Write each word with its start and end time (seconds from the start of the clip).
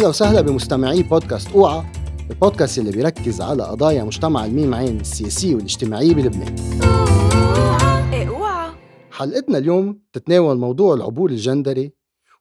أهلا 0.00 0.08
وسهلا 0.08 0.40
بمستمعي 0.40 1.02
بودكاست 1.02 1.48
أوعى 1.48 1.84
البودكاست 2.30 2.78
اللي 2.78 2.90
بيركز 2.90 3.40
على 3.40 3.62
قضايا 3.62 4.04
مجتمع 4.04 4.44
الميم 4.44 4.74
عين 4.74 5.00
السياسية 5.00 5.54
والاجتماعية 5.54 6.14
بلبنان. 6.14 6.56
حلقتنا 9.10 9.58
اليوم 9.58 10.00
تتناول 10.12 10.58
موضوع 10.58 10.94
العبور 10.94 11.30
الجندري 11.30 11.92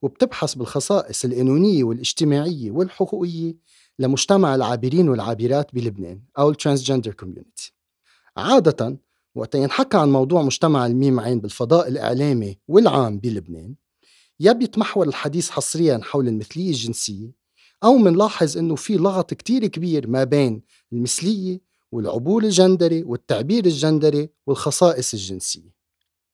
وبتبحث 0.02 0.55
بالخصائص 0.55 1.26
القانونية 1.26 1.84
والاجتماعية 1.84 2.72
والحقوقية 2.72 3.55
لمجتمع 4.00 4.55
العابرين 4.55 5.09
والعابرات 5.09 5.76
بلبنان 5.76 6.22
أو 6.38 6.50
ال 6.49 6.55
transgender 6.55 7.13
community. 7.13 7.73
عادة 8.38 8.98
وقت 9.36 9.55
ينحكى 9.55 9.98
عن 9.98 10.12
موضوع 10.12 10.41
مجتمع 10.41 10.86
الميم 10.86 11.20
عين 11.20 11.39
بالفضاء 11.39 11.88
الإعلامي 11.88 12.58
والعام 12.67 13.20
بلبنان 13.20 13.76
يا 14.39 14.52
بيتمحور 14.52 15.08
الحديث 15.08 15.50
حصريا 15.50 16.00
حول 16.03 16.28
المثلية 16.28 16.70
الجنسية 16.70 17.38
أو 17.83 17.97
منلاحظ 17.97 18.57
إنه 18.57 18.75
في 18.75 18.97
لغط 18.97 19.33
كتير 19.33 19.67
كبير 19.67 20.07
ما 20.07 20.23
بين 20.23 20.61
المثلية 20.93 21.61
والعبور 21.91 22.43
الجندري 22.43 23.03
والتعبير 23.03 23.65
الجندري 23.65 24.29
والخصائص 24.47 25.13
الجنسية. 25.13 25.79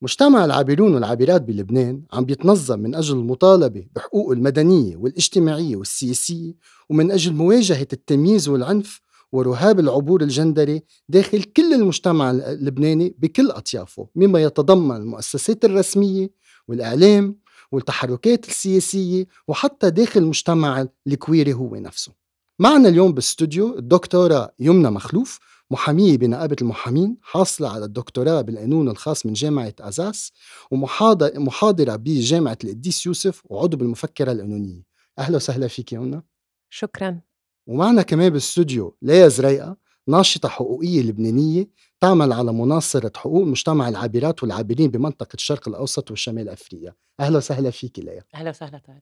مجتمع 0.02 0.46
العابرون 0.46 0.94
والعابرات 0.94 1.42
بلبنان 1.42 2.02
عم 2.14 2.26
بيتنظم 2.26 2.80
من 2.80 2.96
أجل 2.96 3.16
المطالبة 3.18 3.88
بحقوقه 3.96 4.34
المدنية 4.34 4.96
والاجتماعية 4.98 5.76
والسياسية 5.76 6.54
ومن 6.90 7.12
أجل 7.12 7.34
مواجهة 7.34 7.88
التمييز 7.94 8.50
والعنف 8.50 9.02
ورهاب 9.32 9.80
العبور 9.80 10.22
الجندري 10.22 10.82
داخل 11.10 11.44
كل 11.44 11.74
المجتمع 11.74 12.32
اللبناني 12.32 13.16
بكل 13.20 13.52
أطيافه 13.52 14.08
مما 14.16 14.44
يتضمن 14.44 14.96
المؤسسات 14.96 15.66
الرسمية 15.66 16.30
والإعلام 16.68 17.36
والتحركات 17.72 18.48
السياسية 18.48 19.28
وحتى 19.48 19.90
داخل 19.90 20.20
المجتمع 20.22 20.88
الكويري 21.08 21.54
هو 21.54 21.76
نفسه. 21.76 22.12
معنا 22.60 22.90
اليوم 22.90 23.12
بالاستوديو 23.12 23.78
الدكتورة 23.78 24.52
يمنى 24.60 24.90
مخلوف 24.90 25.40
محامية 25.72 26.18
بنقابة 26.18 26.56
المحامين 26.62 27.18
حاصلة 27.22 27.70
على 27.70 27.86
الدكتوراه 27.86 28.42
بالقانون 28.42 28.90
الخاص 28.90 29.26
من 29.26 29.34
جامعة 29.34 29.74
أزاس 29.80 30.32
ومحاضرة 30.72 31.96
بجامعة 31.96 32.58
القديس 32.64 33.06
يوسف 33.06 33.42
وعضو 33.46 33.78
بالمفكرة 33.78 34.32
القانونية. 34.32 34.84
أهلا 35.20 35.36
وسهلا 35.36 35.68
فيك 35.68 35.94
يمنى. 35.94 36.24
شكرا. 36.70 37.20
ومعنا 37.68 38.02
كمان 38.02 38.30
بالاستوديو 38.30 38.98
ليا 39.02 39.28
زريقة 39.28 39.78
ناشطة 40.08 40.50
حقوقية 40.50 41.02
لبنانية 41.02 41.68
تعمل 42.00 42.34
على 42.34 42.54
مناصرة 42.54 43.12
حقوق 43.16 43.44
مجتمع 43.44 43.90
العابرات 43.90 44.44
والعابرين 44.44 44.92
بمنطقة 44.92 45.34
الشرق 45.34 45.68
الأوسط 45.68 46.12
وشمال 46.12 46.50
أفريقيا. 46.50 46.94
أهلا 47.20 47.38
وسهلا 47.38 47.70
فيك 47.70 48.00
ليا 48.00 48.24
أهلا 48.36 48.50
وسهلا 48.50 48.82
طيب. 48.88 49.02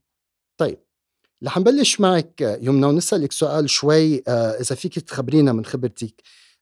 طيب 0.58 0.78
رح 1.46 1.58
نبلش 1.58 2.02
معك 2.02 2.58
يمنى 2.62 2.86
ونسألك 2.86 3.31
سؤال 3.31 3.70
شوي 3.70 4.24
آه، 4.28 4.52
إذا 4.52 4.76
فيك 4.76 5.00
تخبرينا 5.00 5.54
من 5.54 5.66
خبرتك 5.66 6.22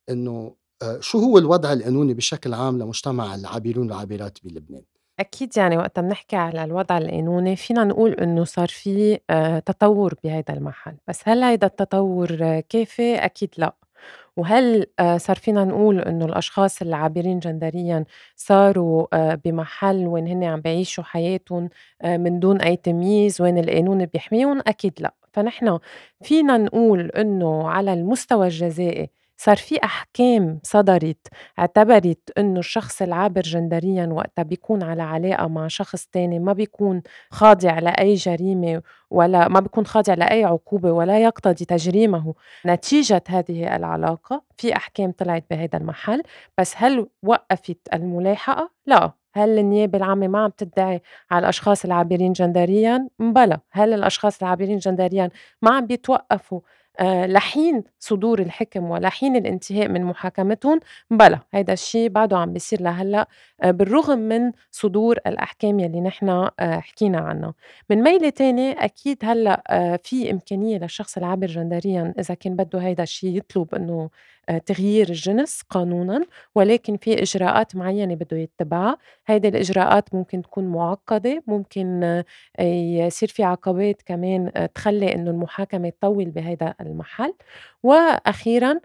إنه 0.09 0.55
آه، 0.81 0.99
شو 0.99 1.19
هو 1.19 1.37
الوضع 1.37 1.73
القانوني 1.73 2.13
بشكل 2.13 2.53
عام 2.53 2.79
لمجتمع 2.79 3.35
العابرين 3.35 3.77
والعابرات 3.77 4.37
بلبنان؟ 4.43 4.83
أكيد 5.19 5.57
يعني 5.57 5.77
وقت 5.77 5.99
بنحكي 5.99 6.35
على 6.35 6.63
الوضع 6.63 6.97
القانوني 6.97 7.55
فينا 7.55 7.83
نقول 7.83 8.11
إنه 8.13 8.43
صار 8.43 8.67
في 8.67 9.19
آه، 9.29 9.59
تطور 9.59 10.15
بهذا 10.23 10.53
المحل. 10.53 10.97
بس 11.07 11.19
هل 11.23 11.43
هيدا 11.43 11.67
التطور 11.67 12.59
كافي؟ 12.59 13.15
أكيد 13.15 13.49
لأ. 13.57 13.75
وهل 14.37 14.85
آه، 14.99 15.17
صار 15.17 15.35
فينا 15.35 15.63
نقول 15.65 15.99
إنه 15.99 16.25
الأشخاص 16.25 16.81
العابرين 16.81 17.39
جندريًا 17.39 18.05
صاروا 18.35 19.07
آه، 19.13 19.35
بمحل 19.35 20.07
وين 20.07 20.27
هن 20.27 20.43
عم 20.43 20.61
بيعيشوا 20.61 21.03
حياتهم 21.03 21.69
آه، 22.01 22.17
من 22.17 22.39
دون 22.39 22.61
أي 22.61 22.75
تمييز، 22.75 23.41
وين 23.41 23.57
القانون 23.57 24.05
بيحميهم؟ 24.05 24.59
أكيد 24.67 24.93
لأ، 25.01 25.13
فنحن 25.33 25.79
فينا 26.23 26.57
نقول 26.57 27.09
إنه 27.11 27.69
على 27.69 27.93
المستوى 27.93 28.45
الجزائي 28.47 29.09
صار 29.43 29.57
في 29.57 29.77
أحكام 29.83 30.59
صدرت 30.63 31.27
اعتبرت 31.59 32.31
إنه 32.37 32.59
الشخص 32.59 33.01
العابر 33.01 33.41
جندريًا 33.41 34.05
وقتها 34.07 34.43
بيكون 34.43 34.83
على 34.83 35.01
علاقة 35.03 35.47
مع 35.47 35.67
شخص 35.67 36.05
تاني 36.05 36.39
ما 36.39 36.53
بيكون 36.53 37.01
خاضع 37.31 37.79
لأي 37.79 38.13
جريمة 38.13 38.81
ولا 39.11 39.47
ما 39.47 39.59
بيكون 39.59 39.85
خاضع 39.85 40.13
لأي 40.13 40.43
عقوبة 40.45 40.91
ولا 40.91 41.19
يقتضي 41.23 41.65
تجريمه 41.65 42.33
نتيجة 42.65 43.23
هذه 43.27 43.75
العلاقة 43.75 44.43
في 44.57 44.75
أحكام 44.75 45.11
طلعت 45.11 45.43
بهذا 45.49 45.77
المحل 45.77 46.23
بس 46.57 46.73
هل 46.77 47.07
وقفت 47.23 47.77
الملاحقة؟ 47.93 48.71
لا 48.85 49.11
هل 49.33 49.59
النيابة 49.59 49.97
العامة 49.97 50.27
ما 50.27 50.39
عم 50.43 50.49
تدعي 50.57 51.01
على 51.31 51.39
الأشخاص 51.43 51.85
العابرين 51.85 52.33
جندريًا؟ 52.33 53.07
بلى، 53.19 53.57
هل 53.71 53.93
الأشخاص 53.93 54.41
العابرين 54.43 54.77
جندريًا 54.77 55.29
ما 55.61 55.71
عم 55.75 55.85
بيتوقفوا 55.87 56.59
لحين 57.03 57.83
صدور 57.99 58.39
الحكم 58.39 58.91
ولحين 58.91 59.35
الانتهاء 59.35 59.87
من 59.87 60.03
محاكمتهم 60.03 60.79
بلى 61.11 61.39
هيدا 61.53 61.73
الشيء 61.73 62.09
بعده 62.09 62.37
عم 62.37 62.53
بيصير 62.53 62.81
لهلأ 62.81 63.27
آه، 63.61 63.71
بالرغم 63.71 64.19
من 64.19 64.51
صدور 64.71 65.17
الأحكام 65.27 65.79
يلي 65.79 66.01
نحن 66.01 66.29
آه، 66.29 66.51
حكينا 66.59 67.17
عنها. 67.19 67.53
من 67.89 68.03
ميلة 68.03 68.29
تاني 68.29 68.71
أكيد 68.71 69.17
هلأ 69.23 69.63
في 70.03 70.31
إمكانية 70.31 70.77
للشخص 70.77 71.17
العابر 71.17 71.47
جندريا 71.47 72.13
إذا 72.19 72.33
كان 72.33 72.55
بده 72.55 72.79
هيدا 72.79 73.03
الشيء 73.03 73.37
يطلب 73.37 73.75
إنه 73.75 74.09
تغيير 74.65 75.09
الجنس 75.09 75.61
قانونًا، 75.69 76.25
ولكن 76.55 76.97
في 76.97 77.21
إجراءات 77.21 77.75
معيّنة 77.75 78.15
بده 78.15 78.37
يتّبعها، 78.37 78.97
هيدي 79.27 79.47
الإجراءات 79.47 80.15
ممكن 80.15 80.41
تكون 80.41 80.63
مُعقّدة، 80.67 81.43
ممكن 81.47 82.23
يصير 82.59 83.29
في 83.29 83.43
عقبات 83.43 84.01
كمان 84.01 84.51
تخلّي 84.75 85.15
إنه 85.15 85.31
المحاكمة 85.31 85.89
تطوّل 85.89 86.25
بهيدا 86.25 86.73
المحل، 86.91 87.33
وأخيرًا 87.83 88.79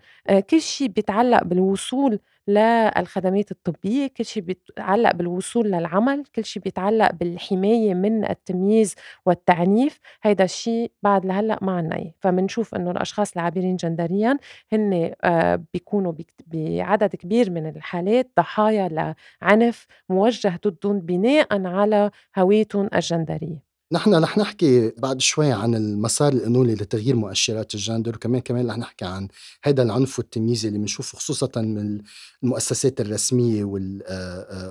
كل 0.50 0.60
شي 0.60 0.88
بيتعلّق 0.88 1.44
بالوصول 1.44 2.20
للخدمات 2.48 3.50
الطبية، 3.50 4.06
كل 4.16 4.24
شي 4.24 4.40
بيتعلّق 4.40 5.12
بالوصول 5.14 5.66
للعمل، 5.66 6.24
كل 6.36 6.44
شي 6.44 6.60
بيتعلّق 6.60 7.12
بالحماية 7.14 7.94
من 7.94 8.24
التمييز 8.30 8.94
والتعنيف، 9.26 10.00
هيدا 10.22 10.44
الشي 10.44 10.90
بعد 11.02 11.26
لهلّأ 11.26 11.58
ما 11.62 11.72
عنّا 11.72 11.96
إياه، 11.96 12.12
فمنشوف 12.20 12.74
إنه 12.74 12.90
الأشخاص 12.90 13.32
العابرين 13.32 13.76
جندريًا 13.76 14.38
هن 14.72 15.12
آآ 15.24 15.64
بيكونوا 15.74 16.12
بعدد 16.46 17.16
كبير 17.16 17.50
من 17.50 17.66
الحالات 17.68 18.30
ضحايا 18.38 19.16
لعنف 19.42 19.86
موجّه 20.08 20.58
ضدّن 20.66 21.00
بناءً 21.00 21.66
على 21.66 22.10
هويتٌ 22.38 22.76
الجندرية. 22.76 23.65
نحن 23.92 24.14
رح 24.14 24.38
نحكي 24.38 24.90
بعد 24.98 25.20
شوي 25.20 25.52
عن 25.52 25.74
المسار 25.74 26.32
القانوني 26.32 26.74
لتغيير 26.74 27.16
مؤشرات 27.16 27.74
الجندر 27.74 28.14
وكمان 28.14 28.40
كمان 28.40 28.70
رح 28.70 28.78
نحكي 28.78 29.04
عن 29.04 29.28
هذا 29.64 29.82
العنف 29.82 30.18
والتمييز 30.18 30.66
اللي 30.66 30.78
بنشوفه 30.78 31.18
خصوصا 31.18 31.60
من 31.60 32.00
المؤسسات 32.42 33.00
الرسمية 33.00 33.64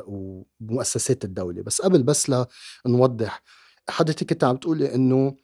ومؤسسات 0.08 1.26
الدولة. 1.26 1.62
بس 1.62 1.82
قبل 1.82 2.04
بس 2.04 2.32
لنوضح 2.86 3.42
حضرتك 3.90 4.30
كنت 4.30 4.44
عم 4.44 4.58
تقولي 4.58 4.96
إنه 4.96 5.36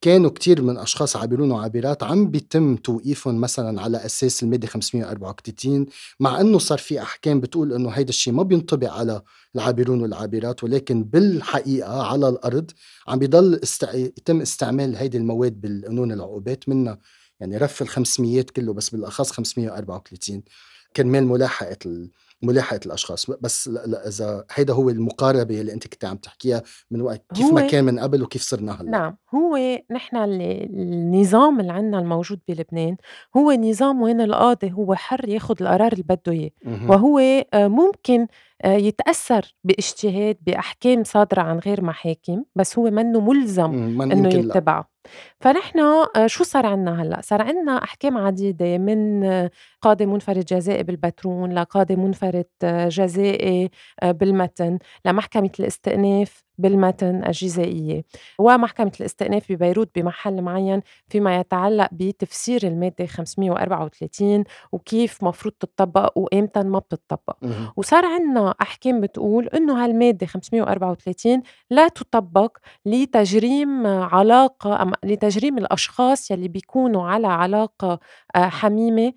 كانوا 0.00 0.30
كتير 0.30 0.62
من 0.62 0.78
أشخاص 0.78 1.16
عابرون 1.16 1.50
وعابرات 1.50 2.02
عم 2.02 2.30
بيتم 2.30 2.76
توقيفهم 2.76 3.40
مثلا 3.40 3.82
على 3.82 3.96
أساس 4.06 4.42
المادة 4.42 4.66
534 4.66 5.86
مع 6.20 6.40
أنه 6.40 6.58
صار 6.58 6.78
في 6.78 7.02
أحكام 7.02 7.40
بتقول 7.40 7.72
أنه 7.72 7.90
هيدا 7.90 8.08
الشيء 8.08 8.32
ما 8.32 8.42
بينطبق 8.42 8.92
على 8.92 9.22
العابرون 9.54 10.02
والعابرات 10.02 10.64
ولكن 10.64 11.04
بالحقيقة 11.04 12.02
على 12.02 12.28
الأرض 12.28 12.70
عم 13.08 13.18
بيضل 13.18 13.60
استع... 13.62 13.94
يتم 13.94 14.40
استعمال 14.40 14.96
هيدي 14.96 15.18
المواد 15.18 15.60
بالقانون 15.60 16.12
العقوبات 16.12 16.68
منها 16.68 16.98
يعني 17.40 17.56
رف 17.56 17.82
ال 17.82 17.88
500 17.88 18.42
كله 18.42 18.72
بس 18.72 18.90
بالأخص 18.90 19.30
534 19.30 20.42
كرمال 20.96 21.26
ملاحقة 21.26 21.78
ال... 21.86 22.10
ملاحقة 22.42 22.80
الأشخاص. 22.86 23.30
بس 23.30 23.68
لا 23.68 24.08
إذا 24.08 24.44
هيدا 24.50 24.72
هو 24.72 24.90
المقاربة 24.90 25.60
اللي 25.60 25.72
أنت 25.72 25.86
كنت 25.86 26.04
عم 26.04 26.16
تحكيها 26.16 26.62
من 26.90 27.00
وقت 27.00 27.24
كيف 27.34 27.52
ما 27.52 27.66
كان 27.66 27.84
من 27.84 27.98
قبل 27.98 28.22
وكيف 28.22 28.42
صرنا 28.42 28.80
هلأ. 28.80 28.90
نعم. 28.90 29.16
هو 29.34 29.58
نحن 29.90 30.16
النظام 30.16 31.60
اللي 31.60 31.72
عندنا 31.72 31.98
الموجود 31.98 32.40
بلبنان 32.48 32.96
هو 33.36 33.52
نظام 33.52 34.02
وين 34.02 34.20
القاضي 34.20 34.72
هو 34.72 34.94
حر 34.94 35.28
ياخذ 35.28 35.54
القرار 35.60 35.92
اللي 35.92 36.02
بده 36.08 36.32
إياه 36.32 36.50
وهو 36.90 37.18
آه، 37.54 37.68
ممكن 37.68 38.26
آه، 38.64 38.72
يتأثّر 38.76 39.54
باجتهاد 39.64 40.36
بأحكام 40.46 41.04
صادرة 41.04 41.42
عن 41.42 41.58
غير 41.58 41.84
محاكم، 41.84 42.44
بس 42.56 42.78
هو 42.78 42.84
منّه 42.90 43.20
مُلزم 43.20 43.72
إنه 44.12 44.28
يتّبعها. 44.56 44.88
فنحن 45.40 45.78
آه، 45.80 46.26
شو 46.26 46.44
صار 46.44 46.66
عندنا 46.66 47.02
هلّأ؟ 47.02 47.20
صار 47.20 47.42
عندنا 47.42 47.84
أحكام 47.84 48.18
عديدة 48.18 48.78
من 48.78 49.24
آه، 49.24 49.50
قاضي 49.82 50.06
منفرد 50.06 50.44
جزائي 50.44 50.82
بالبترون، 50.82 51.52
لقاضي 51.52 51.96
منفرد 51.96 52.46
جزائي 52.88 53.70
بالمتن، 54.04 54.78
لمحكمة 55.06 55.50
الاستئناف 55.60 56.44
بالمتن 56.60 57.24
الجزائية. 57.24 58.04
ومحكمة 58.38 58.92
الاستئناف 59.00 59.52
ببيروت 59.52 59.90
بمحل 59.94 60.42
معين 60.42 60.80
فيما 61.08 61.36
يتعلق 61.40 61.88
بتفسير 61.92 62.62
المادة 62.66 63.06
534 63.06 64.44
وكيف 64.72 65.24
مفروض 65.24 65.54
تطبق 65.60 66.12
وإمتى 66.18 66.62
ما 66.62 66.78
بتطبق. 66.78 67.36
وصار 67.76 68.04
عندنا 68.06 68.54
أحكام 68.62 69.00
بتقول 69.00 69.46
إنه 69.48 69.84
هالمادة 69.84 70.26
534 70.26 71.42
لا 71.70 71.88
تطبق 71.88 72.56
لتجريم 72.86 73.86
علاقة 73.86 74.82
أم 74.82 74.92
لتجريم 75.04 75.58
الأشخاص 75.58 76.30
يلي 76.30 76.48
بيكونوا 76.48 77.08
على 77.08 77.26
علاقة 77.26 77.98
آه، 78.36 78.48
حميمة 78.48 79.12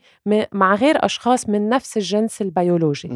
مع 0.51 0.75
غير 0.75 1.05
أشخاص 1.05 1.49
من 1.49 1.69
نفس 1.69 1.97
الجنس 1.97 2.41
البيولوجي. 2.41 3.07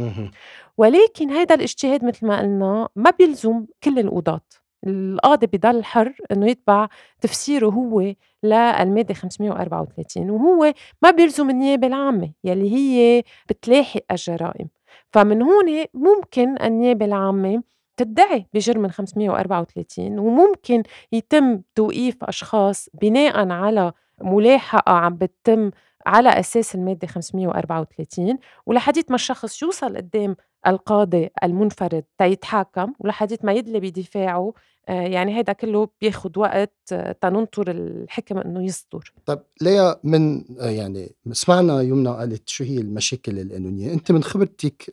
ولكن 0.77 1.29
هيدا 1.29 1.56
الاجتهاد 1.56 2.06
مثل 2.06 2.27
ما 2.27 2.39
قلنا 2.39 2.89
ما 2.95 3.09
بيلزم 3.12 3.65
كل 3.83 4.00
القضاة. 4.00 4.41
القاضي 4.88 5.47
بضل 5.47 5.83
حر 5.83 6.13
إنه 6.31 6.47
يتبع 6.47 6.88
تفسيره 7.21 7.68
هو 7.69 8.13
للمادة 8.44 9.13
534 9.13 10.29
وهو 10.29 10.74
ما 11.01 11.12
بيلزم 11.12 11.50
النيابة 11.50 11.88
العامة 11.88 12.31
يلي 12.44 12.71
هي 12.75 13.24
بتلاحق 13.50 14.01
الجرائم. 14.12 14.68
فمن 15.13 15.41
هون 15.41 15.85
ممكن 15.94 16.62
النيابة 16.62 17.06
العامة 17.06 17.63
تدعي 17.97 18.45
بجرم 18.53 18.88
534 18.88 20.19
وممكن 20.19 20.83
يتم 21.12 21.62
توقيف 21.75 22.24
أشخاص 22.24 22.89
بناء 23.01 23.50
على 23.51 23.91
ملاحقة 24.21 24.94
عم 24.94 25.15
بتتم 25.15 25.71
على 26.07 26.30
أساس 26.30 26.75
المادة 26.75 27.07
534 27.07 28.38
ولحديت 28.65 29.12
ما 29.12 29.15
الشخص 29.15 29.62
يوصل 29.62 29.98
قدام 29.98 30.36
القاضي 30.68 31.30
المنفرد 31.44 32.04
تيتحاكم 32.18 32.94
ولحديت 33.00 33.45
ما 33.45 33.54
يدلي 33.54 33.80
بدفاعه 33.80 34.54
آه، 34.89 35.01
يعني 35.01 35.38
هيدا 35.38 35.54
كله 35.54 35.89
بياخد 36.01 36.38
وقت 36.38 36.74
آه، 36.92 37.12
تننطر 37.12 37.71
الحكم 37.71 38.38
إنه 38.38 38.65
يصدر. 38.65 39.13
طب 39.25 39.44
ليا 39.62 40.00
من 40.04 40.44
آه، 40.59 40.69
يعني 40.69 41.15
سمعنا 41.31 41.81
يمنى 41.81 42.10
قالت 42.10 42.50
شو 42.50 42.63
هي 42.63 42.77
المشاكل 42.77 43.39
القانونية؟ 43.39 43.94
أنت 43.94 44.12
من 44.12 44.24
خبرتك 44.24 44.92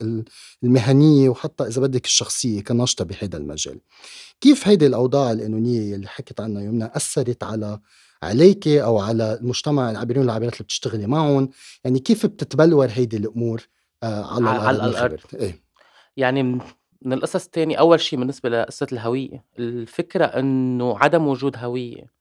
المهنية 0.63 1.29
وحتى 1.29 1.63
إذا 1.63 1.81
بدك 1.81 2.05
الشخصية 2.05 2.63
كناشطة 2.63 3.05
بهذا 3.05 3.37
المجال 3.37 3.79
كيف 4.41 4.67
هيدي 4.67 4.87
الأوضاع 4.87 5.31
القانونية 5.31 5.95
اللي 5.95 6.07
حكت 6.07 6.41
عنها 6.41 6.61
يمنى 6.61 6.85
أثرت 6.85 7.43
على 7.43 7.79
عليك 8.25 8.67
أو 8.67 8.99
على 8.99 9.33
المجتمع 9.41 9.91
العابرين 9.91 10.21
والعابرات 10.21 10.53
اللي 10.53 10.63
بتشتغلي 10.63 11.07
معهم؟ 11.07 11.49
يعني 11.83 11.99
كيف 11.99 12.25
بتتبلور 12.25 12.87
هيدي 12.91 13.17
الأمور 13.17 13.67
على, 14.03 14.49
على 14.49 14.85
الأرض. 14.85 15.19
إيه؟ 15.33 15.63
يعني 16.17 16.43
من 17.01 17.13
القصص 17.13 17.45
التانية 17.45 17.77
أول 17.77 17.99
شي 17.99 18.15
بالنسبة 18.15 18.49
لقصة 18.49 18.87
الهوية 18.91 19.45
الفكرة 19.59 20.25
إنه 20.25 20.97
عدم 20.97 21.27
وجود 21.27 21.57
هوية 21.57 22.11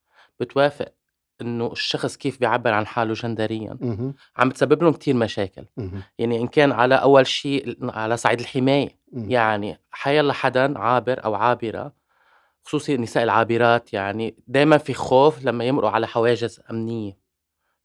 بتوافق 0.40 0.88
إنه 1.40 1.72
الشخص 1.72 2.16
كيف 2.16 2.40
بيعبر 2.40 2.72
عن 2.72 2.86
حاله 2.86 3.14
جندريا. 3.14 3.78
عم 4.36 4.48
بتسبب 4.48 4.82
لهم 4.82 4.92
كتير 4.92 5.14
مشاكل. 5.14 5.64
يعني 6.18 6.40
إن 6.40 6.46
كان 6.46 6.72
على 6.72 6.94
أول 6.94 7.26
شي 7.26 7.76
على 7.82 8.16
صعيد 8.16 8.40
الحماية. 8.40 8.98
يعني 9.12 9.78
حيلا 9.90 10.32
حدا 10.32 10.78
عابر 10.78 11.24
أو 11.24 11.34
عابرة 11.34 11.92
خصوصي 12.64 12.94
النساء 12.94 13.24
العابرات 13.24 13.92
يعني 13.92 14.34
دايما 14.46 14.78
في 14.78 14.94
خوف 14.94 15.44
لما 15.44 15.64
يمرقوا 15.64 15.90
على 15.90 16.06
حواجز 16.06 16.60
أمنية 16.70 17.16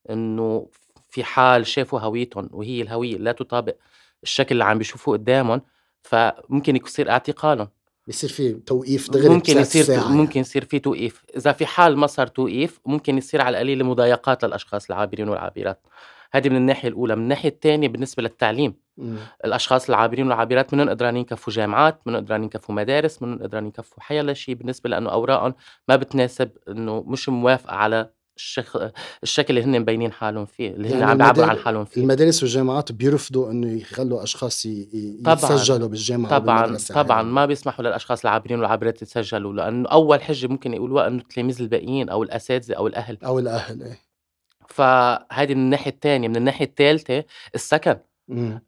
إنه 0.09 0.69
في 1.09 1.23
حال 1.23 1.67
شافوا 1.67 1.99
هويتهم 1.99 2.49
وهي 2.51 2.81
الهوية 2.81 3.17
لا 3.17 3.31
تطابق 3.31 3.75
الشكل 4.23 4.51
اللي 4.51 4.63
عم 4.63 4.77
بيشوفوه 4.77 5.17
قدامهم 5.17 5.61
فممكن 6.01 6.75
يصير 6.75 7.09
اعتقالهم. 7.09 7.67
بيصير 8.07 8.29
في 8.29 8.53
توقيف 8.53 9.11
دغري 9.11 9.29
ممكن 9.29 9.57
يصير 9.57 10.07
ممكن 10.07 10.39
يصير 10.39 10.65
في 10.65 10.79
توقيف. 10.79 11.23
إذا 11.37 11.51
في 11.51 11.65
حال 11.65 11.97
ما 11.97 12.07
صار 12.07 12.27
توقيف 12.27 12.79
ممكن 12.85 13.17
يصير 13.17 13.41
على 13.41 13.57
القليل 13.57 13.83
مضايقات 13.83 14.45
للأشخاص 14.45 14.85
العابرين 14.91 15.29
والعابرات. 15.29 15.87
هذه 16.31 16.49
من 16.49 16.55
الناحية 16.55 16.89
الأولى. 16.89 17.15
من 17.15 17.23
الناحية 17.23 17.49
الثانية 17.49 17.87
بالنسبة 17.87 18.23
للتعليم. 18.23 18.73
مم. 18.99 19.17
الأشخاص 19.45 19.89
العابرين 19.89 20.25
والعابرات 20.25 20.73
منهم 20.73 20.89
قدران 20.89 21.17
ينكفوا 21.17 21.53
جامعات 21.53 22.01
منهم 22.05 22.21
قدران 22.21 22.43
ينكفوا 22.43 22.75
مدارس 22.75 23.21
منهم 23.21 23.43
قدران 23.43 23.65
ينكفوا 23.65 24.03
حيلا 24.03 24.33
شيء 24.33 24.55
بالنسبة 24.55 24.89
لأنه 24.89 25.11
اوراقهم 25.11 25.53
ما 25.87 25.95
بتناسب 25.95 26.49
إنه 26.69 27.03
مش 27.07 27.29
موافقه 27.29 27.75
على 27.75 28.09
الشخ... 28.39 28.77
الشكل 29.23 29.57
اللي 29.57 29.69
هن 29.69 29.81
مبينين 29.81 30.11
حالهم 30.11 30.45
فيه 30.45 30.69
اللي 30.69 30.89
يعني 30.89 31.03
هن 31.03 31.09
عم 31.09 31.17
بيعبروا 31.17 31.45
عن 31.45 31.57
حالهم 31.57 31.85
فيه. 31.85 32.01
المدارس 32.01 32.43
والجامعات 32.43 32.91
بيرفضوا 32.91 33.51
إنه 33.51 33.71
يخلوا 33.71 34.23
أشخاص 34.23 34.65
ي... 34.65 35.21
طبعًا 35.25 35.35
يتسجلوا 35.35 35.87
بالجامعة 35.87 36.39
طبعا 36.39 36.77
طبعا 36.89 37.21
ما 37.21 37.45
بيسمحوا 37.45 37.85
للأشخاص 37.85 38.21
العابرين 38.21 38.59
والعابرات 38.59 39.01
يتسجلوا 39.01 39.53
لأنه 39.53 39.89
أول 39.89 40.21
حجة 40.21 40.47
ممكن 40.47 40.73
يقولوها 40.73 41.07
إنه 41.07 41.21
التلاميذ 41.21 41.61
الباقيين 41.61 42.09
أو 42.09 42.23
الأساتذة 42.23 42.73
أو 42.73 42.87
الأهل. 42.87 43.17
أو 43.25 43.39
الأهل 43.39 43.83
إيه. 43.83 43.99
فهذه 44.67 45.53
من 45.53 45.61
الناحية 45.61 45.91
الثانية 45.91 46.27
من 46.27 46.35
الناحية 46.35 46.65
الثالثه 46.65 47.23
السكن. 47.55 47.97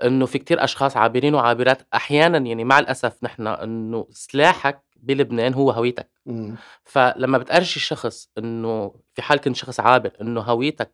إنه 0.04 0.26
في 0.26 0.38
كتير 0.38 0.64
أشخاص 0.64 0.98
عابرين 0.98 1.36
وعابرات 1.36 1.82
أحيانا 1.94 2.38
يعني 2.38 2.64
مع 2.64 2.80
الأسف 2.80 3.24
نحن 3.24 3.48
إنه 3.48 4.08
سلاحك 4.12 4.82
بلبنان 4.96 5.54
هو 5.54 5.72
هويتك. 5.72 6.10
إمم. 6.28 6.56
فلما 6.84 7.38
بتأرشي 7.38 7.80
شخص 7.80 8.30
إنه 8.38 8.94
في 9.14 9.22
حال 9.22 9.40
كنت 9.40 9.56
شخص 9.56 9.80
عابر 9.80 10.12
إنه 10.22 10.42
هويتك 10.42 10.92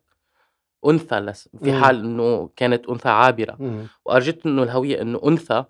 أنثى 0.86 1.20
لس 1.20 1.48
في 1.62 1.70
إمم. 1.70 1.84
حال 1.84 1.98
إنه 1.98 2.50
كانت 2.56 2.86
أنثى 2.88 3.08
عابرة. 3.08 3.56
وأرجيت 4.04 4.46
إنه 4.46 4.62
الهوية 4.62 5.02
إنه 5.02 5.20
أنثى 5.26 5.64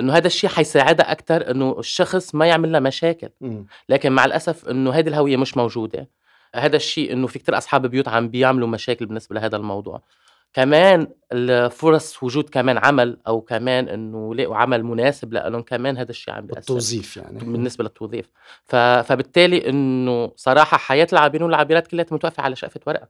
إنه 0.00 0.12
هذا 0.12 0.26
الشيء 0.26 0.50
حيساعدها 0.50 1.12
أكثر 1.12 1.50
إنه 1.50 1.76
الشخص 1.78 2.34
ما 2.34 2.46
يعمل 2.46 2.72
لها 2.72 2.80
مشاكل. 2.80 3.28
لكن 3.88 4.12
مع 4.12 4.24
الأسف 4.24 4.68
إنه 4.68 4.90
هذه 4.90 5.08
الهوية 5.08 5.36
مش 5.36 5.56
موجودة. 5.56 6.08
هذا 6.54 6.76
الشيء 6.76 7.12
إنه 7.12 7.26
في 7.26 7.38
كتير 7.38 7.58
أصحاب 7.58 7.86
بيوت 7.86 8.08
عم 8.08 8.28
بيعملوا 8.28 8.68
مشاكل 8.68 9.06
بالنسبة 9.06 9.34
لهذا 9.34 9.56
الموضوع. 9.56 10.02
كمان 10.56 11.06
الفرص 11.32 12.22
وجود 12.22 12.48
كمان 12.48 12.78
عمل 12.78 13.18
أو 13.26 13.40
كمان 13.40 13.88
إنه 13.88 14.30
يلاقوا 14.34 14.56
عمل 14.56 14.84
مناسب 14.84 15.32
لهم 15.32 15.62
كمان 15.62 15.96
هذا 15.96 16.10
الشيء 16.10 16.34
عم 16.34 16.46
بيأثر 16.46 16.60
التوظيف 16.60 17.16
يعني. 17.16 17.38
بالنسبة 17.38 17.84
للتوظيف. 17.84 18.30
ف... 18.64 18.76
فبالتالي 18.76 19.68
إنه 19.68 20.32
صراحة 20.36 20.76
حياة 20.76 21.06
العابرين 21.12 21.42
والعابرات 21.42 21.86
كلها 21.86 22.06
متوقفة 22.10 22.42
على 22.42 22.56
شقفة 22.56 22.80
ورقة. 22.86 23.08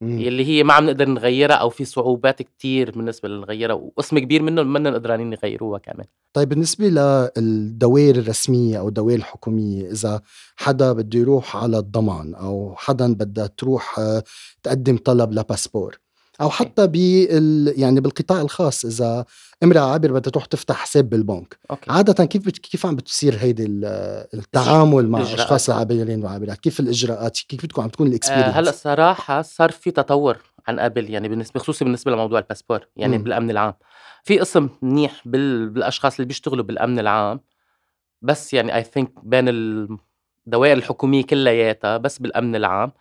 مم. 0.00 0.20
يلي 0.20 0.44
هي 0.44 0.62
ما 0.62 0.74
عم 0.74 0.86
نقدر 0.86 1.08
نغيرها 1.08 1.54
أو 1.54 1.70
في 1.70 1.84
صعوبات 1.84 2.42
كتير 2.42 2.90
بالنسبة 2.90 3.28
لنغيرها 3.28 3.74
وقسم 3.74 4.18
كبير 4.18 4.42
منهم 4.42 4.72
ما 4.72 4.94
قدرانين 4.94 5.32
يغيروها 5.32 5.78
كمان. 5.78 6.06
طيب 6.32 6.48
بالنسبة 6.48 6.88
للدوائر 7.36 8.16
الرسمية 8.16 8.78
أو 8.78 8.88
الدوائر 8.88 9.18
الحكومية 9.18 9.90
إذا 9.90 10.20
حدا 10.56 10.92
بده 10.92 11.18
يروح 11.18 11.56
على 11.56 11.78
الضمان 11.78 12.34
أو 12.34 12.74
حدا 12.76 13.14
بدها 13.14 13.46
تروح 13.46 13.98
آه، 13.98 14.22
تقدم 14.62 14.96
طلب 14.96 15.32
لباسبور 15.32 16.00
أو 16.40 16.50
حتى 16.50 16.86
بال 16.86 17.74
يعني 17.76 18.00
بالقطاع 18.00 18.40
الخاص 18.40 18.84
إذا 18.84 19.24
امرأة 19.62 19.80
عابر 19.80 20.12
بدها 20.12 20.30
تروح 20.30 20.44
تفتح 20.44 20.76
حساب 20.76 21.10
بالبنك. 21.10 21.58
أوكي. 21.70 21.90
عادة 21.90 22.24
كيف 22.24 22.46
بت... 22.46 22.58
كيف 22.58 22.86
عم 22.86 22.96
بتصير 22.96 23.36
هيدي 23.38 23.66
التعامل 24.34 25.08
مع 25.08 25.18
الاشخاص 25.18 25.70
العابرين 25.70 26.22
والعابرات 26.22 26.58
كيف 26.58 26.80
الإجراءات؟ 26.80 27.38
كيف 27.48 27.62
بتكون 27.62 27.84
عم 27.84 27.90
تكون 27.90 28.06
ال 28.06 28.09
experience؟ 28.09 28.46
آه 28.46 28.60
هلأ 28.60 28.70
صراحة 28.70 29.42
صار 29.42 29.70
في 29.70 29.90
تطور 29.90 30.38
عن 30.68 30.80
قبل 30.80 31.10
يعني 31.10 31.28
بالنسبة 31.28 31.60
خصوصي 31.60 31.84
بالنسبة 31.84 32.12
لموضوع 32.12 32.38
الباسبور 32.38 32.86
يعني 32.96 33.18
م. 33.18 33.22
بالأمن 33.22 33.50
العام. 33.50 33.74
في 34.24 34.38
قسم 34.38 34.68
منيح 34.82 35.22
بال... 35.24 35.68
بالأشخاص 35.68 36.14
اللي 36.14 36.26
بيشتغلوا 36.26 36.64
بالأمن 36.64 36.98
العام 36.98 37.40
بس 38.22 38.54
يعني 38.54 38.74
I 38.74 38.84
think 38.84 39.12
بين 39.22 39.44
الدوائر 40.46 40.76
الحكومية 40.76 41.22
كلياتها 41.22 41.96
بس 41.96 42.18
بالأمن 42.18 42.56
العام. 42.56 42.92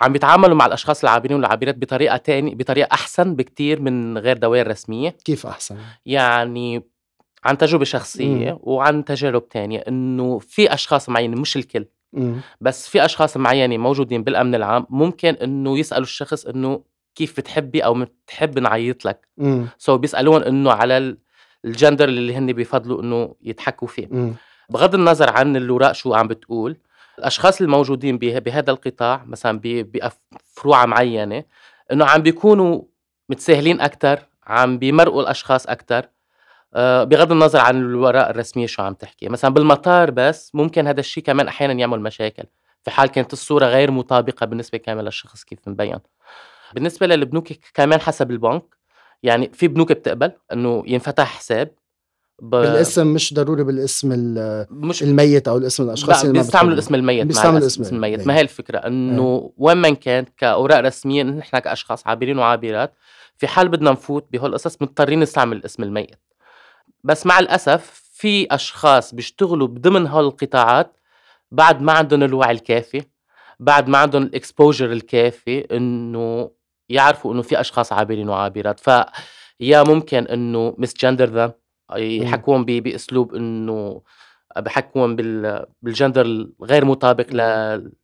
عم 0.00 0.12
بيتعاملوا 0.12 0.54
مع 0.54 0.66
الأشخاص 0.66 1.02
العابرين 1.04 1.36
والعابرات 1.36 1.78
بطريقة 1.78 2.16
تاني 2.16 2.54
بطريقة 2.54 2.88
أحسن 2.92 3.36
بكتير 3.36 3.80
من 3.80 4.18
غير 4.18 4.36
دوائر 4.36 4.68
رسمية 4.68 5.08
كيف 5.24 5.46
أحسن 5.46 5.76
يعني 6.06 6.82
عن 7.44 7.58
تجربة 7.58 7.84
شخصية 7.84 8.52
مم. 8.52 8.58
وعن 8.62 9.04
تجارب 9.04 9.48
تانية 9.48 9.78
إنه 9.78 10.38
في 10.38 10.74
أشخاص 10.74 11.08
معينة 11.08 11.40
مش 11.40 11.56
الكل 11.56 11.86
مم. 12.12 12.40
بس 12.60 12.88
في 12.88 13.04
أشخاص 13.04 13.36
معينة 13.36 13.78
موجودين 13.78 14.22
بالأمن 14.22 14.54
العام 14.54 14.86
ممكن 14.90 15.28
إنه 15.28 15.78
يسألوا 15.78 16.04
الشخص 16.04 16.46
إنه 16.46 16.82
كيف 17.14 17.36
بتحبي 17.36 17.84
أو 17.84 18.04
بتحب 18.04 18.58
نعيط 18.58 19.04
لك 19.04 19.28
سو 19.78 19.96
so 19.96 20.00
بيسألون 20.00 20.42
إنه 20.42 20.72
على 20.72 21.16
الجندر 21.64 22.08
اللي 22.08 22.36
هن 22.36 22.52
بيفضلوا 22.52 23.02
إنه 23.02 23.34
يتحكوا 23.42 23.88
فيه 23.88 24.08
مم. 24.10 24.34
بغض 24.70 24.94
النظر 24.94 25.30
عن 25.30 25.56
الاوراق 25.56 25.92
شو 25.92 26.14
عم 26.14 26.28
بتقول 26.28 26.76
الأشخاص 27.18 27.60
الموجودين 27.60 28.18
بهذا 28.18 28.70
القطاع 28.70 29.24
مثلا 29.26 29.60
بفروع 29.62 30.86
معينة 30.86 31.44
إنه 31.92 32.04
عم 32.04 32.22
بيكونوا 32.22 32.82
متساهلين 33.28 33.80
أكثر 33.80 34.26
عم 34.46 34.78
بيمرقوا 34.78 35.22
الأشخاص 35.22 35.66
أكثر 35.66 36.08
آه، 36.74 37.04
بغض 37.04 37.32
النظر 37.32 37.58
عن 37.60 37.76
الوراء 37.76 38.30
الرسمية 38.30 38.66
شو 38.66 38.82
عم 38.82 38.94
تحكي. 38.94 39.28
مثلا 39.28 39.54
بالمطار 39.54 40.10
بس 40.10 40.54
ممكن 40.54 40.86
هذا 40.86 41.00
الشيء 41.00 41.24
كمان 41.24 41.48
أحيانا 41.48 41.72
يعمل 41.72 42.00
مشاكل. 42.00 42.44
في 42.82 42.90
حال 42.90 43.08
كانت 43.08 43.32
الصورة 43.32 43.66
غير 43.66 43.90
مطابقة 43.90 44.46
بالنسبة 44.46 44.78
كامل 44.78 45.04
للشخص 45.04 45.44
كيف 45.44 45.58
مبين. 45.66 45.98
بالنسبة 46.74 47.06
للبنوك 47.06 47.48
كمان 47.74 48.00
حسب 48.00 48.30
البنك 48.30 48.76
يعني 49.22 49.50
في 49.52 49.68
بنوك 49.68 49.92
بتقبل 49.92 50.32
إنه 50.52 50.82
ينفتح 50.86 51.36
حساب 51.38 51.70
ب... 52.42 52.50
بالاسم 52.50 53.06
مش 53.06 53.34
ضروري 53.34 53.64
بالاسم 53.64 54.08
مش 54.70 55.02
الميت 55.02 55.48
أو 55.48 55.56
الاسم 55.56 55.82
الأشخاص 55.82 56.24
اللي 56.24 56.38
بيستعملوا 56.38 56.74
الاسم 56.74 56.94
الميت 56.94 57.26
بيستعملوا 57.26 57.58
الاسم, 57.58 57.82
الميت. 57.82 58.26
ما 58.26 58.36
هي 58.36 58.40
الفكرة؟ 58.40 58.78
إنه 58.78 59.52
وين 59.56 59.76
ما 59.76 59.90
كان 59.90 60.24
كأوراق 60.36 60.80
رسمية 60.80 61.22
نحن 61.22 61.58
كاشخاص 61.58 62.06
عابرين 62.06 62.38
وعابرات 62.38 62.94
في 63.36 63.46
حال 63.46 63.68
بدنا 63.68 63.90
نفوت 63.90 64.26
بهالقصص 64.32 64.82
مضطرين 64.82 65.20
نستعمل 65.20 65.56
الاسم 65.56 65.82
الميت. 65.82 66.16
بس 67.04 67.26
مع 67.26 67.38
الأسف 67.38 68.02
في 68.12 68.46
أشخاص 68.50 69.14
بيشتغلوا 69.14 69.66
ضمن 69.66 70.06
هالقطاعات 70.06 70.96
بعد 71.50 71.82
ما 71.82 71.92
عندهم 71.92 72.22
الوعي 72.22 72.50
الكافي 72.50 73.02
بعد 73.60 73.88
ما 73.88 73.98
عندهم 73.98 74.22
الإكسبوجر 74.22 74.92
الكافي 74.92 75.60
إنه 75.60 76.50
يعرفوا 76.88 77.32
إنه 77.32 77.42
في 77.42 77.60
أشخاص 77.60 77.92
عابرين 77.92 78.28
وعابرات. 78.28 78.80
فيا 78.80 79.82
ممكن 79.82 80.26
إنه 80.26 80.74
ذا 81.92 81.98
يحكوهم 81.98 82.64
بأسلوب 82.64 83.34
إنه 83.34 84.02
بحكوهم 84.56 85.16
بالجندر 85.82 86.26
الغير 86.62 86.84
مطابق 86.84 87.26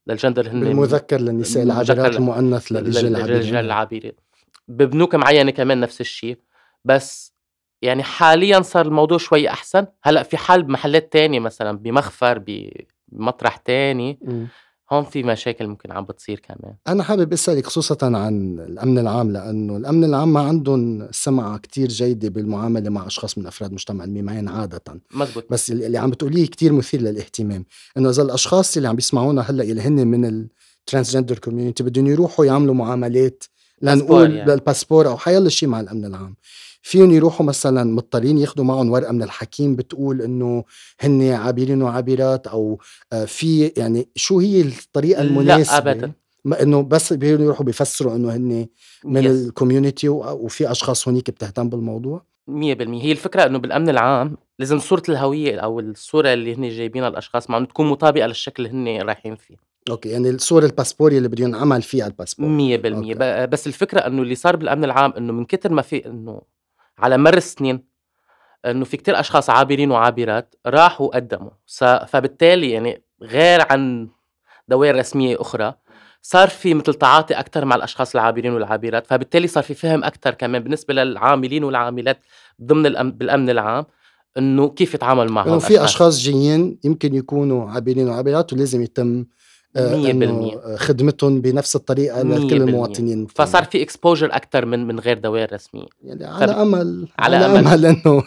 للجندر 0.06 0.48
هن 0.48 0.60
بالمذكر 0.60 1.20
للنساء 1.20 1.62
العابرات 1.62 2.16
المؤنث 2.16 2.72
للرجال 2.72 3.64
العابرين. 3.64 4.12
ببنوك 4.68 5.14
معينة 5.14 5.50
كمان 5.50 5.80
نفس 5.80 6.00
الشيء. 6.00 6.38
بس 6.84 7.34
يعني 7.82 8.02
حاليا 8.02 8.60
صار 8.60 8.86
الموضوع 8.86 9.18
شوي 9.18 9.48
أحسن. 9.48 9.86
هلأ 10.02 10.22
في 10.22 10.36
حال 10.36 10.62
بمحلات 10.62 11.12
تانية 11.12 11.40
مثلا 11.40 11.78
بمخفر 11.78 12.42
بمطرح 13.12 13.56
تاني 13.56 14.18
م. 14.22 14.46
هون 14.92 15.04
في 15.04 15.22
مشاكل 15.22 15.66
ممكن 15.66 15.92
عم 15.92 16.04
بتصير 16.04 16.38
كمان 16.40 16.74
أنا 16.88 17.02
حابب 17.02 17.32
أسألك 17.32 17.66
خصوصا 17.66 17.96
عن 18.02 18.58
الأمن 18.60 18.98
العام 18.98 19.30
لأنه 19.30 19.76
الأمن 19.76 20.04
العام 20.04 20.32
ما 20.32 20.40
عندهم 20.40 21.08
سمعة 21.10 21.58
كتير 21.58 21.88
جيدة 21.88 22.28
بالمعاملة 22.28 22.90
مع 22.90 23.06
أشخاص 23.06 23.38
من 23.38 23.46
أفراد 23.46 23.72
مجتمع 23.72 24.04
الميمين 24.04 24.48
عادة 24.48 24.82
مزبوط. 25.14 25.44
بس 25.50 25.70
اللي 25.70 25.98
عم 25.98 26.10
بتقوليه 26.10 26.46
كتير 26.46 26.72
مثير 26.72 27.00
للاهتمام 27.00 27.64
إنه 27.96 28.10
إذا 28.10 28.22
الأشخاص 28.22 28.76
اللي 28.76 28.88
عم 28.88 28.96
بيسمعونا 28.96 29.42
هلأ 29.42 29.64
اللي 29.64 29.82
هن 29.82 30.06
من 30.06 30.24
ال 30.24 30.34
transgender 30.34 31.38
community 31.38 31.82
بدهم 31.82 32.06
يروحوا 32.06 32.44
يعملوا 32.44 32.74
معاملات 32.74 33.44
لنقول 33.82 34.34
يعني. 34.34 34.50
للباسبور 34.50 35.08
أو 35.08 35.16
حيلا 35.16 35.48
شيء 35.48 35.68
مع 35.68 35.80
الأمن 35.80 36.04
العام 36.04 36.34
فيهم 36.82 37.10
يروحوا 37.10 37.46
مثلا 37.46 37.84
مضطرين 37.94 38.38
ياخذوا 38.38 38.64
معهم 38.64 38.90
ورقة 38.90 39.12
من 39.12 39.22
الحكيم 39.22 39.76
بتقول 39.76 40.22
إنه 40.22 40.64
هن 41.00 41.30
عابرين 41.32 41.82
وعابرات 41.82 42.46
أو 42.46 42.78
آه، 43.12 43.24
في 43.24 43.72
يعني 43.76 44.08
شو 44.16 44.38
هي 44.40 44.60
الطريقة 44.60 45.22
المناسبة؟ 45.22 45.92
لا 45.92 45.92
ابدا 45.92 46.12
إنه 46.62 46.82
بس 46.82 47.12
بيروحوا 47.12 47.64
بيفسروا 47.64 48.16
إنه 48.16 48.36
هن 48.36 48.66
من 49.04 49.26
ال 49.26 49.35
community 49.35 50.08
وفي 50.08 50.70
أشخاص 50.70 51.08
هونيك 51.08 51.30
بتهتم 51.30 51.68
بالموضوع؟ 51.68 52.22
100% 52.50 52.52
هي 52.52 53.12
الفكرة 53.12 53.46
إنه 53.46 53.58
بالأمن 53.58 53.88
العام 53.88 54.36
لازم 54.58 54.78
صورة 54.78 55.02
الهوية 55.08 55.58
أو 55.58 55.80
الصورة 55.80 56.32
اللي 56.32 56.54
هن 56.54 56.68
جايبينها 56.68 57.08
الأشخاص 57.08 57.50
معهم 57.50 57.64
تكون 57.64 57.86
مطابقة 57.86 58.26
للشكل 58.26 58.66
اللي 58.66 59.00
هن 59.00 59.06
رايحين 59.06 59.36
فيه. 59.36 59.56
okay 59.90 60.08
يعني 60.08 60.30
الصورة 60.30 60.66
الباسبوري 60.66 61.18
اللي 61.18 61.28
بده 61.28 61.44
ينعمل 61.44 61.82
فيها 61.82 62.06
الباسبور. 62.06 62.78
100% 62.78 63.48
بس 63.48 63.66
الفكرة 63.66 64.00
إنه 64.00 64.22
اللي 64.22 64.34
صار 64.34 64.56
بالأمن 64.56 64.84
العام 64.84 65.12
إنه 65.12 65.32
من 65.32 65.44
كتر 65.44 65.72
ما 65.72 65.82
في 65.82 66.06
إنه 66.06 66.40
على 66.98 67.18
مر 67.18 67.36
السنين 67.36 67.84
إنه 68.64 68.84
في 68.84 68.96
كتير 68.96 69.20
أشخاص 69.20 69.50
عابرين 69.50 69.90
وعابرات 69.90 70.54
راحوا 70.66 71.16
قدموا. 71.16 71.50
فبالتالي 72.06 72.70
يعني 72.70 73.02
غير 73.22 73.66
عن 73.70 74.08
دوائر 74.68 74.96
رسمية 74.96 75.40
أخرى 75.40 75.74
صار 76.22 76.48
في 76.48 76.74
مثل 76.74 76.94
تعاطي 76.94 77.34
أكثر 77.34 77.64
مع 77.64 77.76
الأشخاص 77.76 78.14
العابرين 78.14 78.52
والعابرات. 78.52 79.06
فبالتالي 79.06 79.46
صار 79.46 79.62
في 79.62 79.74
فهم 79.74 80.04
أكثر 80.04 80.34
كمان 80.34 80.62
بالنسبة 80.62 80.94
للعاملين 80.94 81.64
والعاملات 81.64 82.18
ضمن 82.62 82.86
الأم... 82.86 83.12
بالأمن 83.12 83.50
العام 83.50 83.84
إنه 84.38 84.68
كيف 84.68 84.94
يتعامل 84.94 85.32
معهم 85.32 85.58
في 85.58 85.84
أشخاص 85.84 86.20
جايين 86.20 86.78
يمكن 86.84 87.14
يكونوا 87.14 87.70
عابرين 87.70 88.08
وعابرات 88.08 88.52
ولازم 88.52 88.82
يتم 88.82 89.24
100% 89.24 89.26
خدمتهم 90.76 91.40
بنفس 91.40 91.76
الطريقة 91.76 92.22
لكل 92.22 92.62
المواطنين. 92.62 93.26
فصار 93.26 93.64
في 93.64 93.82
اكسبوجر 93.82 94.36
أكثر 94.36 94.66
من 94.66 94.86
من 94.86 95.00
غير 95.00 95.18
دوائر 95.18 95.54
رسمية. 95.54 95.86
يعني 96.04 96.24
على 96.24 96.52
امل 96.52 97.08
على, 97.18 97.36
على 97.36 97.46
أمل, 97.46 97.66
أمل 97.66 97.86
إنه 97.86 98.22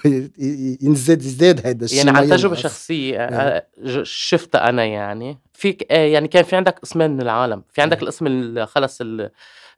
ينزد 0.82 1.22
يزداد 1.22 1.68
هذا 1.68 1.86
الشيء 1.86 2.06
يعني 2.06 2.18
عن 2.18 2.30
تجربة 2.30 2.56
شخصية 2.56 3.18
آه، 3.18 3.66
شفتها 4.04 4.70
أنا 4.70 4.86
يعني. 4.86 5.38
في 5.54 5.78
آه، 5.92 6.06
يعني 6.06 6.28
كان 6.28 6.44
في 6.44 6.56
عندك 6.56 6.80
اسمين 6.84 7.12
من 7.12 7.22
العالم. 7.22 7.64
في 7.74 7.82
عندك 7.82 8.04
الاسم 8.04 8.66
خلص 8.66 9.02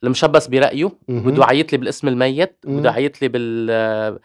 المشبث 0.03 0.47
برأيه 0.47 0.91
بده 1.07 1.43
يعيط 1.43 1.71
لي 1.71 1.77
بالاسم 1.77 2.07
الميت 2.07 2.55
بده 2.63 2.89
يعيط 2.89 3.21
لي 3.21 3.27
بال 3.27 4.19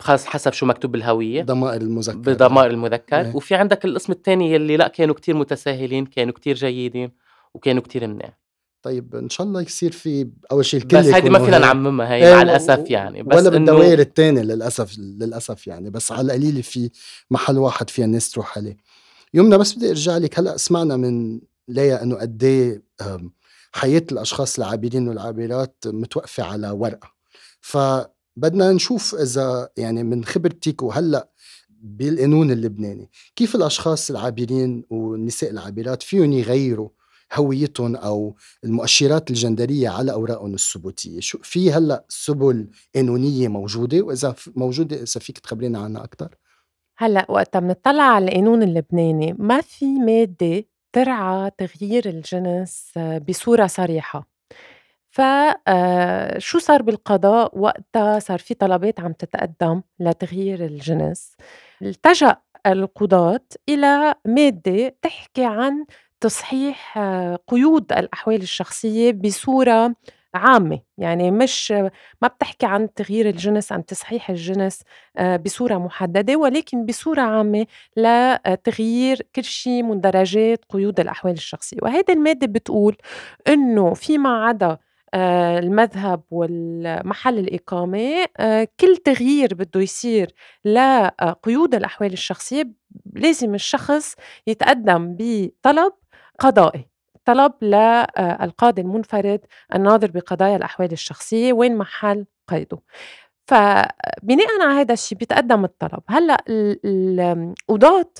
حسب 0.00 0.52
شو 0.52 0.66
مكتوب 0.66 0.92
بالهوية 0.92 1.42
ضمائر 1.42 1.80
المذكر. 1.80 2.18
بضمائر 2.18 2.70
المذكر. 2.70 3.20
إيه. 3.20 3.36
وفي 3.36 3.54
عندك 3.54 3.84
الاسم 3.84 4.12
الثاني 4.12 4.52
يلي 4.52 4.76
لا 4.76 4.88
كانوا 4.88 5.14
كتير 5.14 5.36
متساهلين 5.36 6.06
كانوا 6.06 6.32
كتير 6.32 6.56
جيدين 6.56 7.12
وكانوا 7.54 7.82
كتير 7.82 8.06
منيح. 8.06 8.38
طيب 8.82 9.14
إن 9.14 9.28
شاء 9.28 9.46
الله 9.46 9.62
يصير 9.62 9.92
في 9.92 10.30
أول 10.52 10.64
شيء 10.64 10.80
الكل 10.80 10.98
بس 10.98 11.06
هيدي 11.06 11.30
ما 11.30 11.38
فينا 11.38 11.58
نعممها 11.58 12.14
هي 12.14 12.28
إيه 12.28 12.34
مع 12.34 12.42
الأسف 12.42 12.90
يعني. 12.90 13.22
بس 13.22 13.36
ولا 13.36 13.50
بالدوائر 13.50 13.98
الثانية 13.98 14.42
للأسف 14.42 14.98
للأسف 14.98 15.66
يعني. 15.66 15.90
بس 15.90 16.12
على 16.12 16.26
القليله 16.26 16.62
في 16.62 16.90
محل 17.30 17.58
واحد 17.58 17.90
فيها 17.90 18.04
الناس 18.04 18.30
تروح 18.30 18.58
عليه. 18.58 18.76
يومنا 19.34 19.56
بس 19.56 19.74
بدي 19.74 19.90
أرجع 19.90 20.16
لك. 20.16 20.38
هلأ 20.38 20.56
سمعنا 20.56 20.96
من 20.96 21.40
ليا 21.68 22.02
إنه 22.02 22.16
قد 22.16 22.44
إيه 22.44 22.82
حياة 23.72 24.02
الأشخاص 24.12 24.58
العابرين 24.58 25.08
والعابرات 25.08 25.84
متوقفة 25.86 26.42
على 26.42 26.70
ورقة. 26.70 27.12
ف 27.60 27.76
بدنا 28.36 28.72
نشوف 28.72 29.14
إذا 29.14 29.68
يعني 29.76 30.02
من 30.02 30.24
خبرتك 30.24 30.82
وهلأ 30.82 31.28
بالقانون 31.70 32.50
اللبناني 32.50 33.10
كيف 33.36 33.54
الأشخاص 33.54 34.10
العابرين 34.10 34.84
والنساء 34.90 35.50
العابرات 35.50 36.02
فيهم 36.02 36.32
يغيروا 36.32 36.88
هويتهم 37.34 37.96
أو 37.96 38.36
المؤشرات 38.64 39.30
الجندرية 39.30 39.88
على 39.88 40.12
أوراقهم 40.12 40.54
الثبوتية؟ 40.54 41.20
شو 41.20 41.38
في 41.42 41.72
هلأ 41.72 42.04
سبل 42.08 42.70
قانونية 42.94 43.48
موجودة؟ 43.48 44.02
وإذا 44.02 44.34
موجودة 44.56 44.96
إذا 44.96 45.20
فيك 45.20 45.38
تخبرينا 45.38 45.78
عنها 45.78 46.04
أكثر 46.04 46.34
هلأ 46.96 47.26
وقت 47.28 47.56
بنطلع 47.56 48.02
على 48.02 48.28
القانون 48.28 48.62
اللبناني 48.62 49.32
ما 49.38 49.60
في 49.60 49.86
مادة 49.86 50.64
ترعى 50.92 51.50
تغيير 51.58 52.08
الجنس 52.08 52.92
بصورة 53.28 53.66
صريحة. 53.66 54.35
فشو 55.16 56.58
صار 56.58 56.82
بالقضاء 56.82 57.58
وقتها؟ 57.58 58.18
صار 58.18 58.38
في 58.38 58.54
طلبات 58.54 59.00
عم 59.00 59.12
تتقدم 59.12 59.82
لتغيير 60.00 60.64
الجنس. 60.64 61.36
التجأ 61.82 62.36
القضاة 62.66 63.40
إلى 63.68 64.14
مادة 64.24 64.96
تحكي 65.02 65.44
عن 65.44 65.86
تصحيح 66.20 66.98
قيود 67.48 67.92
الأحوال 67.92 68.42
الشخصية 68.42 69.12
بصورة 69.12 69.94
عامة. 70.34 70.80
يعني 70.98 71.30
مش 71.30 71.70
ما 72.22 72.28
بتحكي 72.28 72.66
عن 72.66 72.94
تغيير 72.94 73.28
الجنس 73.28 73.72
عن 73.72 73.86
تصحيح 73.86 74.30
الجنس 74.30 74.82
بصورة 75.44 75.74
محددة 75.78 76.36
ولكن 76.36 76.86
بصورة 76.86 77.20
عامة 77.20 77.66
لتغيير 77.96 79.22
كل 79.36 79.44
شيء 79.44 79.82
مندرجات 79.82 80.64
قيود 80.68 81.00
الأحوال 81.00 81.32
الشخصية. 81.32 81.78
وهيدي 81.82 82.12
المادة 82.12 82.46
بتقول 82.46 82.96
إنه 83.48 83.94
فيما 83.94 84.44
عدا 84.46 84.78
آه، 85.16 85.58
المذهب 85.58 86.22
والمحل 86.30 87.38
الإقامة 87.38 88.26
آه، 88.36 88.68
كل 88.80 88.96
تغيير 88.96 89.54
بده 89.54 89.80
يصير 89.80 90.34
لقيود 90.64 91.74
الأحوال 91.74 92.12
الشخصية 92.12 92.70
لازم 93.14 93.54
الشخص 93.54 94.14
يتقدم 94.46 95.16
بطلب 95.18 95.92
قضائي 96.38 96.88
طلب 97.24 97.52
للقاضي 97.62 98.82
المنفرد 98.82 99.40
الناظر 99.74 100.10
بقضايا 100.10 100.56
الأحوال 100.56 100.92
الشخصية 100.92 101.52
وين 101.52 101.76
محل 101.76 102.26
قيده. 102.48 102.78
فبناء 103.46 104.62
على 104.62 104.80
هذا 104.80 104.92
الشيء 104.92 105.18
بيتقدم 105.18 105.64
الطلب. 105.64 106.02
هلأ 106.08 106.44
القضاة 106.48 108.12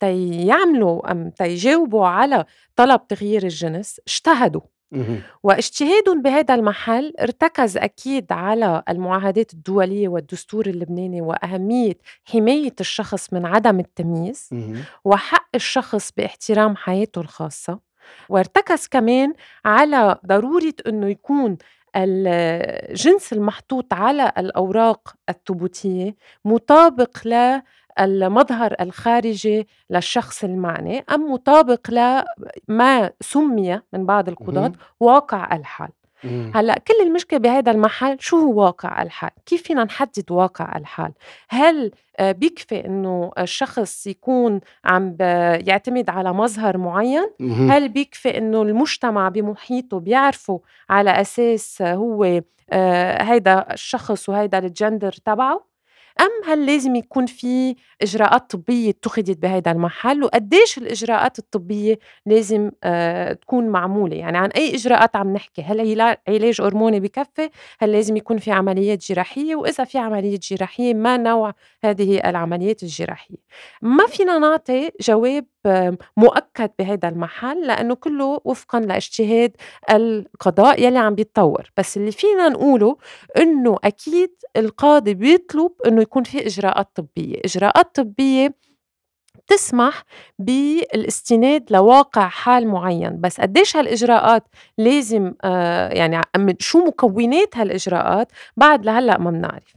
تيعملوا 0.00 1.12
أم 1.12 1.30
تيجاوبوا 1.30 2.06
على 2.06 2.44
طلب 2.76 3.06
تغيير 3.08 3.42
الجنس 3.42 4.00
اجتهدوا. 4.08 4.77
واجتهادهم 5.42 6.22
بهذا 6.22 6.54
المحل 6.54 7.12
ارتكز 7.20 7.76
أكيد 7.76 8.32
على 8.32 8.82
المعاهدات 8.88 9.52
الدولية 9.52 10.08
والدستور 10.08 10.66
اللبناني 10.66 11.20
وأهمية 11.20 11.98
حماية 12.24 12.74
الشخص 12.80 13.32
من 13.32 13.46
عدم 13.46 13.80
التمييز 13.80 14.48
وحق 15.04 15.48
الشخص 15.54 16.12
باحترام 16.16 16.76
حياته 16.76 17.20
الخاصة. 17.20 17.78
وارتكز 18.28 18.86
كمان 18.86 19.32
على 19.64 20.18
ضرورة 20.26 20.74
أنه 20.86 21.08
يكون 21.08 21.58
الجنس 21.96 23.32
المحطوط 23.32 23.92
على 23.94 24.32
الأوراق 24.38 25.14
الثبوتية 25.28 26.14
مطابق 26.44 27.18
المظهر 28.00 28.74
الخارجي 28.80 29.68
للشخص 29.90 30.44
المعني 30.44 31.04
أم 31.14 31.32
مطابق 31.32 31.90
لما 31.90 33.10
سمي 33.20 33.80
من 33.92 34.06
بعض 34.06 34.28
القضاة 34.28 34.72
واقع 35.00 35.56
الحال. 35.56 35.88
هلأ 36.54 36.74
كل 36.88 36.94
المشكلة 37.06 37.38
بهذا 37.38 37.70
المحل 37.72 38.16
شو 38.20 38.36
هو 38.38 38.64
واقع 38.64 39.02
الحال؟ 39.02 39.30
كيف 39.46 39.62
فينا 39.62 39.84
نحدد 39.84 40.30
واقع 40.30 40.76
الحال؟ 40.76 41.12
هل 41.48 41.90
آه، 42.18 42.32
بيكفي 42.32 42.86
إنه 42.86 43.30
الشخص 43.38 44.06
يكون 44.06 44.60
عم 44.84 45.16
يعتمد 45.66 46.10
على 46.10 46.32
مظهر 46.32 46.78
معين؟ 46.78 47.30
هل 47.70 47.88
بيكفي 47.88 48.38
إنه 48.38 48.62
المجتمع 48.62 49.28
بمحيطه 49.28 50.00
بيعرفوا 50.00 50.58
على 50.90 51.10
أساس 51.20 51.82
هو 51.82 52.40
آه، 52.70 53.22
هيدا 53.22 53.66
الشخص 53.72 54.28
وهيدا 54.28 54.58
الجندر 54.58 55.12
تبعه؟ 55.12 55.64
أم 56.20 56.50
هل 56.50 56.66
لازم 56.66 56.96
يكون 56.96 57.26
في 57.26 57.76
إجراءات 58.02 58.50
طبية 58.50 58.90
اتخذت 58.90 59.38
بهيدا 59.38 59.70
المحل؟ 59.70 60.24
وقديش 60.24 60.78
الإجراءات 60.78 61.38
الطبية 61.38 61.98
لازم 62.26 62.70
آه 62.84 63.32
تكون 63.32 63.68
معمولة؟ 63.68 64.16
يعني 64.16 64.38
عن 64.38 64.50
أي 64.50 64.74
إجراءات 64.74 65.16
عم 65.16 65.32
نحكي؟ 65.32 65.62
هل 65.62 66.00
علاج 66.28 66.60
هرموني 66.60 67.00
بكفي؟ 67.00 67.50
هل 67.78 67.92
لازم 67.92 68.16
يكون 68.16 68.38
في 68.38 68.50
عمليات 68.50 69.04
جراحية؟ 69.04 69.56
وإذا 69.56 69.84
في 69.84 69.98
عملية 69.98 70.38
جراحية 70.42 70.94
ما 70.94 71.16
نوع 71.16 71.54
هذه 71.84 72.28
العمليات 72.28 72.82
الجراحية؟ 72.82 73.36
ما 73.82 74.06
فينا 74.06 74.38
نعطي 74.38 74.90
جواب 75.00 75.46
مؤكد 76.16 76.70
بهذا 76.78 77.08
المحل 77.08 77.66
لأنه 77.66 77.94
كله 77.94 78.40
وفقا 78.44 78.80
لاجتهاد 78.80 79.52
القضاء 79.90 80.82
يلي 80.82 80.98
عم 80.98 81.14
بيتطور. 81.14 81.70
بس 81.76 81.96
اللي 81.96 82.12
فينا 82.12 82.48
نقوله 82.48 82.96
إنه 83.36 83.76
أكيد 83.84 84.30
القاضي 84.56 85.14
بيطلب 85.14 85.70
إنه 85.86 86.02
يكون 86.02 86.22
في 86.22 86.46
إجراءات 86.46 86.88
طبية. 86.94 87.36
إجراءات 87.44 87.94
طبية 87.94 88.54
تسمح 89.46 90.04
بالاستناد 90.38 91.64
لواقع 91.72 92.28
حال 92.28 92.68
معين. 92.68 93.20
بس 93.20 93.40
قديش 93.40 93.76
هالإجراءات 93.76 94.44
لازم 94.78 95.34
آه 95.44 95.88
يعني 95.88 96.20
شو 96.58 96.84
مكونات 96.84 97.56
هالإجراءات 97.56 98.32
بعد 98.56 98.84
لهلأ 98.84 99.18
ما 99.18 99.30
بنعرف. 99.30 99.74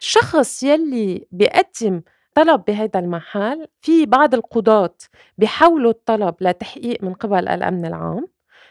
الشخص 0.00 0.62
يلي 0.62 1.26
بيقدم 1.32 2.02
طلب 2.34 2.64
بهذا 2.64 3.00
المحل 3.00 3.66
في 3.80 4.06
بعض 4.06 4.34
القضاة 4.34 4.94
بيحولوا 5.38 5.90
الطلب 5.90 6.34
لتحقيق 6.40 7.04
من 7.04 7.14
قبل 7.14 7.48
الأمن 7.48 7.86
العام. 7.86 8.26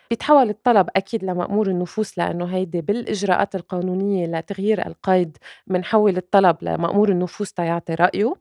بيتحول 0.09 0.49
الطلب 0.49 0.89
أكيد 0.95 1.23
لمأمور 1.23 1.67
النفوس 1.67 2.17
لأنه 2.17 2.45
هيدي 2.45 2.81
بالإجراءات 2.81 3.55
القانونية 3.55 4.27
لتغيير 4.27 4.87
القيد 4.87 5.37
بنحول 5.67 6.17
الطلب 6.17 6.57
لمأمور 6.61 7.09
النفوس 7.09 7.53
تيعطي 7.53 7.93
رأيه. 7.95 8.33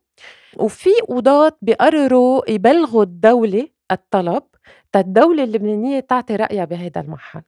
وفي 0.57 0.91
قضاة 1.09 1.53
بيقرروا 1.63 2.51
يبلغوا 2.51 3.03
الدولة 3.03 3.69
الطلب 3.93 4.43
الدولة 4.97 5.45
اللبنانية 5.45 6.01
تعطي 6.01 6.37
رأيها 6.37 6.65
بهذا 6.65 7.01
المحل. 7.01 7.43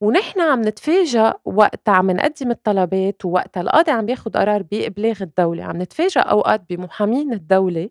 ونحن 0.00 0.40
عم 0.40 0.60
نتفاجأ 0.60 1.34
وقت 1.44 1.88
عم 1.88 2.10
نقدم 2.10 2.50
الطلبات 2.50 3.24
ووقت 3.24 3.58
القاضي 3.58 3.90
عم 3.90 4.06
بياخد 4.06 4.36
قرار 4.36 4.62
بإبلاغ 4.62 5.22
الدولة. 5.22 5.64
عم 5.64 5.82
نتفاجأ 5.82 6.20
أوقات 6.20 6.62
بمحامين 6.70 7.32
الدولة 7.32 7.90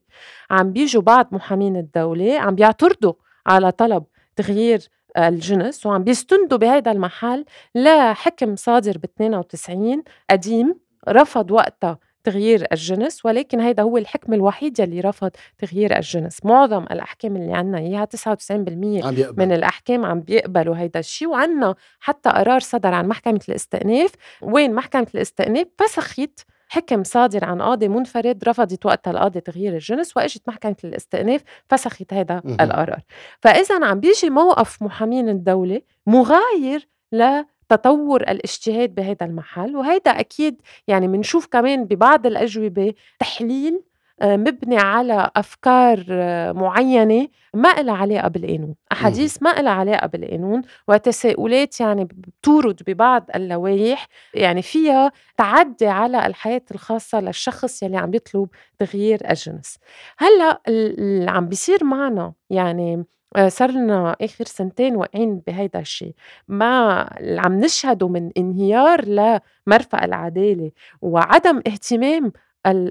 عم 0.51 0.71
بيجوا 0.73 1.01
بعض 1.01 1.27
محامين 1.31 1.77
الدولة 1.77 2.39
عم 2.39 2.55
بيعترضوا 2.55 3.13
على 3.47 3.71
طلب 3.71 4.03
تغيير 4.35 4.79
الجنس 5.17 5.85
وعم 5.85 6.03
بيستندوا 6.03 6.57
بهيدا 6.57 6.91
المحل 6.91 7.45
لحكم 7.75 8.55
صادر 8.55 8.97
ب 8.97 9.03
92 9.03 10.03
قديم 10.29 10.75
رفض 11.09 11.51
وقتها 11.51 11.97
تغيير 12.23 12.67
الجنس 12.71 13.25
ولكن 13.25 13.59
هيدا 13.59 13.83
هو 13.83 13.97
الحكم 13.97 14.33
الوحيد 14.33 14.79
يلي 14.79 14.99
رفض 14.99 15.31
تغيير 15.57 15.97
الجنس. 15.97 16.45
معظم 16.45 16.83
الأحكام 16.83 17.35
اللي 17.35 17.53
عنا 17.53 17.77
إياها 17.77 18.05
99% 18.05 19.05
من 19.37 19.51
الأحكام 19.51 20.05
عم 20.05 20.21
بيقبلوا 20.21 20.77
هيدا 20.77 20.99
الشيء 20.99 21.27
وعنا 21.27 21.75
حتى 21.99 22.29
قرار 22.29 22.59
صدر 22.59 22.93
عن 22.93 23.07
محكمة 23.07 23.39
الاستئناف. 23.49 24.11
وين 24.41 24.73
محكمة 24.73 25.07
الاستئناف؟ 25.15 25.67
فسخت 25.77 26.45
حكم 26.71 27.03
صادر 27.03 27.45
عن 27.45 27.61
قاضي 27.61 27.87
منفرد 27.87 28.43
رفضت 28.47 28.85
وقتها 28.85 29.11
القاضي 29.11 29.39
تغيير 29.39 29.73
الجنس 29.73 30.17
وإجت 30.17 30.41
محكمة 30.47 30.75
الاستئناف 30.83 31.41
فسخت 31.69 32.13
هذا 32.13 32.41
القرار. 32.45 33.01
فإذا 33.39 33.85
عم 33.85 33.99
بيجي 33.99 34.29
موقف 34.29 34.81
محامين 34.81 35.29
الدولة 35.29 35.81
مغاير 36.07 36.87
ل 37.11 37.43
تطور 37.69 38.21
الاجتهاد 38.21 38.95
بهذا 38.95 39.25
المحل 39.25 39.75
وهيدا 39.75 40.11
أكيد 40.19 40.61
يعني 40.87 41.07
بنشوف 41.07 41.47
كمان 41.47 41.85
ببعض 41.85 42.25
الأجوبة 42.25 42.93
تحليل 43.19 43.81
آه، 44.21 44.35
مبني 44.37 44.77
على 44.77 45.31
أفكار 45.35 46.05
آه، 46.09 46.51
معينة 46.51 47.27
ما 47.53 47.79
إلها 47.81 47.95
علاقة 47.95 48.27
بالقانون. 48.27 48.75
أحاديث 48.91 49.43
ما 49.43 49.59
إلها 49.59 49.71
علاقة 49.73 50.07
بالقانون 50.07 50.61
وتساؤلات 50.87 51.79
يعني 51.79 52.05
بتورد 52.05 52.81
ببعض 52.87 53.25
اللوائح 53.35 54.07
يعني 54.33 54.61
فيها 54.61 55.11
تعدي 55.37 55.87
على 55.87 56.25
الحياة 56.25 56.61
الخاصة 56.71 57.19
للشخص 57.19 57.83
يلي 57.83 57.97
عم 57.97 58.13
يطلب 58.13 58.47
تغيير 58.79 59.29
الجنس. 59.29 59.77
هلأ 60.17 60.61
اللي 60.67 61.31
عم 61.31 61.47
بيصير 61.47 61.83
معنا 61.83 62.33
يعني 62.49 63.05
آه، 63.35 63.47
صار 63.49 63.71
لنا 63.71 64.15
آخر 64.21 64.45
سنتين 64.45 64.95
واقعين 64.95 65.41
بهيدا 65.47 65.79
الشيء. 65.79 66.13
ما 66.47 66.99
عم 67.39 67.59
نشهده 67.59 68.07
من 68.07 68.31
انهيار 68.37 69.05
لمرفأ 69.05 70.05
العدالة 70.05 70.71
وعدم 71.01 71.57
اهتمام 71.67 72.31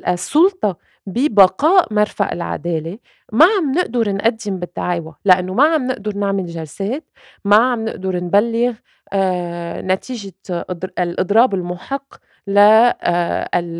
السلطة 0.09 0.77
ببقاء 1.07 1.95
مرفأ 1.95 2.33
العدالة. 2.33 2.99
ما 3.33 3.45
عم 3.59 3.73
نقدر 3.73 4.13
نقدم 4.13 4.57
بالدعاوى 4.59 5.15
لأنه 5.25 5.55
ما 5.55 5.65
عم 5.75 5.87
نقدر 5.87 6.17
نعمل 6.17 6.47
جلسات 6.47 7.05
ما 7.45 7.57
عم 7.57 7.85
نقدر 7.85 8.17
نبلغ 8.25 8.73
آه 9.13 9.81
نتيجة 9.81 10.33
الإضراب 10.99 11.55
المحق 11.55 12.15
للقضاة 12.49 13.71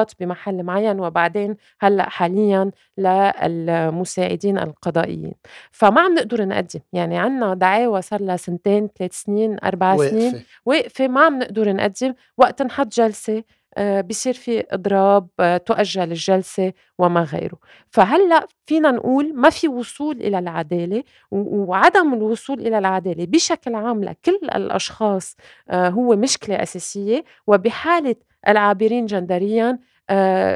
آه، 0.00 0.06
بمحل 0.20 0.62
معين 0.62 1.00
وبعدين 1.00 1.56
هلأ 1.80 2.08
حاليا 2.08 2.70
للمساعدين 2.98 4.58
القضائيين. 4.58 5.34
فما 5.70 6.00
عم 6.00 6.14
نقدر 6.14 6.44
نقدم 6.44 6.80
يعني 6.92 7.18
عنا 7.18 7.54
دعاوى 7.54 8.02
صار 8.02 8.22
لها 8.22 8.36
سنتين 8.36 8.88
ثلاث 8.98 9.12
سنين 9.12 9.56
أربع 9.64 9.96
سنين 9.96 10.44
واقفة 10.66 11.08
ما 11.08 11.24
عم 11.24 11.38
نقدر 11.38 11.72
نقدم 11.72 12.14
وقت 12.38 12.62
نحط 12.62 12.86
جلسة 12.94 13.42
بصير 13.78 14.34
في 14.34 14.64
إضراب 14.70 15.28
آه، 15.40 15.56
تؤجل 15.56 16.02
الجلسه 16.02 16.72
وما 16.98 17.22
غيره. 17.22 17.58
فهلأ 17.90 18.46
فينا 18.66 18.90
نقول 18.90 19.34
ما 19.34 19.50
في 19.50 19.68
وصول 19.68 20.16
إلى 20.16 20.38
العدالة 20.38 21.02
وعدم 21.30 22.14
الوصول 22.14 22.60
إلى 22.60 22.78
العدالة 22.78 23.24
بشكل 23.26 23.74
عام 23.74 24.04
لكل 24.04 24.38
الأشخاص 24.54 25.36
آه، 25.70 25.88
هو 25.88 26.16
مشكلة 26.16 26.62
أساسية 26.62 27.24
وبحالة 27.46 28.16
العابرين 28.48 29.06
جندريا 29.06 29.78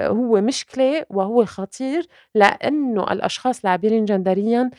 هو 0.07 0.40
مشكلة 0.40 1.04
وهو 1.11 1.44
خطير 1.44 2.07
لأنه 2.35 3.02
الأشخاص 3.12 3.61
العابرين 3.64 4.04
جندريا 4.04 4.70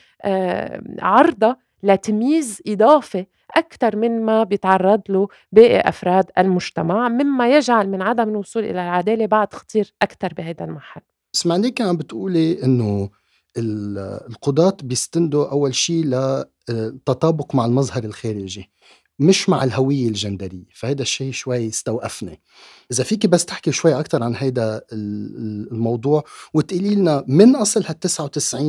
عرضة 1.02 1.58
لتمييز 1.84 2.62
إضافي 2.68 3.26
أكثر 3.56 3.96
من 3.96 4.26
ما 4.26 4.44
بيتعرض 4.44 5.02
له 5.10 5.28
باقي 5.52 5.80
أفراد 5.80 6.26
المجتمع 6.38 7.10
مما 7.10 7.56
يجعل 7.56 7.90
من 7.90 8.02
عدم 8.02 8.30
الوصول 8.30 8.64
إلى 8.64 8.72
العدالة 8.72 9.26
بعد 9.26 9.54
خطير 9.54 9.94
أكثر 10.02 10.34
بهذا 10.34 10.66
المحل. 10.66 11.02
اسمعني 11.36 11.74
عم 11.80 11.98
بتقولي 11.98 12.64
إنه 12.64 13.10
القضاة 13.58 14.78
بيستندوا 14.84 15.52
أول 15.52 15.76
شيء 15.76 16.06
لتطابق 16.70 17.56
مع 17.56 17.66
المظهر 17.66 18.04
الخارجي. 18.04 18.70
مش 19.20 19.50
مع 19.50 19.64
الهوية 19.64 20.08
الجندرية 20.08 20.66
فهذا 20.74 21.02
الشيء 21.02 21.32
شوي 21.32 21.68
استوقفني. 21.68 22.40
إذا 22.92 23.04
فيك 23.04 23.26
بس 23.26 23.46
تحكي 23.46 23.72
شوي 23.72 24.00
أكثر 24.00 24.24
عن 24.24 24.36
هيدا 24.36 24.82
الموضوع 24.92 26.24
وتقولي 26.54 26.96
لنا 26.96 27.24
من 27.28 27.56
أصل 27.56 27.84
هال 27.86 27.96
99% 28.08 28.60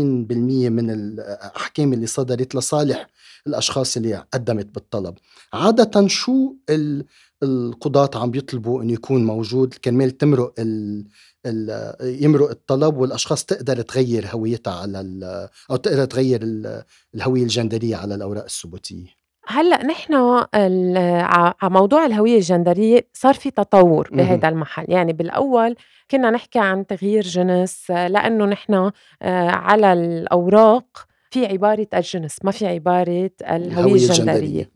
من 0.71 0.91
الأحكام 0.91 1.93
اللي 1.93 2.07
صدرت 2.07 2.55
لصالح 2.55 3.07
الأشخاص 3.47 3.97
اللي 3.97 4.25
قدمت 4.35 4.67
بالطلب 4.75 5.15
عادة 5.53 6.07
شو 6.09 6.55
القضاة 7.43 8.11
عم 8.15 8.31
بيطلبوا 8.31 8.83
إنه 8.83 8.93
يكون 8.93 9.25
موجود 9.25 9.75
كرمال 9.75 10.19
تمرق 10.19 10.55
ال 10.59 11.05
يمرق 12.03 12.51
الطلب 12.51 12.97
والأشخاص 12.97 13.45
تقدر 13.45 13.83
تغير 13.83 14.27
هويتها 14.27 14.73
على 14.75 15.01
أو 15.71 15.77
تقدر 15.77 16.05
تغير 16.05 16.41
الهوية 17.15 17.43
الجندرية 17.43 17.97
على 17.97 18.15
الأوراق 18.15 18.45
الثبوتيه 18.45 19.20
هلأ 19.47 19.87
نحن 19.87 20.15
على 21.25 21.55
موضوع 21.63 22.07
الهوية 22.07 22.37
الجندرية 22.37 23.09
صار 23.13 23.35
في 23.35 23.51
تطور 23.51 24.09
بهذا 24.13 24.49
المحل، 24.49 24.85
يعني 24.89 25.13
بالأول 25.13 25.77
كنا 26.11 26.31
نحكي 26.31 26.59
عن 26.59 26.87
تغيير 26.87 27.23
جنس 27.23 27.91
لأنه 27.91 28.45
نحن 28.45 28.75
آه، 29.23 29.51
على 29.51 29.93
الأوراق 29.93 31.07
في 31.31 31.47
عبارة 31.47 31.87
الجنس 31.95 32.39
ما 32.45 32.51
في 32.51 32.67
عبارة 32.67 33.31
الهوية 33.43 33.93
الجندرية. 34.11 34.71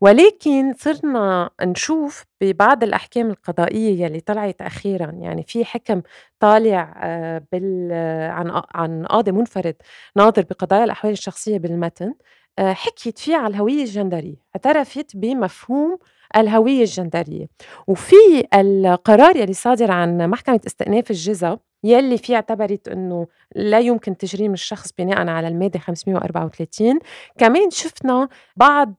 ولكن 0.00 0.74
صرنا 0.78 1.50
نشوف 1.62 2.24
ببعض 2.40 2.82
الأحكام 2.84 3.30
القضائية 3.30 4.04
يلي 4.04 4.20
طلعت 4.20 4.62
أخيرا. 4.62 5.12
يعني 5.20 5.42
في 5.42 5.64
حكم 5.64 6.02
طالع 6.40 6.94
آه، 7.02 7.42
بال 7.52 7.92
عن 8.30 8.62
عن 8.74 9.06
قاضي 9.06 9.32
منفرد 9.32 9.76
ناظر 10.16 10.42
بقضايا 10.42 10.84
الأحوال 10.84 11.12
الشخصية 11.12 11.58
بالمتن. 11.58 12.14
حكيت 12.60 13.18
فيه 13.18 13.36
على 13.36 13.46
الهوية 13.46 13.82
الجندرية 13.82 14.36
اعترفت 14.56 15.16
بمفهوم 15.16 15.98
الهوية 16.36 16.80
الجندرية. 16.80 17.46
وفي 17.86 18.16
القرار 18.54 19.36
يلي 19.36 19.52
صادر 19.52 19.90
عن 19.90 20.30
محكمة 20.30 20.60
استئناف 20.66 21.10
الجزا 21.10 21.58
يلي 21.84 22.18
فيه 22.18 22.34
اعتبرت 22.34 22.88
إنه 22.88 23.26
لا 23.56 23.78
يمكن 23.78 24.16
تجريم 24.16 24.52
الشخص 24.52 24.92
بناء 24.98 25.28
على 25.28 25.48
المادة 25.48 25.78
534 25.78 26.98
كمان 27.38 27.70
شفنا 27.70 28.28
بعض 28.56 28.94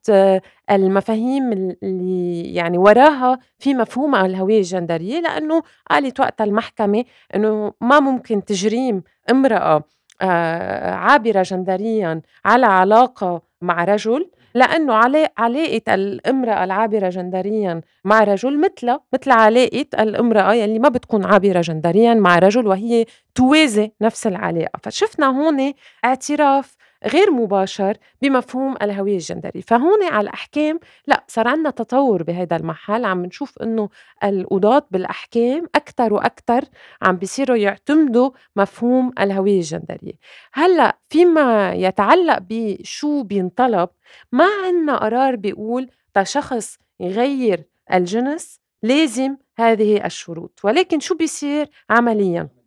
المفاهيم 0.72 1.52
اللي 1.84 2.42
يعني 2.54 2.78
وراها 2.78 3.40
في 3.60 3.74
مفهوم 3.74 4.16
الهوية 4.16 4.58
الجندرية 4.60 5.20
لأنه 5.20 5.64
قالت 5.90 6.20
وقت 6.20 6.42
المحكمة 6.42 7.04
إنه 7.36 7.74
ما 7.82 8.00
ممكن 8.00 8.46
تجريم 8.46 9.04
امرأة 9.32 9.84
آه، 10.22 10.92
عابرة 10.94 11.42
جندريا 11.42 12.22
على 12.46 12.66
علاقة 12.66 13.42
مع 13.62 13.84
رجل 13.84 14.30
لأنه 14.56 14.94
علاقة 15.38 15.94
الامرأة 15.94 16.64
العابرة 16.64 17.10
جندريا 17.10 17.82
مع 18.06 18.24
رجل 18.24 18.60
مثل 18.62 18.98
مثل 19.14 19.32
علاقة 19.32 19.88
الامرأة 20.00 20.54
يلي 20.54 20.80
ما 20.80 20.90
بتكون 20.90 21.26
عابرة 21.26 21.62
جندريا 21.62 22.14
مع 22.14 22.40
رجل 22.40 22.68
وهي 22.68 23.06
توازي 23.36 23.92
نفس 24.02 24.28
العلاقة. 24.28 24.80
فشفنا 24.84 25.26
هون 25.28 25.74
اعتراف 26.06 26.76
غير 27.08 27.32
مباشر 27.32 27.98
بمفهوم 28.22 28.76
الهوية 28.82 29.16
الجندرية. 29.16 29.62
فهون 29.62 30.04
على 30.04 30.22
الأحكام 30.24 30.80
لا 31.08 31.24
صار 31.28 31.48
عندنا 31.48 31.70
تطور 31.70 32.24
بهذا 32.24 32.56
المحل. 32.56 33.06
عم 33.06 33.26
نشوف 33.26 33.60
أنه 33.60 33.90
القضاة 34.24 34.88
بالأحكام 34.92 35.66
أكثر 35.76 36.14
وأكثر 36.14 36.62
عم 37.02 37.16
بيصيروا 37.16 37.58
يعتمدوا 37.58 38.32
مفهوم 38.56 39.12
الهوية 39.20 39.58
الجندرية. 39.58 40.14
هلأ 40.54 40.98
فيما 41.10 41.74
يتعلق 41.74 42.38
بشو 42.50 43.24
بينطلب 43.24 43.90
ما 44.32 44.48
عندنا 44.66 44.98
قرار 44.98 45.36
بيقول 45.36 45.90
شخص 46.24 46.78
يغير 47.00 47.64
الجنس 47.94 48.60
لازم 48.84 49.38
هذه 49.58 50.06
الشروط. 50.06 50.60
ولكن 50.64 51.00
شو 51.00 51.16
بيصير 51.16 51.70
عمليا؟ 51.90 52.61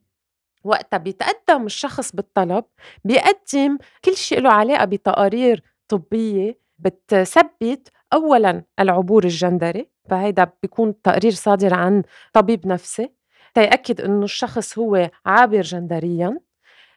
وقتها 0.64 0.96
بيتقدم 0.96 1.66
الشخص 1.66 2.12
بالطلب 2.16 2.64
بيقدم 3.04 3.78
كل 4.04 4.16
شيء 4.16 4.40
له 4.40 4.50
علاقة 4.50 4.84
بتقارير 4.84 5.62
طبية 5.88 6.58
بتثبت 6.78 7.88
أولا 8.12 8.64
العبور 8.80 9.24
الجندري 9.24 9.90
فهيدا 10.10 10.46
بيكون 10.62 11.02
تقرير 11.02 11.32
صادر 11.32 11.74
عن 11.74 12.02
طبيب 12.32 12.66
نفسي 12.66 13.12
تيأكد 13.54 14.00
إنه 14.00 14.24
الشخص 14.24 14.78
هو 14.78 15.10
عابر 15.26 15.60
جندريا. 15.60 16.40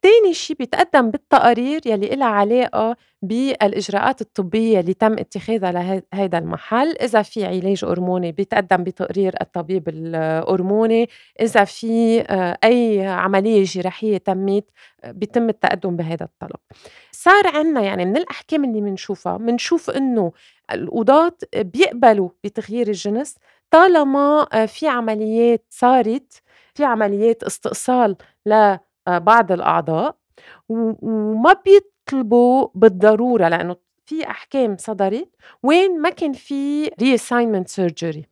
تاني 0.01 0.33
شي 0.33 0.53
بيتقدم 0.53 1.11
بالتقارير 1.11 1.81
يلي 1.85 2.13
إلها 2.13 2.27
علاقة 2.27 2.95
بالإجراءات 3.21 4.21
الطبية 4.21 4.79
اللي 4.79 4.93
تم 4.93 5.13
اتخاذها 5.13 5.71
لهيدا 5.71 6.37
المحل. 6.37 6.91
إذا 6.91 7.21
في 7.21 7.45
علاج 7.45 7.85
هرموني 7.85 8.31
بيتقدم 8.31 8.83
بتقرير 8.83 9.35
الطبيب 9.41 9.89
الهرموني 9.89 11.09
إذا 11.41 11.63
في 11.63 12.21
آه، 12.21 12.57
أي 12.63 13.07
عملية 13.07 13.63
جراحية 13.63 14.17
تمت 14.17 14.65
بيتم 15.05 15.49
التقدم 15.49 15.95
بهذا 15.95 16.25
الطلب. 16.25 16.59
صار 17.11 17.47
عنا 17.47 17.81
يعني 17.81 18.05
من 18.05 18.17
الأحكام 18.17 18.63
اللي 18.63 18.81
بنشوفها 18.81 19.37
بنشوف 19.37 19.89
إنه 19.89 20.31
القضاة 20.71 21.37
بيقبلوا 21.55 22.29
بتغيير 22.43 22.87
الجنس 22.87 23.35
طالما 23.71 24.47
آه، 24.53 24.65
في 24.65 24.87
عمليات 24.87 25.65
صارت 25.69 26.41
في 26.73 26.85
عمليات 26.85 27.43
استئصال 27.43 28.15
ل 28.45 28.53
آه، 28.53 28.86
بعض 29.07 29.51
الأعضاء 29.51 30.15
وما 30.69 31.55
بيطلبوا 31.65 32.67
بالضرورة 32.75 33.47
لأنه 33.47 33.75
في 34.05 34.29
أحكام 34.29 34.77
صدرت 34.77 35.29
وين 35.63 36.01
ما 36.01 36.09
كان 36.09 36.33
في 36.33 36.87
reassignment 36.89 37.67
surgery. 37.75 38.23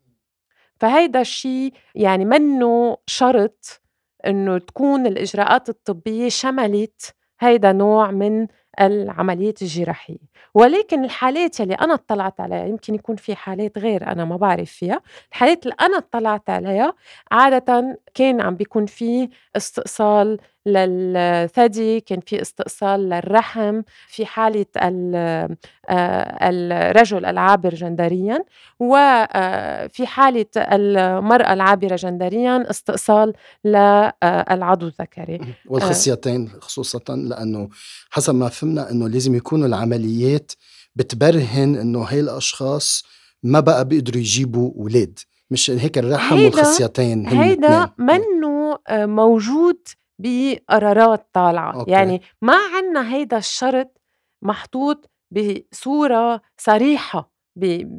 فهيدا 0.79 1.21
الشيء 1.21 1.73
يعني 1.95 2.25
منه 2.25 2.97
شرط 3.07 3.81
إنه 4.27 4.57
تكون 4.57 5.05
الإجراءات 5.07 5.69
الطبية 5.69 6.29
شملت 6.29 7.15
هيدا 7.39 7.71
نوع 7.71 8.11
من 8.11 8.47
العمليات 8.81 9.61
الجراحية. 9.61 10.17
ولكن 10.53 11.03
الحالات 11.05 11.59
يلي 11.59 11.73
أنا 11.73 11.93
اطلعت 11.93 12.39
عليها 12.41 12.65
يمكن 12.65 12.95
يكون 12.95 13.15
في 13.15 13.35
حالات 13.35 13.77
غير 13.77 14.07
أنا 14.11 14.25
ما 14.25 14.37
بعرف 14.37 14.71
فيها 14.71 15.01
الحالات 15.31 15.63
اللي 15.63 15.75
أنا 15.81 15.97
اطلعت 15.97 16.49
عليها 16.49 16.93
عادة 17.31 17.99
كان 18.13 18.41
عم 18.41 18.55
بيكون 18.55 18.85
في 18.85 19.29
استئصال 19.55 20.39
للثدي 20.65 21.99
كان 21.99 22.19
في 22.25 22.41
استئصال 22.41 23.09
للرحم 23.09 23.81
في 24.07 24.25
حالة 24.25 24.65
آه، 24.75 25.49
الرجل 25.89 27.25
العابر 27.25 27.75
جندريا 27.75 28.45
وفي 28.79 30.03
آه، 30.03 30.05
حالة 30.05 30.45
المرأة 30.57 31.53
العابرة 31.53 31.95
جندريا 31.95 32.69
استئصال 32.69 33.33
للعضو 33.65 34.87
الذكري. 34.87 35.39
والخصيتين 35.67 36.49
خصوصا 36.61 37.15
لأنه 37.15 37.69
حسب 38.09 38.35
ما 38.35 38.49
فهمنا 38.49 38.91
أنه 38.91 39.09
لازم 39.09 39.35
يكونوا 39.35 39.67
العمليات 39.67 40.51
بتبرهن 40.95 41.75
أنه 41.75 42.03
هي 42.03 42.19
الأشخاص 42.19 43.03
ما 43.43 43.59
بقى 43.59 43.85
بيقدروا 43.87 44.19
يجيبوا 44.19 44.71
أولاد. 44.75 45.19
مش 45.51 45.71
هيك 45.71 45.97
الرحم 45.97 46.35
والخصيتين 46.43 47.27
هيدا 47.27 47.89
منه 47.97 48.77
آه، 48.87 49.05
موجود 49.05 49.77
بقرارات 50.19 51.29
طالعة. 51.33 51.73
أوكي. 51.73 51.91
يعني 51.91 52.21
ما 52.41 52.53
عنا 52.53 53.13
هيدا 53.13 53.37
الشرط 53.37 54.01
محطوط 54.41 55.09
بصورة 55.31 56.41
صريحة 56.57 57.35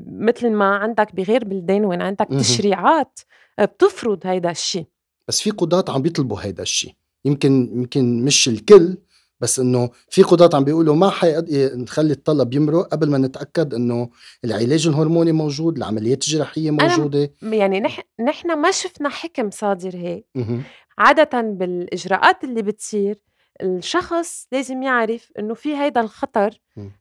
مثل 0.07 0.50
ما 0.50 0.76
عندك 0.76 1.14
بغير 1.14 1.44
بلدان 1.44 1.85
وين 1.85 2.02
عندك 2.02 2.29
تشريعات 2.38 3.20
بتفرض 3.61 4.26
هيدا 4.26 4.50
الشيء 4.50 4.87
بس 5.29 5.40
في 5.40 5.50
قضاة 5.50 5.85
عم 5.88 6.02
بيطلبوا 6.02 6.40
هيدا 6.40 6.62
الشيء 6.62 6.94
يمكن 7.24 7.70
يمكن 7.72 8.24
مش 8.24 8.48
الكل 8.48 8.98
بس 9.40 9.59
إنه 9.61 9.90
في 10.09 10.22
قضاة 10.22 10.57
عم 10.57 10.64
بيقولوا 10.64 10.94
ما 10.94 11.11
حي 11.11 11.35
نخلي 11.74 12.12
الطلب 12.12 12.55
يمرق 12.55 12.87
قبل 12.88 13.11
ما 13.11 13.18
نتأكد 13.18 13.74
إنه 13.74 14.11
العلاج 14.44 14.87
الهرموني 14.87 15.33
موجود 15.33 15.76
العمليات 15.76 16.24
الجراحية 16.24 16.70
موجودة. 16.70 17.33
يعني 17.42 17.81
نحن 17.81 18.02
نحن 18.20 18.59
ما 18.59 18.70
شفنا 18.70 19.09
حكم 19.09 19.50
صادر 19.50 19.96
هيك. 19.96 20.26
عادة 20.98 21.40
بالإجراءات 21.40 22.44
اللي 22.44 22.62
بتصير 22.62 23.22
الشخص 23.62 24.48
لازم 24.52 24.82
يعرف 24.82 25.32
إنه 25.38 25.54
في 25.54 25.76
هيدا 25.76 26.00
الخطر 26.00 26.50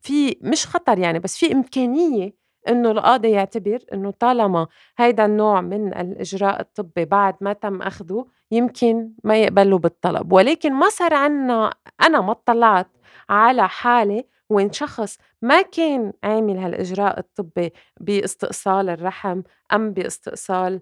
في 0.01 0.37
مش 0.41 0.67
خطر 0.67 0.99
يعني 0.99 1.19
بس 1.19 1.37
في 1.37 1.51
إمكانية 1.53 2.33
إنه 2.67 2.91
القاضي 2.91 3.31
يعتبر 3.31 3.79
إنه 3.93 4.11
طالما 4.11 4.67
هيدا 4.97 5.25
النوع 5.25 5.61
من 5.61 5.87
الإجراء 5.93 6.61
الطبي 6.61 7.05
بعد 7.05 7.35
ما 7.41 7.53
تم 7.53 7.81
أخذه 7.81 8.25
يمكن 8.51 9.11
ما 9.23 9.37
يقبلوا 9.37 9.79
بالطلب. 9.79 10.33
ولكن 10.33 10.73
ما 10.73 10.89
صار 10.89 11.13
عنا 11.13 11.73
أنا 12.01 12.21
ما 12.21 12.31
اطلعت 12.31 12.87
على 13.29 13.69
حالة 13.69 14.23
وين 14.49 14.71
شخص 14.71 15.17
ما 15.41 15.61
كان 15.61 16.13
عامل 16.23 16.57
هالإجراء 16.57 17.19
الطبي 17.19 17.73
بإستئصال 17.99 18.89
الرحم 18.89 19.41
أم 19.73 19.93
بإستئصال 19.93 20.81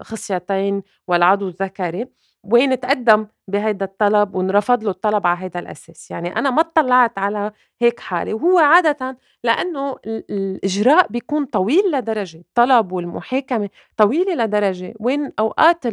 الخصيتين 0.00 0.82
والعضو 1.08 1.48
الذكري 1.48 2.06
وين 2.44 2.80
تقدم 2.80 3.26
بهيدا 3.48 3.84
الطلب 3.84 4.34
ونرفض 4.34 4.84
له 4.84 4.90
الطلب 4.90 5.26
على 5.26 5.38
هيدا 5.42 5.60
الأساس. 5.60 6.10
يعني 6.10 6.36
أنا 6.36 6.50
ما 6.50 6.60
اطلعت 6.60 7.18
على 7.18 7.52
هيك 7.80 8.00
حالة. 8.00 8.34
وهو 8.34 8.58
عادة 8.58 9.18
لأنه 9.44 9.96
الإجراء 10.06 11.06
بيكون 11.08 11.44
طويل 11.44 11.90
لدرجة 11.92 12.38
الطلب 12.38 12.92
والمحاكمة 12.92 13.68
طويلة 13.96 14.34
لدرجة. 14.44 14.94
وين 15.00 15.32
أوقات 15.38 15.84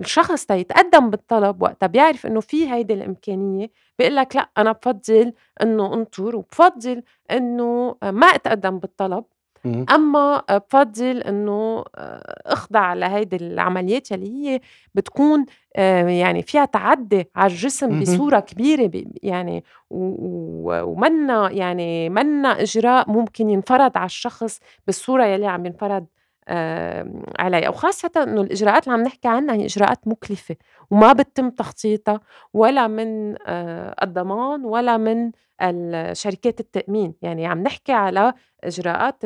الشخص 0.00 0.46
تيتقدم 0.46 1.10
بالطلب 1.10 1.62
وقتها 1.62 1.86
بيعرف 1.86 2.26
إنه 2.26 2.40
في 2.40 2.72
هيدي 2.72 2.94
الإمكانية 2.94 3.70
بيقول 3.98 4.16
لك 4.16 4.36
لأ 4.36 4.48
أنا 4.58 4.72
بفضل 4.72 5.32
إنه 5.62 5.94
انطر 5.94 6.36
وبفضل 6.36 7.02
إنه 7.30 7.96
ما 8.02 8.26
أتقدم 8.26 8.78
بالطلب. 8.78 9.24
أمّا 9.94 10.42
بفضّل 10.50 11.18
إنه 11.22 11.84
أخضع 12.46 12.94
لهيدي 12.94 13.36
العمليات 13.36 14.10
يلّي 14.10 14.26
هي 14.48 14.60
بتكون 14.94 15.46
يعني 16.08 16.42
فيها 16.42 16.64
تعدّي 16.64 17.28
على 17.36 17.50
الجسم 17.52 17.86
بصورة 18.00 18.40
كبيرة 18.40 18.90
يعني 19.22 19.64
ومنّا 19.90 21.50
يعني 21.50 22.08
مَنّا 22.10 22.62
إجراء 22.62 23.10
ممكن 23.10 23.50
ينفرض 23.50 23.96
على 23.98 24.06
الشخص 24.06 24.60
بالصورة 24.86 25.24
يلّي 25.24 25.46
عم 25.46 25.66
ينفرض 25.66 26.06
عليها 27.38 27.68
وخاصة 27.68 28.10
إنه 28.16 28.40
الإجراءات 28.40 28.84
اللي 28.86 28.98
عم 28.98 29.02
نحكي 29.02 29.28
عنها 29.28 29.54
هي 29.54 29.64
إجراءات 29.64 30.08
مكلفة 30.08 30.56
وما 30.90 31.12
بتتم 31.12 31.50
تخطيطها 31.50 32.20
ولا 32.54 32.86
من 32.86 33.34
آه، 33.46 33.94
الضمان 34.02 34.64
ولا 34.64 34.96
من 34.96 35.30
الشركات 35.62 36.60
التأمين. 36.60 37.14
يعني 37.22 37.46
عم 37.46 37.62
نحكي 37.62 37.92
على 37.92 38.32
إجراءات 38.64 39.22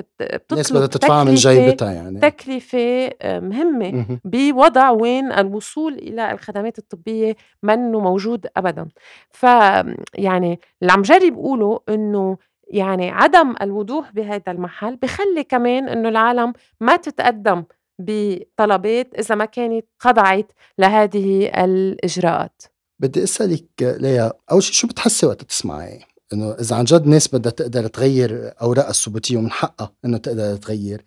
الناس 0.53 0.73
بدها 0.73 0.87
تدفعها 0.87 1.25
من 1.25 1.35
جيبتها 1.35 1.93
يعني. 1.93 2.21
تكلفة 2.21 3.11
آه، 3.23 3.41
مهمة 3.41 4.07
بوضع 4.25 4.91
وين 4.91 5.33
الوصول 5.33 5.95
إلى 5.95 6.33
الخدمات 6.33 6.79
الطبية 6.79 7.37
منه 7.63 8.01
موجود 8.01 8.47
أبدا. 8.57 8.89
ف 9.31 9.43
يعني 10.15 10.61
اللي 10.83 10.93
عم 10.93 11.03
جرب 11.03 11.33
أقوله 11.33 11.81
إنه 11.89 12.39
يعني 12.73 13.11
عدم 13.11 13.55
الوضوح 13.63 14.13
بهذا 14.13 14.53
المحل 14.53 14.97
بخلي 14.97 15.45
كمان 15.45 15.89
إنه 15.89 16.09
العالم 16.09 16.53
ما 16.81 16.97
تتقدم 16.97 17.65
بطلبات 17.99 19.15
إذا 19.19 19.35
ما 19.35 19.45
كانت 19.45 19.87
خضعت 19.99 20.53
لهذه 20.79 21.51
الإجراءات. 21.65 22.63
بدي 23.01 23.23
أسألك 23.23 23.67
ليا 23.81 24.33
أول 24.51 24.63
شيء 24.63 24.73
شو 24.73 24.87
بتحسي 24.87 25.27
وقت 25.27 25.43
تسمعي 25.43 26.01
إنه 26.33 26.51
إذا 26.51 26.77
عن 26.77 26.85
جد 26.85 27.07
ناس 27.07 27.35
بدها 27.35 27.53
تقدر 27.53 27.87
تغير 27.87 28.53
اوراقها 28.63 28.91
الثبوتية 28.91 29.37
ومن 29.37 29.51
حقها 29.51 29.93
إنه 30.05 30.19
تقدر 30.19 30.57
تغير. 30.57 31.05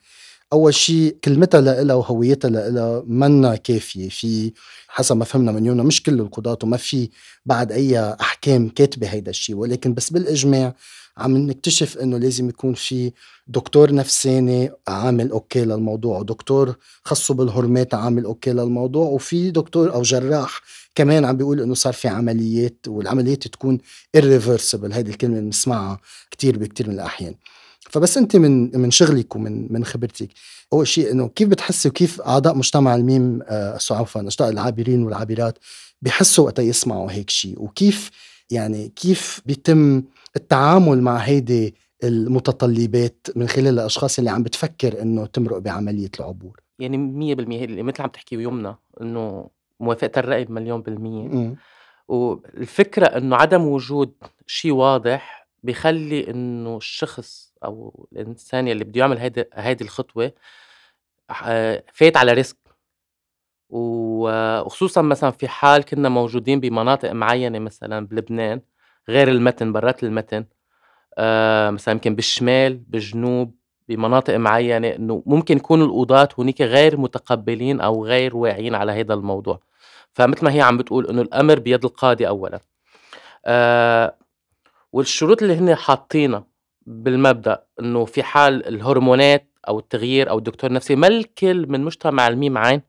أول 0.53 0.73
شيء 0.73 1.17
كلمتها 1.23 1.61
لها 1.61 1.93
وهويتها 1.95 2.49
لها 2.49 3.03
منا 3.07 3.55
كافية. 3.55 4.09
في 4.09 4.53
حسب 4.87 5.17
ما 5.17 5.25
فهمنا 5.25 5.51
من 5.51 5.65
يمنى 5.65 5.83
مش 5.83 6.03
كل 6.03 6.19
القضاة 6.19 6.57
وما 6.63 6.77
في 6.77 7.09
بعد 7.45 7.71
أي 7.71 7.99
أحكام 7.99 8.69
كاتبة 8.69 9.07
هيدا 9.07 9.29
الشيء 9.29 9.55
ولكن 9.55 9.93
بس 9.93 10.09
بالإجماع 10.09 10.73
عم 11.17 11.37
نكتشف 11.37 11.97
إنه 11.97 12.17
لازم 12.17 12.49
يكون 12.49 12.73
في 12.73 13.11
دكتور 13.47 13.93
نفساني 13.93 14.71
عامل 14.87 15.31
okay 15.31 15.65
للموضوع 15.65 16.19
ودكتور 16.19 16.75
خصه 17.03 17.33
بالهرمونات 17.33 17.93
عامل 17.93 18.25
okay 18.25 18.53
للموضوع 18.53 19.07
وفي 19.07 19.51
دكتور 19.51 19.93
أو 19.93 20.01
جراح 20.01 20.61
كمان 20.95 21.25
عم 21.25 21.37
بيقول 21.37 21.61
إنه 21.61 21.73
صار 21.73 21.93
في 21.93 22.07
عمليات 22.07 22.77
والعمليات 22.87 23.47
تكون 23.47 23.77
irreversible. 24.17 24.91
هيدي 24.93 25.11
الكلمة 25.11 25.39
بنسمعها 25.39 25.99
كثير 26.31 26.57
بكثير 26.57 26.89
من 26.89 26.95
الأحيان. 26.95 27.35
فبس 27.89 28.17
أنت 28.17 28.35
من 28.35 28.79
من 28.79 28.91
شغلك 28.91 29.35
ومن 29.35 29.73
من 29.73 29.85
خبرتك 29.85 30.29
أول 30.73 30.87
شيء 30.87 31.11
إنه 31.11 31.27
كيف 31.27 31.47
بتحسي 31.47 31.89
وكيف 31.89 32.21
أعضاء 32.21 32.55
مجتمع 32.57 32.95
الميم 32.95 33.39
آه 33.47 33.77
عفوا 33.91 34.27
اشقاء 34.27 34.49
العابرين 34.49 35.03
والعابرات 35.03 35.57
بحسوا 36.01 36.45
وقت 36.45 36.59
يسمعوا 36.59 37.11
هيك 37.11 37.29
شيء؟ 37.29 37.61
وكيف 37.61 38.11
يعني 38.51 38.91
كيف 38.95 39.41
بيتم 39.45 40.03
التعامل 40.35 41.01
مع 41.01 41.17
هيدي 41.17 41.75
المتطلبات 42.03 43.27
من 43.35 43.47
خلال 43.47 43.67
الأشخاص 43.67 44.17
اللي 44.17 44.29
عم 44.29 44.43
بتفكر 44.43 45.01
إنه 45.01 45.25
تمرق 45.25 45.57
بعملية 45.57 46.09
العبور. 46.19 46.59
يعني 46.79 46.97
100% 46.97 47.39
اللي 47.63 47.83
مثل 47.83 48.01
عم 48.03 48.09
تحكي 48.09 48.35
يمنى 48.35 48.75
إنه 49.01 49.49
موافقة 49.79 50.19
الرأي 50.19 50.45
بمليون 50.45 50.81
بالمية. 50.81 51.27
م. 51.27 51.55
والفكرة 52.07 53.05
إنه 53.05 53.35
عدم 53.35 53.67
وجود 53.67 54.13
شيء 54.47 54.71
واضح 54.71 55.47
بخلي 55.63 56.29
إنه 56.29 56.77
الشخص 56.77 57.53
أو 57.63 58.07
الإنسان 58.13 58.67
اللي 58.67 58.83
بده 58.83 58.99
يعمل 58.99 59.17
هيدي 59.17 59.43
هيدي 59.53 59.83
الخطوة 59.83 60.31
فايت 61.93 62.17
على 62.17 62.33
risk. 62.33 62.57
وخصوصا 63.69 65.01
مثلا 65.01 65.31
في 65.31 65.47
حال 65.47 65.83
كنا 65.83 66.09
موجودين 66.09 66.59
بمناطق 66.59 67.11
معينة 67.11 67.59
مثلا 67.59 68.07
بلبنان 68.07 68.61
غير 69.09 69.27
المتن 69.27 69.73
برات 69.73 70.03
المتن. 70.03 70.45
آه 71.17 71.69
مثلا 71.69 71.91
يمكن 71.93 72.15
بالشمال 72.15 72.77
بالجنوب 72.77 73.55
بمناطق 73.89 74.35
معينة 74.35 74.87
إنه 74.87 75.23
ممكن 75.25 75.57
يكون 75.57 75.81
القضاة 75.81 76.29
هناك 76.37 76.61
غير 76.61 76.97
متقبلين 76.97 77.81
أو 77.81 78.05
غير 78.05 78.35
واعيين 78.35 78.75
على 78.75 78.91
هذا 78.91 79.13
الموضوع. 79.13 79.59
فمثل 80.13 80.45
ما 80.45 80.53
هي 80.53 80.61
عم 80.61 80.77
بتقول 80.77 81.07
إنه 81.07 81.21
الأمر 81.21 81.59
بيد 81.59 81.85
القاضي 81.85 82.27
اولا. 82.27 82.59
آه 83.45 84.15
والشروط 84.93 85.41
اللي 85.41 85.55
هن 85.55 85.75
حاطينها 85.75 86.47
بالمبدأ 86.85 87.63
إنه 87.79 88.05
في 88.05 88.23
حال 88.23 88.67
الهرمونات 88.67 89.49
أو 89.67 89.79
التغيير 89.79 90.29
أو 90.29 90.37
الدكتور 90.37 90.69
النفسي 90.69 90.95
ما 90.95 91.07
الكل 91.07 91.67
من 91.69 91.83
مجتمع 91.83 92.27
الميم 92.27 92.57
عين 92.57 92.81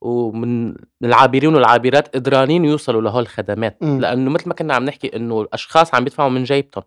ومن 0.00 0.74
العابرين 1.04 1.54
والعابرات 1.54 2.16
قدرانين 2.16 2.64
يوصلوا 2.64 3.02
لهول 3.02 3.22
الخدمات. 3.22 3.76
م. 3.80 4.00
لأنه 4.00 4.30
مثل 4.30 4.48
ما 4.48 4.54
كنا 4.54 4.74
عم 4.74 4.84
نحكي 4.84 5.16
إنه 5.16 5.40
الأشخاص 5.40 5.94
عم 5.94 6.02
يدفعوا 6.02 6.30
من 6.30 6.44
جيبتهم. 6.44 6.84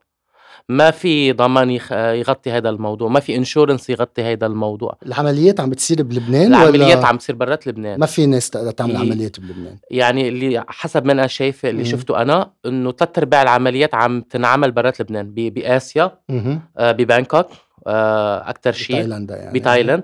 ما 0.70 0.92
في 0.92 1.32
ضمان 1.32 1.72
يغطي 1.92 2.52
هذا 2.52 2.70
الموضوع. 2.70 3.10
ما 3.10 3.20
في 3.20 3.36
insurance 3.36 3.90
يغطي 3.90 4.22
هذا 4.22 4.46
الموضوع. 4.46 4.98
العمليات 5.06 5.60
عم 5.60 5.70
بتصير 5.70 6.04
بلبنان 6.04 6.48
العمليات 6.48 6.98
ولا 6.98 7.08
عم 7.08 7.18
تصير 7.18 7.36
برات 7.36 7.68
لبنان. 7.68 8.00
ما 8.00 8.06
في 8.06 8.26
ناس 8.26 8.50
تقدر 8.50 8.72
تعمل 8.72 8.98
عمليات 8.98 9.40
بلبنان؟ 9.40 9.78
يعني 9.92 10.28
اللي 10.28 10.64
حسب 10.68 11.06
ما 11.06 11.12
أنا 11.12 11.28
شايفة 11.28 11.70
اللي 11.70 11.86
شفته 11.86 12.22
أنا 12.22 12.52
إنه 12.66 12.92
ثلاث 12.92 13.18
أرباع 13.18 13.42
العمليات 13.42 13.96
عم 13.96 14.22
تنعمل 14.22 14.72
برات 14.72 15.02
لبنان. 15.02 15.34
بآسيا 15.34 16.12
آه 16.78 16.92
ببانكوك 16.92 17.48
آه 17.88 18.50
أكثر 18.50 18.72
شيء 18.72 18.96
بتايلاند 18.96 19.32
يعني. 19.32 19.60
بتايلاند. 19.60 20.04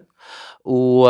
و... 0.68 1.02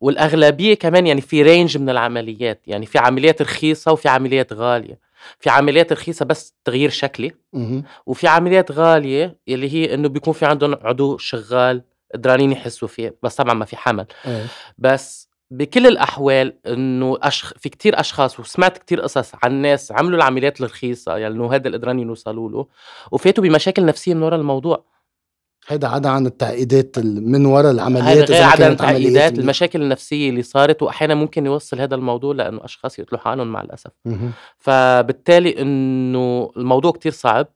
والأغلبية 0.00 0.74
كمان 0.74 1.06
يعني 1.06 1.20
في 1.20 1.42
رينج 1.42 1.78
من 1.78 1.90
العمليات 1.90 2.62
يعني 2.66 2.86
في 2.86 2.98
عمليات 2.98 3.42
رخيصة 3.42 3.92
وفي 3.92 4.08
عمليات 4.08 4.52
غالية. 4.52 4.98
في 5.38 5.50
عمليات 5.50 5.92
رخيصة 5.92 6.24
بس 6.24 6.54
تغيير 6.64 6.90
شكلي. 6.90 7.32
وفي 8.06 8.28
عمليات 8.28 8.72
غالية 8.72 9.36
اللي 9.48 9.72
هي 9.72 9.94
إنه 9.94 10.08
بيكون 10.08 10.32
في 10.32 10.46
عندهم 10.46 10.76
عضو 10.82 11.18
شغال 11.18 11.82
قدرانين 12.14 12.52
يحسوا 12.52 12.88
فيه 12.88 13.16
بس 13.22 13.34
طبعا 13.34 13.54
ما 13.54 13.64
في 13.64 13.76
حمل. 13.76 14.06
أيه. 14.26 14.46
بس 14.78 15.28
بكل 15.50 15.86
الأحوال 15.86 16.54
إنه 16.66 17.18
أشخ... 17.22 17.52
في 17.58 17.68
كتير 17.68 18.00
أشخاص 18.00 18.40
وسمعت 18.40 18.78
كتير 18.78 19.00
قصص 19.00 19.32
عن 19.42 19.52
ناس 19.52 19.92
عملوا 19.92 20.16
العمليات 20.16 20.60
الرخيصة 20.60 21.16
يعني 21.16 21.34
إنه 21.34 21.54
هذا 21.54 21.66
اللي 21.66 21.78
قدرانين 21.78 22.08
يوصلوا 22.08 22.50
له 22.50 22.66
وفاتوا 23.12 23.44
بمشاكل 23.44 23.84
نفسية 23.84 24.14
من 24.14 24.22
وراء 24.22 24.40
الموضوع. 24.40 24.84
هيدا 25.68 25.88
عدا 25.88 26.08
عن 26.08 26.26
التعقيدات 26.26 26.98
من 27.04 27.46
وراء 27.46 27.70
العمليات 27.70 28.30
غير 28.30 28.42
عدا 28.42 28.64
عن 28.64 28.72
التعقيدات 28.72 29.38
المشاكل 29.38 29.82
النفسية 29.82 30.30
اللي 30.30 30.42
صارت 30.42 30.82
وأحيانا 30.82 31.14
ممكن 31.14 31.46
يوصل 31.46 31.80
هذا 31.80 31.94
الموضوع 31.94 32.34
لأنه 32.34 32.64
أشخاص 32.64 32.98
يقتلوا 32.98 33.20
حالهم 33.20 33.46
مع 33.46 33.60
الأسف. 33.60 33.90
فبالتالي 34.56 35.62
إنه 35.62 36.50
الموضوع 36.56 36.92
كتير 36.92 37.12
صعب 37.12 37.46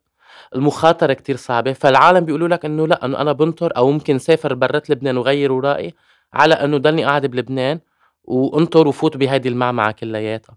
المخاطرة 0.55 1.13
كتير 1.13 1.37
صعبة 1.37 1.73
فالعالم 1.73 2.25
بيقولوا 2.25 2.49
لك 2.49 2.65
إنه 2.65 2.87
لا 2.87 3.05
إنه 3.05 3.21
أنا 3.21 3.33
بنطر 3.33 3.73
أو 3.77 3.91
ممكن 3.91 4.19
سافر 4.19 4.55
برات 4.55 4.91
لبنان 4.91 5.17
وغير 5.17 5.53
ورائي 5.53 5.95
على 6.33 6.55
إنه 6.55 6.79
ضلني 6.79 7.05
قاعد 7.05 7.27
بلبنان 7.27 7.81
وانطر 8.25 8.89
وفوت 8.89 9.17
بهيدي 9.17 9.49
المعمعة 9.49 9.93
كلياتها. 9.93 10.57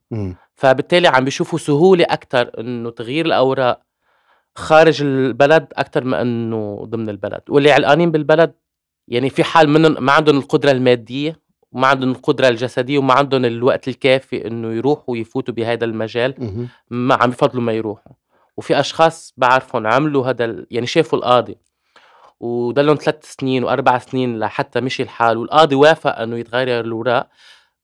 فبالتالي 0.56 1.08
عم 1.08 1.26
بيشوفوا 1.26 1.60
سهولة 1.60 2.06
أكثر 2.10 2.52
إنه 2.60 2.89
تغيير 2.89 3.26
الأوراق 3.26 3.82
خارج 4.56 5.02
البلد 5.02 5.68
أكثر 5.74 6.04
ما 6.04 6.22
إنه 6.22 6.86
ضمن 6.86 7.10
البلد. 7.10 7.41
واللي 7.50 7.72
علقانين 7.72 8.12
بالبلد 8.12 8.54
يعني 9.08 9.30
في 9.30 9.44
حال 9.44 9.70
منهم 9.70 10.04
ما 10.06 10.12
عندهم 10.12 10.38
القدرة 10.38 10.72
المادية 10.72 11.39
وما 11.72 11.88
عندهم 11.88 12.12
القدرة 12.12 12.48
الجسدية 12.48 12.98
وما 12.98 13.13
عندهم 13.13 13.46
الوقت 13.46 13.88
الكافي 13.88 14.48
إنه 14.48 14.74
يروحوا 14.74 15.04
ويفوتوا 15.08 15.54
بهذا 15.54 15.86
المجال 15.86 16.34
ما 16.89 17.15
عم 17.15 17.30
يفضلوا 17.30 17.63
ما 17.63 17.74
يروحوا. 17.74 18.12
وفي 18.58 18.80
أشخاص 18.80 19.34
بعرفهم 19.38 19.88
عملوا 19.88 20.28
هذا 20.28 20.65
يعني 20.72 20.88
شافوا 20.88 21.20
القاضي 21.20 21.58
وضلهم 22.39 22.96
ثلاث 22.96 23.34
سنين 23.34 23.63
وأربع 23.63 23.98
سنين 23.98 24.39
لحتى 24.39 24.82
مشي 24.82 25.04
الحال 25.04 25.38
والقاضي 25.38 25.76
وافق 25.76 26.20
إنه 26.20 26.38
يتغير 26.38 26.86
الاوراق 26.86 27.30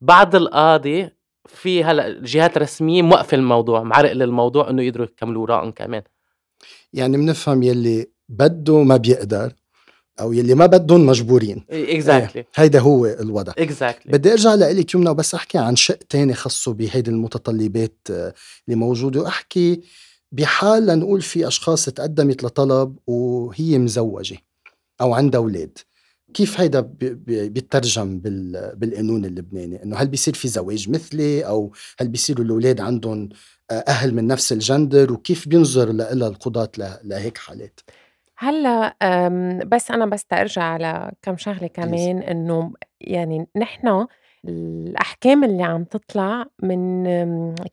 بعد 0.00 0.34
القاضي 0.34 1.10
في 1.46 1.84
هلا 1.84 2.20
جهات 2.22 2.58
رسمية 2.58 3.02
موقفة 3.02 3.34
الموضوع 3.34 3.82
معرق 3.82 4.12
للموضوع 4.12 4.70
إنه 4.70 4.82
يقدروا 4.82 5.06
يكملوا 5.06 5.40
اوراقهم 5.40 5.70
كمان. 5.70 6.02
يعني 6.92 7.16
بنفهم 7.16 7.62
يلي 7.62 8.06
بده 8.28 8.82
ما 8.82 8.96
بيقدر 8.96 9.52
أو 10.20 10.32
يلي 10.32 10.54
ما 10.54 10.66
بدهم 10.66 11.06
مجبورين 11.06 11.64
exactly. 11.70 12.46
هيدا 12.54 12.80
هو 12.80 13.06
الوضع 13.06 13.52
exactly. 13.58 14.14
بدي 14.14 14.32
أرجع 14.32 14.54
لك 14.54 14.94
يمنى 14.94 15.10
وبس 15.10 15.34
أحكي 15.34 15.58
عن 15.58 15.76
شق 15.76 15.98
تاني 16.08 16.34
خصه 16.34 16.72
بهيدي 16.72 17.10
المتطلبات 17.10 17.98
آه، 18.10 18.34
اللي 18.68 18.76
موجودة 18.76 19.20
وأحكي 19.20 19.80
بحال 20.32 20.86
لنقول 20.86 21.22
في 21.22 21.48
أشخاص 21.48 21.84
تقدمت 21.84 22.44
لطلب 22.44 22.96
وهي 23.06 23.78
مزوجة 23.78 24.38
أو 25.00 25.14
عندها 25.14 25.40
أولاد 25.40 25.78
كيف 26.34 26.60
هيدا 26.60 26.80
بيترجم 27.48 28.18
بالقانون 28.74 29.24
اللبناني؟ 29.24 29.82
إنه 29.82 29.96
هل 29.96 30.08
بيصير 30.08 30.34
في 30.34 30.48
زواج 30.48 30.90
مثلي؟ 30.90 31.46
أو 31.46 31.72
هل 32.00 32.08
بيصيروا 32.08 32.44
الأولاد 32.44 32.80
عندهم 32.80 33.28
أهل 33.70 34.14
من 34.14 34.26
نفس 34.26 34.52
الجندر؟ 34.52 35.12
وكيف 35.12 35.48
بينظر 35.48 35.92
لها 35.92 36.28
القضاة 36.28 36.70
لهيك 37.04 37.38
حالات؟ 37.38 37.80
هلأ 38.36 38.96
بس 39.66 39.90
أنا 39.90 40.06
بس 40.06 40.26
ارجع 40.32 40.62
على 40.62 41.12
كم 41.22 41.36
شغلة 41.36 41.66
كمان 41.66 42.18
إنه 42.18 42.72
يعني 43.00 43.46
نحن 43.56 44.06
الأحكام 44.48 45.44
اللي 45.44 45.62
عم 45.62 45.84
تطلع 45.84 46.46
من 46.62 47.04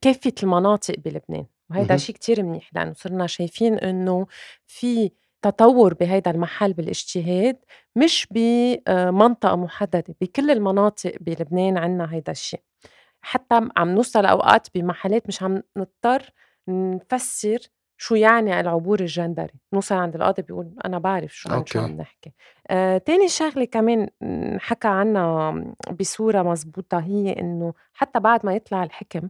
كافة 0.01 0.33
المناطق 0.43 0.95
بلبنان 1.05 1.45
وهذا 1.69 1.97
شيء 1.97 2.15
كتير 2.15 2.43
منيح 2.43 2.69
لأنه 2.73 2.93
صرنا 2.93 3.27
شايفين 3.27 3.73
إنه 3.73 4.27
في 4.67 5.11
تطور 5.41 5.93
بهيدا 5.93 6.31
المحل 6.31 6.73
بالاجتهاد 6.73 7.57
مش 7.95 8.27
بمنطقة 8.31 9.55
محددة 9.55 10.15
بكل 10.21 10.51
المناطق 10.51 11.15
بلبنان 11.21 11.77
عنا 11.77 12.13
هيدا 12.13 12.31
الشيء. 12.31 12.61
حتى 13.21 13.61
عم 13.77 13.89
نوصل 13.89 14.25
أوقات 14.25 14.67
بمحلات 14.75 15.27
مش 15.27 15.43
عم 15.43 15.63
نضطر 15.77 16.29
نفسر 16.67 17.59
شو 17.97 18.15
يعني 18.15 18.59
العبور 18.59 18.99
الجندري. 18.99 19.53
نوصل 19.73 19.95
عند 19.95 20.15
القاضي 20.15 20.41
بيقول 20.41 20.75
أنا 20.85 20.99
بعرف 20.99 21.35
شو 21.35 21.49
عن 21.49 21.65
شو 21.65 21.79
عم 21.79 21.91
نحكي. 21.91 22.33
آه، 22.69 22.97
تاني 22.97 23.27
شغلة 23.27 23.65
كمان 23.65 24.09
نحكى 24.55 24.87
عنها 24.87 25.63
بصورة 25.99 26.41
مزبوطة 26.43 26.99
هي 26.99 27.33
إنه 27.39 27.73
حتى 27.93 28.19
بعد 28.19 28.45
ما 28.45 28.55
يطلع 28.55 28.83
الحكم 28.83 29.29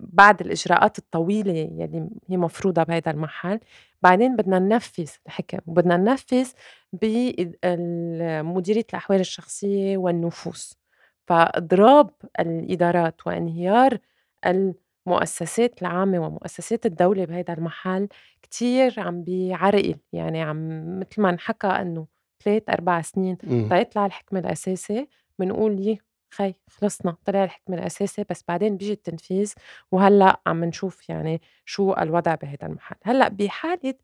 بعد 0.00 0.40
الإجراءات 0.40 0.98
الطويلة 0.98 1.52
يلي 1.52 2.08
هي 2.28 2.36
مفروضة 2.36 2.82
بهيدا 2.82 3.10
المحل. 3.10 3.60
بعدين 4.02 4.36
بدنا 4.36 4.58
ننفذ 4.58 5.10
الحكم 5.26 5.58
وبدنا 5.66 5.96
ننفذ 5.96 6.48
بمديرية 6.92 8.84
الأحوال 8.90 9.20
الشخصية 9.20 9.96
والنفوس. 9.96 10.78
فإضراب 11.26 12.10
الإدارات 12.40 13.26
وانهيار 13.26 13.98
المؤسسات 14.46 15.82
العامة 15.82 16.18
ومؤسسات 16.18 16.86
الدولة 16.86 17.24
بهيدا 17.24 17.52
المحل 17.52 18.08
كتير 18.42 19.00
عم 19.00 19.22
بيعرقل 19.22 19.94
يعني 20.12 20.42
عم 20.42 20.98
مثل 21.00 21.22
ما 21.22 21.30
انحكى 21.30 21.66
إنه 21.66 22.06
ثلاث 22.44 22.62
أربع 22.70 23.02
سنين 23.02 23.38
تيطلع 23.68 24.06
الحكم 24.06 24.36
الأساسي 24.36 25.08
بنقول 25.38 25.80
يي 25.86 25.98
خي 26.36 26.54
خلصنا 26.68 27.16
طلع 27.24 27.44
الحكم 27.44 27.74
الأساسي 27.74 28.24
بس 28.30 28.44
بعدين 28.48 28.76
بيجي 28.76 28.92
التنفيذ 28.92 29.52
وهلأ 29.92 30.40
عم 30.46 30.64
نشوف 30.64 31.08
يعني 31.08 31.40
شو 31.64 31.92
الوضع 31.92 32.34
بهيدا 32.34 32.66
المحل. 32.66 32.96
هلأ 33.04 33.28
بحالة 33.28 33.94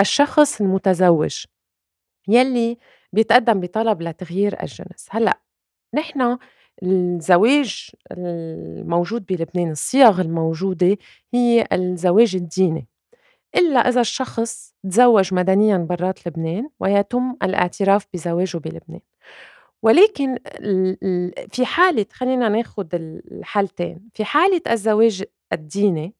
الشخص 0.00 0.60
المتزوج 0.60 1.44
يلي 2.28 2.78
بيتقدم 3.12 3.60
بطلب 3.60 4.02
لتغيير 4.02 4.62
الجنس. 4.62 5.06
هلأ 5.10 5.38
نحن 5.94 6.38
الزواج 6.82 7.90
الموجود 8.12 9.26
بلبنان 9.26 9.70
الصيغ 9.70 10.20
الموجودة 10.20 10.96
هي 11.34 11.66
الزواج 11.72 12.36
الديني. 12.36 12.88
إلا 13.56 13.88
إذا 13.88 14.00
الشخص 14.00 14.74
تزوج 14.90 15.34
مدنيا 15.34 15.76
برات 15.76 16.26
لبنان 16.28 16.68
ويتم 16.80 17.36
الاعتراف 17.42 18.06
بزواجه 18.14 18.58
بلبنان. 18.58 19.00
ولكن 19.82 20.38
في 21.50 21.66
حالة 21.66 22.06
خلينا 22.12 22.48
ناخد 22.48 22.94
الحالتين 22.94 24.08
في 24.14 24.24
حالة 24.24 24.60
الزواج 24.70 25.24
الديني 25.52 26.14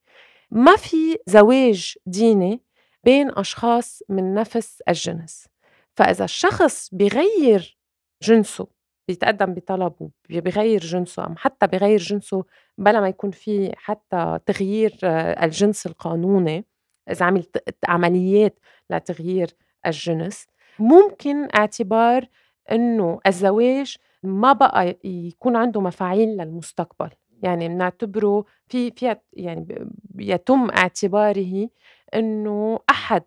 ما 0.50 0.76
في 0.76 1.18
زواج 1.26 1.94
ديني 2.06 2.60
بين 3.04 3.30
أشخاص 3.30 4.02
من 4.08 4.34
نفس 4.34 4.82
الجنس. 4.88 5.48
فإذا 5.96 6.24
الشخص 6.24 6.88
بغير 6.94 7.78
جنسه 8.22 8.66
بيتقدم 9.08 9.54
بطلب 9.54 9.92
وبيغير 10.30 10.80
جنسه 10.80 11.26
أم 11.26 11.36
حتى 11.36 11.66
بغير 11.66 11.98
جنسه 11.98 12.44
بلا 12.78 13.00
ما 13.00 13.08
يكون 13.08 13.30
في 13.30 13.72
حتى 13.76 14.38
تغيير 14.46 14.98
الجنس 15.42 15.86
القانوني 15.86 16.64
إذا 17.10 17.26
عمل 17.26 17.46
عمليات 17.88 18.58
لتغيير 18.90 19.50
الجنس 19.86 20.46
ممكن 20.78 21.48
اعتبار 21.54 22.28
إنه 22.70 23.20
الزواج 23.26 23.96
ما 24.22 24.52
بقى 24.52 24.96
يكون 25.04 25.56
عنده 25.56 25.80
مفاعيل 25.80 26.28
للمستقبل. 26.28 27.10
يعني 27.42 27.68
بنعتبره 27.68 28.44
في 28.68 28.90
في 28.90 29.16
يعني 29.32 29.88
يتم 30.18 30.70
اعتباره 30.70 31.68
إنه 32.14 32.78
أحد 32.90 33.22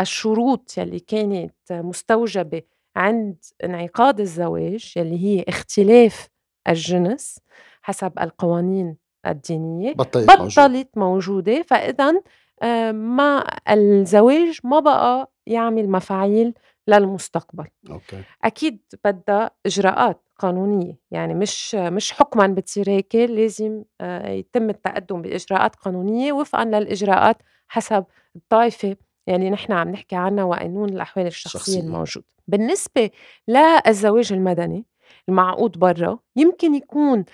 الشروط 0.00 0.78
يلي 0.78 1.00
كانت 1.00 1.54
مستوجبة 1.70 2.62
عند 2.96 3.36
انعقاد 3.64 4.20
الزواج 4.20 4.92
يلي 4.96 5.18
هي 5.24 5.44
اختلاف 5.48 6.28
الجنس 6.68 7.38
حسب 7.82 8.12
القوانين 8.20 8.96
الدينية 9.26 9.92
بطلت, 9.92 10.30
بطلت 10.30 10.88
موجودة. 10.96 11.62
فإذا 11.62 12.22
آه، 12.62 12.92
ما 12.92 13.44
الزواج 13.70 14.58
ما 14.64 14.80
بقى 14.80 15.32
يعمل 15.46 15.90
مفاعيل 15.90 16.54
للمستقبل 16.88 17.66
أوكي. 17.90 18.22
أكيد 18.44 18.80
بدها 19.04 19.50
إجراءات 19.66 20.22
قانونية 20.38 20.98
يعني 21.10 21.34
مش 21.34 21.74
مش 21.74 22.12
حكما 22.12 22.46
بتصير 22.46 22.90
هيك 22.90 23.14
لازم 23.14 23.82
آه، 24.00 24.28
يتم 24.28 24.70
التقدم 24.70 25.22
بإجراءات 25.22 25.76
قانونية 25.76 26.32
وفقا 26.32 26.64
للإجراءات 26.64 27.36
حسب 27.68 28.04
الطائفة 28.36 28.96
يعني 29.26 29.50
نحن 29.50 29.72
عم 29.72 29.88
نحكي 29.88 30.16
عنها 30.16 30.44
وقانون 30.44 30.88
الأحوال 30.88 31.26
الشخصية 31.26 31.58
شخصية. 31.58 31.80
الموجود 31.80 32.24
بالنسبة 32.48 33.10
للزواج 33.48 34.32
المدني 34.32 34.84
المعقود 35.28 35.78
برا 35.78 36.18
يمكن 36.36 36.74
يكون 36.74 37.24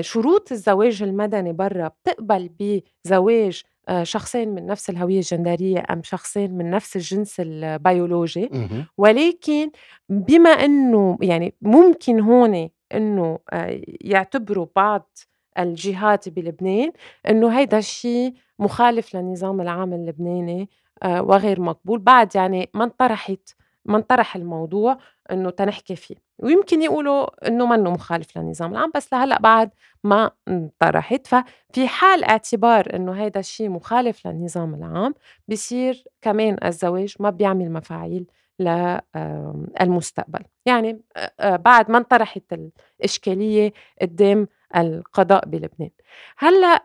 شروط 0.00 0.52
الزواج 0.52 1.02
المدني 1.02 1.52
برا 1.52 1.88
بتقبل 1.88 2.50
بزواج 2.58 3.62
شخصين 4.02 4.48
من 4.48 4.66
نفس 4.66 4.90
الهوية 4.90 5.16
الجندرية 5.18 5.82
أم 5.90 6.02
شخصين 6.02 6.50
من 6.58 6.70
نفس 6.70 6.96
الجنس 6.96 7.40
البيولوجي. 7.40 8.50
ولكن 8.98 9.70
بما 10.08 10.50
أنه 10.50 11.18
يعني 11.22 11.54
ممكن 11.62 12.20
هون 12.20 12.68
أنه 12.94 13.38
آه، 13.52 13.80
يعتبروا 14.00 14.66
بعض 14.76 15.18
الجهات 15.58 16.28
بلبنان 16.28 16.92
أنه 17.28 17.58
هيدا 17.58 17.78
الشيء 17.78 18.34
مخالف 18.58 19.16
للنظام 19.16 19.60
العام 19.60 19.92
اللبناني 19.92 20.68
آه، 21.02 21.22
وغير 21.22 21.60
مقبول. 21.60 21.98
بعد 21.98 22.36
يعني 22.36 22.70
ما 22.74 22.84
انطرحت 22.84 23.54
ما 23.84 23.96
انطرح 23.96 24.36
الموضوع. 24.36 24.98
إنه 25.32 25.50
تنحكي 25.50 25.96
فيه. 25.96 26.14
ويمكن 26.38 26.82
يقولوا 26.82 27.48
إنه 27.48 27.66
منه 27.66 27.90
مخالف 27.90 28.38
للنظام 28.38 28.72
العام 28.72 28.90
بس 28.94 29.12
لهلأ 29.12 29.38
بعد 29.40 29.70
ما 30.04 30.30
انطرحت. 30.48 31.26
ففي 31.26 31.88
حال 31.88 32.24
اعتبار 32.24 32.96
إنه 32.96 33.12
هيدا 33.12 33.40
الشيء 33.40 33.68
مخالف 33.68 34.26
للنظام 34.26 34.74
العام 34.74 35.14
بصير 35.48 36.04
كمان 36.22 36.56
الزواج 36.64 37.14
ما 37.20 37.30
بيعمل 37.30 37.72
مفاعيل 37.72 38.26
للمستقبل 39.80 40.40
يعني 40.66 41.00
بعد 41.40 41.90
ما 41.90 41.98
انطرحت 41.98 42.42
الإشكالية 43.00 43.72
قدام 44.02 44.48
القضاء 44.76 45.46
بلبنان. 45.46 45.90
هلأ 46.38 46.76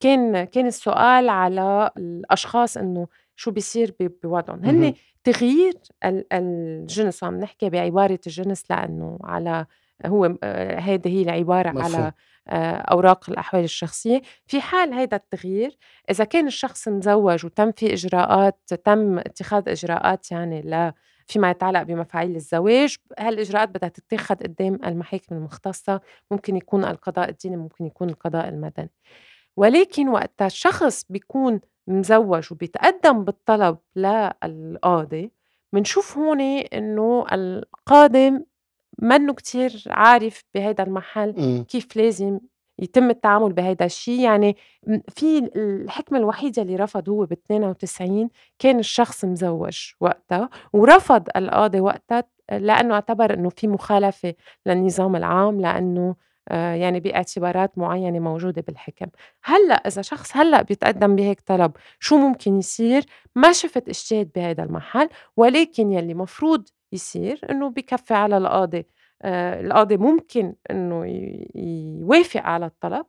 كان 0.00 0.44
كان 0.44 0.66
السؤال 0.66 1.28
على 1.28 1.90
الأشخاص 1.96 2.76
إنه 2.76 3.06
شو 3.36 3.50
بيصير 3.50 3.94
بوضعهم. 4.22 4.64
هن 4.64 4.94
تغيير 5.26 5.74
الجنس 6.32 7.24
عم 7.24 7.40
نحكي 7.40 7.70
بعبارة 7.70 8.18
الجنس 8.26 8.64
لأنه 8.70 9.18
على 9.24 9.66
هو 10.06 10.36
آه، 10.42 10.80
هيدي 10.80 11.08
هي 11.08 11.22
العبارة 11.22 11.70
مفهوم. 11.70 11.94
على 11.94 12.12
آه، 12.48 12.76
أوراق 12.76 13.30
الأحوال 13.30 13.64
الشخصية. 13.64 14.22
في 14.46 14.60
حال 14.60 14.92
هيدا 14.92 15.16
التغيير 15.16 15.78
إذا 16.10 16.24
كان 16.24 16.46
الشخص 16.46 16.88
مزوج 16.88 17.46
وتم 17.46 17.72
في 17.72 17.92
إجراءات 17.92 18.60
تم 18.84 19.18
اتخاذ 19.18 19.68
إجراءات 19.68 20.32
يعني 20.32 20.60
ل 20.60 20.92
فيما 21.26 21.50
يتعلق 21.50 21.82
بمفاعيل 21.82 22.36
الزواج 22.36 22.96
هالإجراءات 23.18 23.68
بدها 23.68 23.88
تتخذ 23.88 24.34
قدام 24.34 24.78
المحاكم 24.84 25.36
المختصة. 25.36 26.00
ممكن 26.30 26.56
يكون 26.56 26.84
القضاء 26.84 27.28
الديني 27.28 27.56
ممكن 27.56 27.86
يكون 27.86 28.10
القضاء 28.10 28.48
المدني. 28.48 28.90
ولكن 29.56 30.08
وقت 30.08 30.42
الشخص 30.42 31.04
بيكون 31.08 31.60
مزوج 31.86 32.52
وبيتقدم 32.52 33.24
بالطلب 33.24 33.78
للقاضي 33.96 35.30
بنشوف 35.72 36.18
هون 36.18 36.40
إنه 36.40 37.26
القاضي 37.32 38.32
منه 38.98 39.34
كتير 39.34 39.84
عارف 39.86 40.44
بهيدا 40.54 40.84
المحل 40.84 41.34
م. 41.36 41.62
كيف 41.62 41.96
لازم 41.96 42.40
يتم 42.78 43.10
التعامل 43.10 43.52
بهيدا 43.52 43.84
الشيء 43.84 44.20
يعني 44.20 44.56
في 45.08 45.50
الحكمة 45.56 46.18
الوحيدة 46.18 46.62
اللي 46.62 46.76
رفض 46.76 47.08
هو 47.08 47.24
ب 47.26 47.32
92 47.32 48.30
كان 48.58 48.78
الشخص 48.78 49.24
مزوج 49.24 49.92
وقتها 50.00 50.50
ورفض 50.72 51.28
القاضي 51.36 51.80
وقتها 51.80 52.24
لأنه 52.52 52.94
اعتبر 52.94 53.34
أنه 53.34 53.48
في 53.48 53.68
مخالفة 53.68 54.34
للنظام 54.66 55.16
العام 55.16 55.60
لأنه 55.60 56.14
يعني 56.50 57.00
باعتبارات 57.00 57.78
معينة 57.78 58.18
موجودة 58.18 58.62
بالحكم. 58.62 59.06
هلأ 59.44 59.74
إذا 59.74 60.02
شخص 60.02 60.36
هلأ 60.36 60.62
بيتقدم 60.62 61.16
بهيك 61.16 61.40
طلب 61.40 61.72
شو 62.00 62.16
ممكن 62.18 62.58
يصير؟ 62.58 63.04
ما 63.34 63.52
شفت 63.52 63.88
اجتهاد 63.88 64.30
بهذا 64.34 64.62
المحل 64.64 65.08
ولكن 65.36 65.92
يلي 65.92 66.14
مفروض 66.14 66.68
يصير 66.92 67.40
إنه 67.50 67.70
بكفي 67.70 68.14
على 68.14 68.36
القاضي. 68.36 68.86
آه 69.22 69.60
القاضي 69.60 69.96
ممكن 69.96 70.54
إنه 70.70 71.04
يوافق 71.54 72.40
على 72.42 72.66
الطلب 72.66 73.06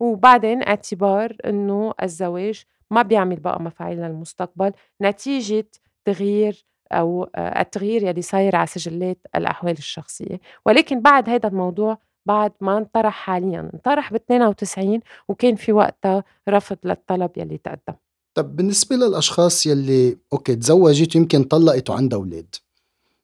وبعدين 0.00 0.62
اعتبار 0.62 1.36
إنه 1.46 1.94
الزواج 2.02 2.64
ما 2.90 3.02
بيعمل 3.02 3.40
بقى 3.40 3.62
مفاعيل 3.62 3.98
للمستقبل. 3.98 4.72
نتيجة 5.02 5.66
تغيير 6.04 6.64
أو 6.92 7.24
آه 7.34 7.60
التغيير 7.60 8.02
يلي 8.02 8.22
صاير 8.22 8.56
على 8.56 8.66
سجلات 8.66 9.18
الأحوال 9.36 9.72
الشخصية. 9.72 10.40
ولكن 10.66 11.00
بعد 11.00 11.28
هذا 11.28 11.48
الموضوع 11.48 11.98
بعد 12.26 12.52
ما 12.60 12.78
انطرح 12.78 13.14
حاليا 13.14 13.70
انطرح 13.74 14.12
ب 14.12 14.14
92 14.14 15.00
وكان 15.28 15.56
في 15.56 15.72
وقتها 15.72 16.24
رفض 16.48 16.76
للطلب 16.84 17.30
يلي 17.36 17.58
تقدم 17.58 17.94
طب 18.34 18.56
بالنسبة 18.56 18.96
للأشخاص 18.96 19.66
يلي 19.66 20.16
أوكي 20.32 20.56
تزوجت 20.56 21.14
يمكن 21.16 21.44
طلقت 21.44 21.90
وعندها 21.90 22.18
أولاد 22.18 22.54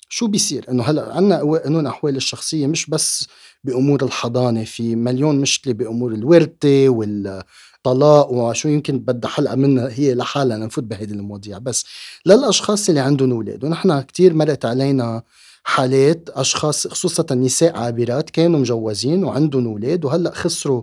شو 0.08 0.26
بيصير؟ 0.26 0.64
إنه 0.70 0.82
هلأ 0.82 1.14
عندنا 1.14 1.58
قانون 1.58 1.86
أحوال 1.86 2.16
الشخصية 2.16 2.66
مش 2.66 2.90
بس 2.90 3.28
بأمور 3.64 4.04
الحضانة 4.04 4.64
في 4.64 4.96
مليون 4.96 5.40
مشكلة 5.40 5.74
بأمور 5.74 6.12
الورثة 6.12 6.88
والطلاق 6.88 8.30
وشو 8.32 8.68
يمكن 8.68 8.98
بدها 8.98 9.30
حلقة 9.30 9.54
منها 9.56 9.88
هي 9.88 10.14
لحالها 10.14 10.56
لنفوت 10.56 10.84
بهيدي 10.84 11.14
المواضيع. 11.14 11.58
بس 11.58 11.84
للأشخاص 12.26 12.88
اللي 12.88 13.00
عندهم 13.00 13.32
أولاد 13.32 13.64
ونحن 13.64 14.00
كتير 14.00 14.34
مرقت 14.34 14.64
علينا 14.64 15.22
حالات 15.64 16.28
أشخاص 16.28 16.86
خصوصا 16.86 17.34
نساء 17.34 17.76
عابرات 17.76 18.30
كانوا 18.30 18.60
مجوزين 18.60 19.24
وعندهم 19.24 19.66
أولاد 19.66 20.04
وهلأ 20.04 20.34
خسروا 20.34 20.82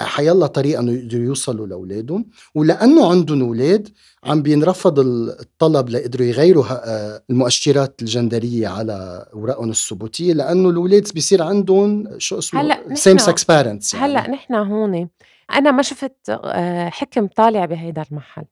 حيلا 0.00 0.46
طريقه 0.46 0.80
انه 0.80 0.92
يقدروا 0.92 1.24
يوصلوا 1.24 1.66
لأولادهم. 1.66 2.26
ولأنه 2.54 3.10
عندهم 3.10 3.42
أولاد 3.42 3.88
عم 4.24 4.42
بينرفض 4.42 4.98
الطلب 4.98 5.88
ليقدروا 5.88 6.26
يغيروا 6.26 6.64
آه، 6.70 7.22
المؤشرات 7.30 8.02
الجندرية 8.02 8.68
على 8.68 9.26
أوراقهم 9.34 9.70
الثبوتية 9.70 10.32
لأنه 10.32 10.70
الأولاد 10.70 11.08
بيصير 11.14 11.42
عندهم 11.42 12.18
شو 12.18 12.38
اسمه؟ 12.38 12.60
هلأ 12.60 12.94
same 12.94 13.18
sex 13.18 13.44
parents 13.44 13.94
يعني. 13.94 14.06
هلأ 14.06 14.30
نحن 14.30 14.54
هون 14.54 15.08
أنا 15.52 15.70
ما 15.70 15.82
شفت 15.82 16.30
آه، 16.30 16.88
حكم 16.88 17.26
طالع 17.26 17.64
بهيدا 17.64 18.04
المحل. 18.10 18.44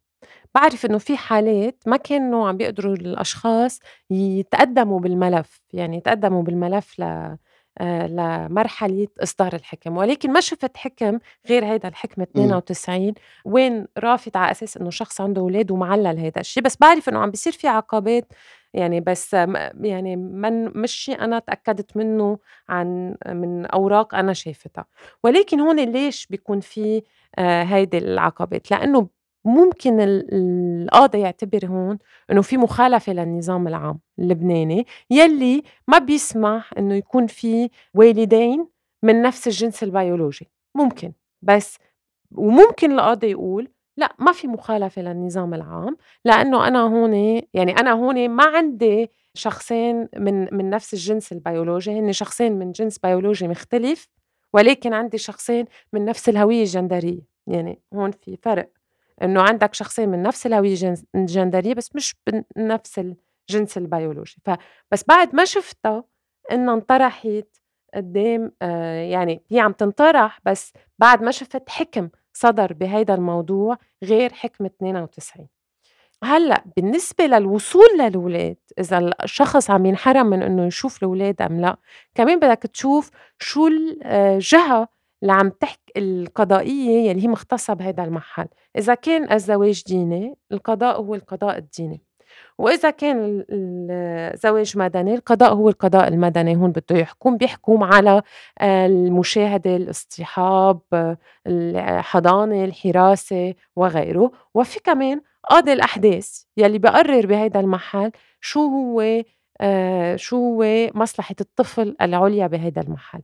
بعرف 0.58 0.86
إنه 0.86 0.98
في 0.98 1.16
حالات 1.16 1.82
ما 1.86 1.96
كانوا 1.96 2.48
عم 2.48 2.56
بيقدروا 2.56 2.94
الأشخاص 2.94 3.80
يتقدموا 4.10 5.00
بالملف 5.00 5.60
يعني 5.72 5.96
يتقدموا 5.96 6.42
بالملف 6.42 7.00
ل 7.00 7.36
آه، 7.80 8.06
لمرحلة 8.06 9.08
إصدار 9.22 9.54
الحكم. 9.54 9.96
ولكن 9.96 10.32
ما 10.32 10.40
شفت 10.40 10.76
حكم 10.76 11.18
غير 11.48 11.64
هيدا 11.64 11.88
الحكم 11.88 12.22
92 12.22 13.14
وين 13.44 13.86
رافض 13.98 14.36
على 14.36 14.50
أساس 14.50 14.76
إنه 14.76 14.90
شخص 14.90 15.20
عنده 15.20 15.40
أولاد 15.40 15.70
ومعلل 15.70 16.18
هيدا 16.18 16.40
الشيء. 16.40 16.62
بس 16.62 16.76
بعرف 16.80 17.08
إنه 17.08 17.18
عم 17.18 17.30
بيصير 17.30 17.52
في 17.52 17.68
عقبات 17.68 18.32
يعني 18.74 19.00
بس 19.00 19.34
يعني 19.80 20.16
من 20.16 20.78
مش 20.80 20.92
شيء 20.92 21.20
أنا 21.24 21.38
تأكدت 21.38 21.96
منه 21.96 22.38
عن 22.68 23.16
من 23.28 23.66
أوراق 23.66 24.14
أنا 24.14 24.32
شايفتها 24.32 24.84
ولكن 25.24 25.60
هون 25.60 25.80
ليش 25.80 26.26
بيكون 26.26 26.60
في 26.60 27.02
آه، 27.38 27.62
هيدي 27.62 27.98
العقبات؟ 27.98 28.70
لأنه 28.70 29.08
ممكن 29.48 29.96
القاضي 30.00 31.20
يعتبر 31.20 31.66
هون 31.66 31.98
إنه 32.30 32.42
في 32.42 32.56
مخالفة 32.56 33.12
للنظام 33.12 33.68
العام 33.68 33.98
اللبناني 34.18 34.86
يلي 35.10 35.62
ما 35.88 35.98
بيسمح 35.98 36.70
إنه 36.78 36.94
يكون 36.94 37.26
في 37.26 37.70
والدين 37.94 38.68
من 39.02 39.22
نفس 39.22 39.46
الجنس 39.48 39.82
البيولوجي. 39.82 40.48
ممكن 40.74 41.12
بس 41.42 41.78
وممكن 42.36 42.92
القاضي 42.92 43.30
يقول 43.30 43.68
لا 43.96 44.14
ما 44.18 44.32
في 44.32 44.48
مخالفة 44.48 45.02
للنظام 45.02 45.54
العام 45.54 45.96
لأنه 46.24 46.68
أنا 46.68 46.80
هون 46.80 47.14
يعني 47.54 47.72
أنا 47.80 47.92
هون 47.92 48.28
ما 48.28 48.44
عندي 48.44 49.10
شخصين 49.34 50.08
من 50.16 50.54
من 50.54 50.70
نفس 50.70 50.94
الجنس 50.94 51.32
البيولوجي 51.32 51.98
هن 52.00 52.12
شخصين 52.12 52.52
من 52.58 52.72
جنس 52.72 52.98
بيولوجي 52.98 53.48
مختلف 53.48 54.08
ولكن 54.52 54.92
عندي 54.94 55.18
شخصين 55.18 55.64
من 55.92 56.04
نفس 56.04 56.28
الهوية 56.28 56.60
الجندرية. 56.62 57.20
يعني 57.46 57.80
هون 57.94 58.10
في 58.10 58.36
فرق. 58.42 58.77
إنه 59.22 59.42
عندك 59.42 59.74
شخصين 59.74 60.08
من 60.08 60.22
نفس 60.22 60.46
الهوية 60.46 60.94
الجندرية 61.14 61.74
بس 61.74 61.96
مش 61.96 62.14
بنفس 62.56 62.98
الجنس 62.98 63.78
البيولوجي. 63.78 64.36
فبس 64.44 65.04
بعد 65.08 65.34
ما 65.34 65.44
شفتها 65.44 66.04
انها 66.52 66.74
انطرحت 66.74 67.46
قدام 67.94 68.52
آه 68.62 69.02
يعني 69.02 69.42
هي 69.50 69.60
عم 69.60 69.72
تنطرح 69.72 70.40
بس 70.44 70.72
بعد 70.98 71.22
ما 71.22 71.30
شفت 71.30 71.68
حكم 71.70 72.08
صدر 72.32 72.72
بهيدا 72.72 73.14
الموضوع 73.14 73.78
غير 74.04 74.32
حكم 74.32 74.64
92 74.64 75.48
هلأ 76.24 76.64
بالنسبة 76.76 77.26
للوصول 77.26 77.88
للولاد 77.98 78.56
إذا 78.78 79.10
الشخص 79.24 79.70
عم 79.70 79.86
ينحرم 79.86 80.26
من 80.26 80.42
إنه 80.42 80.66
يشوف 80.66 80.98
الأولاد 80.98 81.42
أم 81.42 81.60
لا 81.60 81.76
كمان 82.14 82.38
بدك 82.38 82.62
تشوف 82.62 83.10
شو 83.38 83.66
الجهه 83.66 84.80
آه، 84.82 84.88
اللي 85.22 85.32
عم 85.32 85.50
تحكي 85.50 85.92
القضائية 85.96 87.10
يلي 87.10 87.22
هي 87.22 87.28
مختصة 87.28 87.74
بهذا 87.74 88.04
المحل. 88.04 88.46
إذا 88.78 88.94
كان 88.94 89.32
الزواج 89.32 89.82
ديني 89.86 90.34
القضاء 90.52 91.00
هو 91.00 91.14
القضاء 91.14 91.58
الديني. 91.58 92.02
وإذا 92.58 92.90
كان 92.90 93.44
الزواج 93.50 94.78
مدني 94.78 95.14
القضاء 95.14 95.54
هو 95.54 95.68
القضاء 95.68 96.08
المدني. 96.08 96.56
هون 96.56 96.72
بده 96.72 96.96
يحكم 96.96 97.36
بيحكم 97.36 97.82
على 97.82 98.22
المشاهدة 98.62 99.76
الاصطحاب 99.76 100.80
الحضانة 101.46 102.64
الحراسة 102.64 103.54
وغيره. 103.76 104.32
وفي 104.54 104.80
كمان 104.80 105.20
قاضي 105.50 105.72
الأحداث 105.72 106.42
يلي 106.56 106.78
بقرر 106.78 107.26
بهيدا 107.26 107.60
المحل 107.60 108.10
شو 108.40 108.60
هو 108.60 109.22
آه 109.60 110.16
شو 110.16 110.36
هو 110.36 110.90
مصلحة 110.94 111.34
الطفل 111.40 111.96
العليا 112.00 112.46
بهيدا 112.46 112.80
المحل. 112.80 113.20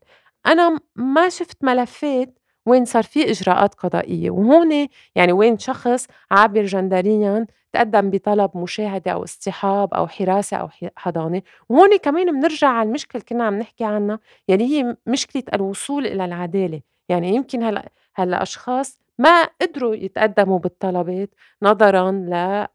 أنا 0.47 0.79
ما 0.97 1.29
شفت 1.29 1.65
ملفات 1.65 2.39
وين 2.67 2.85
صار 2.85 3.03
في 3.03 3.31
إجراءات 3.31 3.75
قضائية. 3.75 4.31
وهون 4.31 4.89
يعني 5.15 5.33
وين 5.33 5.59
شخص 5.59 6.07
عابر 6.31 6.65
جندريا 6.65 7.47
تقدم 7.73 8.11
بطلب 8.11 8.57
مشاهدة 8.57 9.11
أو 9.13 9.25
اصطحاب 9.25 9.95
أو 9.95 10.07
حراسة 10.07 10.57
أو 10.57 10.69
حضانة. 10.97 11.43
وهون 11.69 11.97
كمان 11.97 12.41
بنرجع 12.41 12.69
على 12.69 12.89
المشكلة 12.89 13.23
كنا 13.29 13.45
عم 13.45 13.59
نحكي 13.59 13.85
عنها 13.85 14.19
يلي 14.49 14.65
هي 14.65 14.97
مشكلة 15.07 15.43
الوصول 15.55 16.07
إلى 16.07 16.25
العدالة. 16.25 16.81
يعني 17.09 17.35
يمكن 17.35 17.63
هلأ 17.63 17.89
هلأ 18.15 18.43
أشخاص 18.43 19.01
ما 19.19 19.43
قدروا 19.63 19.95
يتقدموا 19.95 20.59
بالطلبات 20.59 21.31
نظرا 21.63 22.11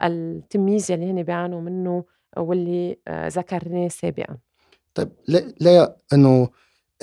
للتمييز 0.02 0.92
يلي 0.92 1.12
هن 1.12 1.24
بيعانوا 1.24 1.62
منه 1.62 2.04
واللي 2.38 2.98
آه، 3.08 3.28
ذكرناه 3.28 3.88
سابقا. 3.88 4.38
طيب 4.94 5.10
لا 5.60 5.96
إنه 6.14 6.50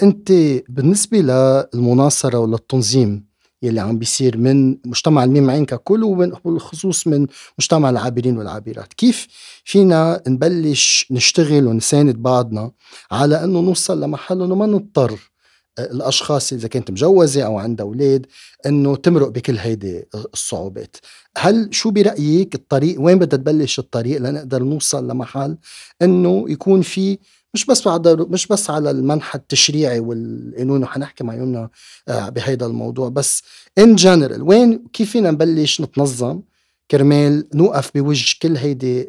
أنت 0.03 0.32
بالنسبة 0.68 1.18
للمناصرة 1.18 2.38
وللتنظيم 2.38 3.26
يلي 3.62 3.80
عم 3.80 3.99
بيصير 3.99 4.36
من 4.36 4.78
مجتمع 4.86 5.24
الميم 5.24 5.51
عين 5.51 5.64
ككل 5.64 6.05
وبالخصوص 6.05 7.07
من 7.07 7.26
مجتمع 7.59 7.90
العابرين 7.90 8.38
والعابرات 8.38 8.92
كيف 8.92 9.26
فينا 9.64 10.22
نبلش 10.28 11.07
نشتغل 11.11 11.66
ونساند 11.66 12.16
بعضنا 12.16 12.72
على 13.11 13.44
إنه 13.44 13.61
نوصل 13.61 14.01
لمحل 14.01 14.42
إنه 14.42 14.55
ما 14.55 14.66
نضطر 14.66 15.32
آه، 15.78 15.84
الأشخاص 15.84 16.53
إذا 16.53 16.68
كانت 16.68 16.90
مجوزة 16.90 17.42
أو 17.42 17.59
عندها 17.59 17.86
أولاد 17.86 18.26
إنه 18.66 18.97
تمرق 18.97 19.28
بكل 19.28 19.59
هيدي 19.59 20.05
الصعوبات. 20.34 20.97
هل 21.38 21.68
شو 21.70 21.90
برأيك 21.90 22.55
الطريق؟ 22.55 23.01
وين 23.01 23.18
بدها 23.18 23.38
تبلش 23.38 23.78
الطريق 23.78 24.20
لنقدر 24.20 24.62
نوصل 24.62 25.09
لمحل 25.09 25.57
إنه 26.03 26.44
يكون 26.49 26.82
في 26.82 27.18
مش 27.57 27.66
بس 27.66 27.86
على 27.86 28.16
مش 28.16 28.46
بس 28.46 28.70
على 28.70 28.90
المنحى 28.90 29.38
التشريعي 29.38 30.00
والقانون 30.00 30.82
وحنحكي 30.82 31.24
مع 31.24 31.34
يمنا 31.34 31.70
آه، 32.09 32.28
بهيدا 32.28 32.66
الموضوع. 32.66 33.09
بس 33.09 33.42
ان 33.78 33.94
جنرال 33.94 34.42
وين 34.42 34.84
كيف 34.92 35.11
فينا 35.11 35.30
نبلش 35.30 35.80
نتنظم؟ 35.80 36.42
كرمال 36.90 37.48
نوقف 37.54 37.90
بوجه 37.94 38.36
كل 38.42 38.57
هيدي 38.57 39.04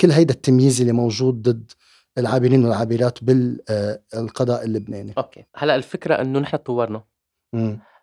كل 0.00 0.10
هيدا 0.10 0.34
التمييز 0.34 0.80
اللي 0.80 0.92
موجود 0.92 1.42
ضد 1.42 1.72
العابرين 2.18 2.64
والعابرات 2.64 3.18
بالقضاء 3.24 4.64
اللبناني. 4.64 5.14
okay. 5.18 5.44
هلأ 5.56 5.76
الفكرة 5.76 6.14
إنه 6.14 6.38
نحن 6.38 6.56
تطورنا. 6.56 7.02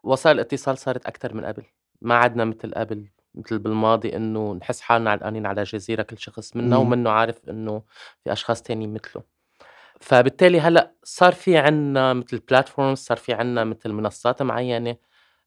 وسائل 0.03 0.35
الاتصال 0.35 0.77
صارت 0.77 1.05
أكثر 1.05 1.33
من 1.33 1.45
قبل. 1.45 1.63
ما 2.01 2.15
عدنا 2.15 2.45
مثل 2.45 2.73
قبل 2.73 3.09
مثل 3.35 3.59
بالماضي 3.59 4.15
إنه 4.15 4.53
نحس 4.53 4.81
حالنا 4.81 5.11
علقانين 5.11 5.45
على 5.45 5.63
جزيرة 5.63 6.03
كل 6.03 6.17
شخص 6.17 6.55
منا. 6.55 6.77
ومنه 6.77 7.09
عارف 7.09 7.49
إنه 7.49 7.81
في 8.23 8.31
أشخاص 8.31 8.61
تانيين 8.61 8.93
مثله. 8.93 9.32
فبالتالي 10.03 10.59
هلأ 10.59 10.93
صار 11.03 11.33
في 11.33 11.57
عنا 11.57 12.13
مثل 12.13 12.39
platforms 12.49 12.97
صار 12.97 13.17
في 13.17 13.33
عنا 13.33 13.63
مثل 13.63 13.91
منصات 13.91 14.41
معينة 14.41 14.95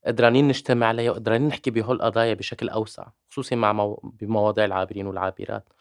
قدرانين 0.07 0.47
نجتمع 0.47 0.87
عليها 0.87 1.11
وقدرانين 1.11 1.47
نحكي 1.47 1.71
بهول 1.71 1.95
القضايا 1.95 2.33
بشكل 2.33 2.69
أوسع 2.69 3.07
خصوصي 3.29 3.55
مع 3.55 3.73
مو... 3.73 4.13
بمواضيع 4.21 4.65
العابرين 4.65 5.07
والعابرات. 5.07 5.73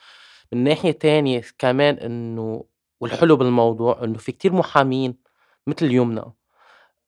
من 0.52 0.64
ناحية 0.64 0.90
تانية 0.90 1.42
كمان 1.58 1.94
إنه 1.94 2.64
والحلو 3.00 3.36
بالموضوع 3.36 4.04
إنه 4.04 4.18
في 4.18 4.32
كتير 4.32 4.52
محامين 4.52 5.16
مثل 5.66 5.92
يمنا 5.92 6.32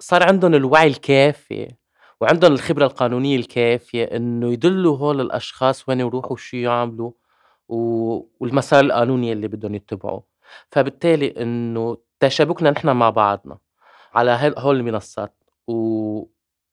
صار 0.00 0.22
عندهم 0.22 0.54
الوعي 0.54 0.86
الكافي 0.86 1.68
وعندهم 2.20 2.52
الخبرة 2.52 2.86
القانونية 2.86 3.36
الكافية 3.36 4.04
إنه 4.04 4.52
يدلّوا 4.52 4.96
هول 4.96 5.20
الأشخاص 5.20 5.88
وين 5.88 6.00
يروحوا 6.00 6.32
وشو 6.32 6.56
يعملوا 6.56 7.12
والمسار 7.68 8.84
القانوني 8.84 9.32
اللي 9.32 9.48
بدّن 9.48 9.74
يتّبعوه، 9.74 10.37
فبالتالي 10.70 11.42
إنه 11.42 11.96
تشابكنا 12.20 12.70
نحن 12.70 12.88
مع 12.90 13.10
بعضنا 13.10 13.58
على 14.14 14.54
هول 14.58 14.76
المنصات 14.76 15.34
و 15.68 16.24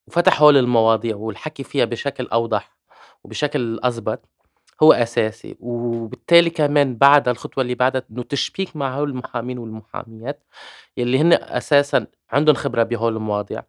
وفتح 0.08 0.42
هول 0.42 0.58
المواضيع 0.58 1.16
والحكي 1.16 1.64
فيها 1.64 1.86
بشكل 1.86 2.28
أوضح 2.28 2.78
وبشكل 3.24 3.80
أزبط 3.84 4.30
هو 4.84 4.94
أساسي، 4.94 5.58
وبالتالي 5.60 6.50
كمان 6.50 6.96
بعدها 6.96 7.34
الخطوة 7.34 7.62
اللي 7.62 7.76
بعدها 7.76 8.04
إنه 8.12 8.24
تشبيك 8.24 8.76
مع 8.76 8.98
هول 8.98 9.10
المحامين 9.10 9.58
والمحاميات 9.58 10.44
يلّي 10.98 11.20
هن 11.20 11.34
أساسًا 11.34 12.08
عندهم 12.32 12.56
خبرة 12.56 12.84
بهول 12.84 13.16
المواضيع. 13.16 13.64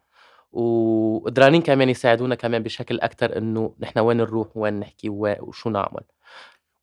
وقدرانين 0.53 1.63
كمان 1.63 1.89
يساعدونا 1.89 2.35
كمان 2.35 2.63
بشكل 2.63 3.01
أكتر 3.01 3.39
إنه 3.39 3.75
نحن 3.81 3.99
وين 3.99 4.17
نروح 4.17 4.49
وين 4.57 4.81
نحكي 4.81 5.09
وشو 5.09 5.71
نعمل 5.71 6.03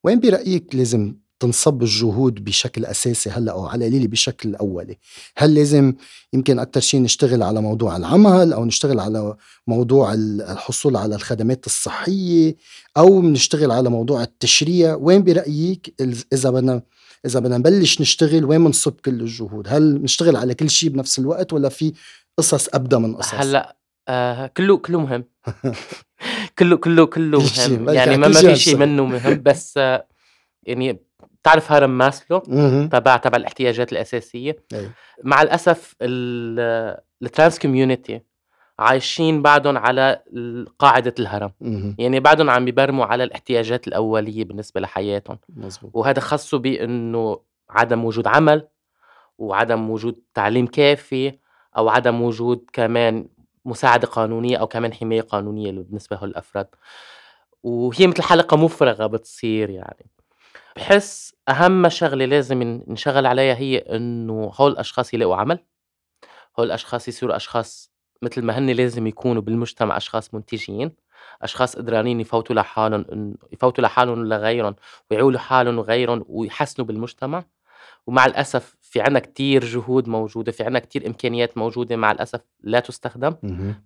وين 0.04 0.20
برأيك 0.20 0.76
لازم 0.76 1.16
تنصب 1.44 1.82
الجهود 1.82 2.44
بشكل 2.44 2.86
أساسي 2.86 3.30
هلأ 3.30 3.52
أو 3.52 3.66
على 3.66 3.88
القليله 3.88 4.08
بشكل 4.08 4.56
أولي. 4.56 4.98
هل 5.38 5.56
لازم 5.56 5.94
يمكن 6.34 6.60
أكثر 6.60 6.80
شيء 6.80 7.02
نشتغل 7.02 7.44
على 7.44 7.62
موضوع 7.62 7.98
العمل 7.98 8.54
أو 8.54 8.66
نشتغل 8.66 9.00
على 9.00 9.36
موضوع 9.68 10.14
الحصول 10.14 10.96
على 10.98 11.16
الخدمات 11.16 11.66
الصحية 11.66 12.56
أو 12.98 13.22
نشتغل 13.22 13.72
على 13.72 13.90
موضوع 13.90 14.24
التشريع؟ 14.24 14.96
وين 14.96 15.24
برأيك 15.24 15.94
إذا 16.34 16.50
بدنا 16.50 16.82
إذا 17.26 17.40
بدنا 17.40 17.58
نبلش 17.58 18.02
نشتغل 18.02 18.46
وين 18.46 18.64
بنصب 18.64 18.94
كل 19.06 19.22
الجهود؟ 19.22 19.68
هل 19.70 20.02
نشتغل 20.04 20.36
على 20.36 20.54
كل 20.54 20.70
شيء 20.70 20.90
بنفس 20.90 21.20
الوقت 21.20 21.54
ولا 21.54 21.70
في 21.70 21.94
قصص 22.38 22.68
ابدا 22.74 22.98
من 22.98 23.16
قصص؟ 23.16 23.34
هلأ 23.34 23.76
آه 24.08 24.48
كله 24.48 24.78
كله 24.78 25.00
مهم. 25.00 25.24
كله 26.60 26.78
كله 26.78 27.06
كله 27.06 27.40
مهم. 27.40 27.90
يعني 27.90 28.18
ما, 28.18 28.28
ما 28.28 28.34
في 28.34 28.56
شيء 28.56 28.78
منه 28.78 29.06
مهم 29.06 29.44
بس 29.44 29.78
آه 29.78 30.08
يعني 30.64 31.00
بتعرف 31.44 31.72
هرم 31.72 31.98
ماسلو؟ 31.98 32.40
تبع 32.92 33.18
تبع 33.18 33.38
الاحتياجات 33.38 33.92
الأساسية. 33.92 34.58
أي. 34.74 34.90
مع 35.24 35.42
الأسف 35.42 35.96
ال 37.24 37.30
trans 37.30 37.60
community 37.60 38.22
عايشين 38.80 39.42
بعدهم 39.42 39.78
على 39.78 40.22
قاعدة 40.80 41.16
الهرم. 41.20 41.52
مم. 41.62 41.96
يعني 42.00 42.20
بعدهم 42.20 42.50
عم 42.50 42.66
بيبرموا 42.66 43.06
على 43.06 43.24
الاحتياجات 43.24 43.88
الأولية 43.88 44.44
بالنسبة 44.46 44.82
لحياتهم. 44.82 45.40
مزبوط. 45.50 45.92
وهذا 45.94 46.20
خصه 46.20 46.58
بأنه 46.58 47.40
عدم 47.70 48.06
وجود 48.06 48.28
عمل 48.28 48.68
وعدم 49.38 49.90
وجود 49.90 50.22
تعليم 50.34 50.68
كافي 50.68 51.40
أو 51.78 51.90
عدم 51.90 52.22
وجود 52.22 52.66
كمان 52.74 53.28
مساعدة 53.66 54.08
قانونية 54.08 54.58
أو 54.58 54.68
كمان 54.68 54.94
حماية 54.94 55.22
قانونية 55.22 55.72
بالنسبة 55.72 56.20
للأفراد 56.22 56.68
وهي 57.64 58.08
مثل 58.08 58.22
حلقة 58.22 58.58
مفرغة 58.58 59.08
بتصير 59.08 59.70
يعني. 59.70 60.06
بحس 60.76 61.36
أهم 61.50 61.90
شغلة 61.90 62.26
لازم 62.26 62.82
نشغل 62.88 63.26
عليها 63.26 63.56
هي 63.56 63.78
إنه 63.78 64.52
هول 64.56 64.72
الأشخاص 64.72 65.14
يلاقوا 65.14 65.36
عمل. 65.36 65.60
هول 66.60 66.68
الأشخاص 66.68 67.08
يصيروا 67.08 67.36
أشخاص 67.36 67.92
مثل 68.22 68.42
ما 68.44 68.58
هن 68.58 68.70
لازم 68.70 69.08
يكونوا 69.08 69.42
بالمجتمع 69.42 69.98
أشخاص 69.98 70.34
منتجين 70.34 70.92
أشخاص 71.42 71.76
قدرانين 71.76 72.20
يفوتوا 72.20 72.56
لحالهم 72.56 73.36
يفوتوا 73.54 73.84
لحالهم 73.84 74.20
ولغيرهم 74.20 74.76
ويعولوا 75.12 75.40
حالهم 75.40 75.80
وغيرهم 75.80 76.26
ويحسنوا 76.30 76.88
بالمجتمع. 76.88 77.44
ومع 78.08 78.26
الأسف 78.26 78.76
في 78.82 79.02
عنا 79.02 79.20
كتير 79.20 79.66
جهود 79.66 80.08
موجودة 80.10 80.52
في 80.52 80.64
عنا 80.64 80.80
كتير 80.80 81.08
إمكانيات 81.08 81.58
موجودة 81.58 81.96
مع 81.96 82.12
الأسف 82.12 82.42
لا 82.64 82.80
تستخدم 82.80 83.36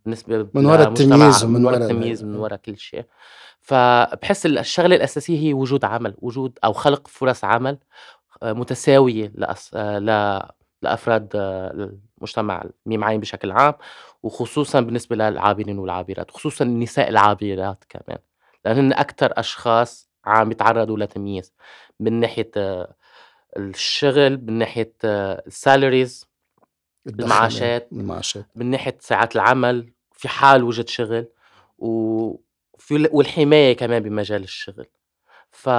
بالنسبة 0.05 0.47
من 0.53 0.65
وراء 0.65 0.87
التمييز 0.87 1.43
ومن 1.43 1.65
وراء 1.65 1.81
التمييز 1.81 2.23
من 2.23 2.35
وراء 2.35 2.59
كل 2.59 2.77
شيء. 2.77 3.05
فبحس 3.61 4.45
الشغلة 4.45 4.95
الأساسية 4.95 5.39
هي 5.39 5.53
وجود 5.53 5.85
عمل 5.85 6.15
وجود 6.17 6.59
أو 6.63 6.73
خلق 6.73 7.07
فرص 7.07 7.43
عمل 7.43 7.77
آه، 8.43 8.53
متساوية 8.53 9.31
لأس... 9.35 9.71
آه، 9.73 9.99
ل... 9.99 10.41
لأفراد 10.81 11.29
آه، 11.35 11.91
المجتمع 12.17 12.63
الميم 12.87 13.19
بشكل 13.19 13.51
عام 13.51 13.73
وخصوصا 14.23 14.79
بالنسبة 14.79 15.15
للعابرين 15.15 15.79
والعابرات 15.79 16.31
خصوصا 16.31 16.65
النساء 16.65 17.09
العابرات 17.09 17.83
كمان. 17.89 18.17
لأنهن 18.65 18.93
أكثر 18.93 19.33
أشخاص 19.37 20.09
عم 20.25 20.51
يتعرضوا 20.51 20.97
لتمييز 20.97 21.53
من 21.99 22.19
ناحية 22.19 22.51
الشغل 23.57 24.37
من 24.37 24.53
ناحية 24.53 24.93
السالاريز 25.03 26.27
المعاشات 27.07 27.89
المعاشات. 27.91 28.45
من 28.55 28.65
ناحية 28.71 28.97
ساعات 29.01 29.35
العمل 29.35 29.89
في 30.13 30.27
حال 30.27 30.63
وجد 30.63 30.87
شغل 30.87 31.27
و 31.79 32.35
في 32.77 33.09
والحماية 33.11 33.73
كمان 33.77 34.03
بمجال 34.03 34.43
الشغل. 34.43 34.85
ف 35.51 35.69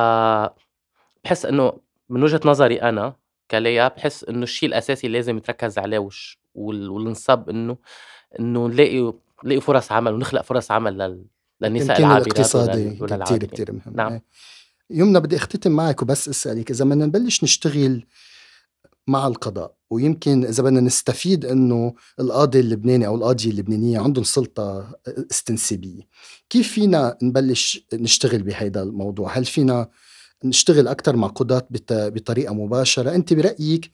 بحس 1.25 1.47
إنه 1.47 1.73
من 2.09 2.23
وجهة 2.23 2.41
نظري 2.45 2.83
أنا 2.83 3.15
كليا 3.51 3.89
بحس 3.89 4.25
إنه 4.25 4.43
الشيء 4.43 4.69
الأساسي 4.69 5.07
اللي 5.07 5.19
لازم 5.19 5.37
يتركز 5.37 5.79
عليه 5.79 5.99
وش 5.99 6.39
والنصب 6.55 7.49
إنه 7.49 7.77
إنه 8.41 8.67
نلاقي 8.69 9.13
نلاقي 9.45 9.61
فرص 9.61 9.93
عمل 9.93 10.15
ونخلق 10.15 10.43
فرص 10.43 10.71
عمل 10.71 10.99
لل... 10.99 11.25
للنساء 11.61 11.99
العابرات 11.99 12.27
الاقتصادي 12.27 12.91
كثير 13.07 13.45
كثير 13.45 13.73
مهم. 13.73 13.83
نعم. 13.97 14.21
يمنى 14.91 15.21
بدي 15.21 15.37
اختتم 15.37 15.73
معك 15.73 16.03
وبس 16.03 16.29
اسألك 16.29 16.71
إذا 16.71 16.85
بدنا 16.85 17.07
نبلش 17.07 17.45
نشتغل 17.45 18.07
مع 19.07 19.27
القضاء 19.27 19.75
ويمكن 19.91 20.45
إذا 20.45 20.63
بدنا 20.63 20.81
نستفيد 20.81 21.45
إنه 21.45 21.95
القاضي 22.21 22.61
اللبناني 22.61 23.07
أو 23.07 23.15
القاضيه 23.17 23.51
اللبنانية 23.51 23.99
عندهم 23.99 24.25
سلطة 24.25 24.95
استنسابية 25.31 26.03
كيف 26.51 26.73
فينا 26.73 27.19
نبلش 27.23 27.87
نشتغل 27.95 28.43
بهذا 28.43 28.83
الموضوع؟ 28.83 29.39
هل 29.39 29.45
فينا 29.45 29.89
نشتغل 30.45 30.89
أكثر 30.89 31.17
مع 31.17 31.29
قضاة 31.29 31.69
بطريقة 31.91 32.55
مباشرة؟ 32.55 33.15
أنت 33.15 33.35
برأيك 33.35 33.91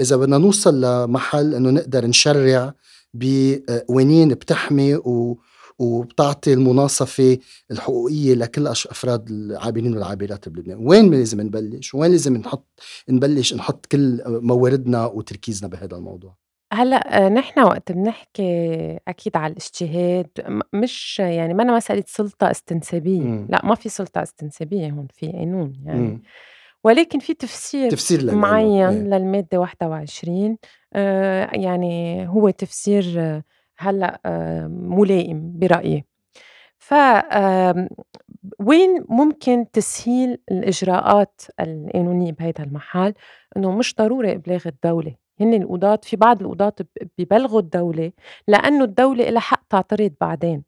إذا 0.00 0.16
بدنا 0.16 0.38
نوصل 0.38 0.80
لمحل 0.80 1.54
إنه 1.54 1.70
نقدر 1.70 2.06
نشرع 2.06 2.74
بقوانين 3.14 4.28
بتحمي 4.28 4.94
و 4.94 5.38
وبتعطي 5.78 6.52
المناصفة 6.52 7.38
الحقوقية 7.70 8.34
لكل 8.34 8.66
أفراد 8.66 9.30
العابرين 9.30 9.94
والعابرات 9.94 10.48
بلبنان 10.48 10.86
وين 10.86 11.10
لازم 11.10 11.40
نبلش 11.40 11.94
وين 11.94 12.10
لازم 12.10 12.36
نحط 12.36 12.80
نبلش 13.08 13.54
نحط 13.54 13.86
كل 13.86 14.22
مواردنا 14.26 15.06
وتركيزنا 15.06 15.68
بهذا 15.68 15.96
الموضوع 15.96 16.36
هلأ 16.72 17.28
نحن 17.28 17.60
وقت 17.60 17.92
بنحكي 17.92 18.98
أكيد 19.08 19.36
على 19.36 19.50
الاجتهاد 19.50 20.28
مش 20.72 21.18
يعني 21.18 21.54
ما 21.54 21.62
أنا 21.62 21.76
مسألة 21.76 22.04
سُلطة 22.06 22.50
استنسابية، 22.50 23.20
إمم. 23.20 23.46
لأ 23.50 23.66
ما 23.66 23.74
في 23.74 23.88
سُلطة 23.88 24.22
استنسابية 24.22 24.90
هون 24.90 25.06
في 25.12 25.26
قانون 25.32 25.72
يعني، 25.84 25.98
إمم. 25.98 26.22
ولكن 26.84 27.18
في 27.18 27.34
تفسير 27.34 27.90
تفسير 27.90 28.34
معيّن 28.34 29.12
إيه. 29.12 29.18
للمادة 29.18 29.58
21 29.58 30.56
آه 30.94 31.50
يعني 31.52 32.28
هو 32.28 32.50
تفسير 32.50 33.42
هلأ 33.78 34.20
ملائم 34.68 35.52
برأيي. 35.54 36.04
ف 36.78 36.94
وين 38.60 39.04
ممكن 39.08 39.66
تسهيل 39.72 40.38
الإجراءات 40.50 41.40
القانونية 41.60 42.32
بهيدا 42.32 42.64
المحل؟ 42.64 43.14
إنه 43.56 43.72
مش 43.72 43.94
ضروري 43.94 44.32
إبلاغ 44.32 44.62
الدولة، 44.66 45.14
هن 45.40 45.54
القضاة 45.54 46.00
في 46.02 46.16
بعض 46.16 46.42
القضاة 46.42 46.72
ببلغوا 47.18 47.60
الدولة 47.60 48.12
لأنه 48.48 48.84
الدولة 48.84 49.28
إلها 49.28 49.40
حق 49.40 49.62
تعترض 49.70 50.12
بعدين 50.20 50.62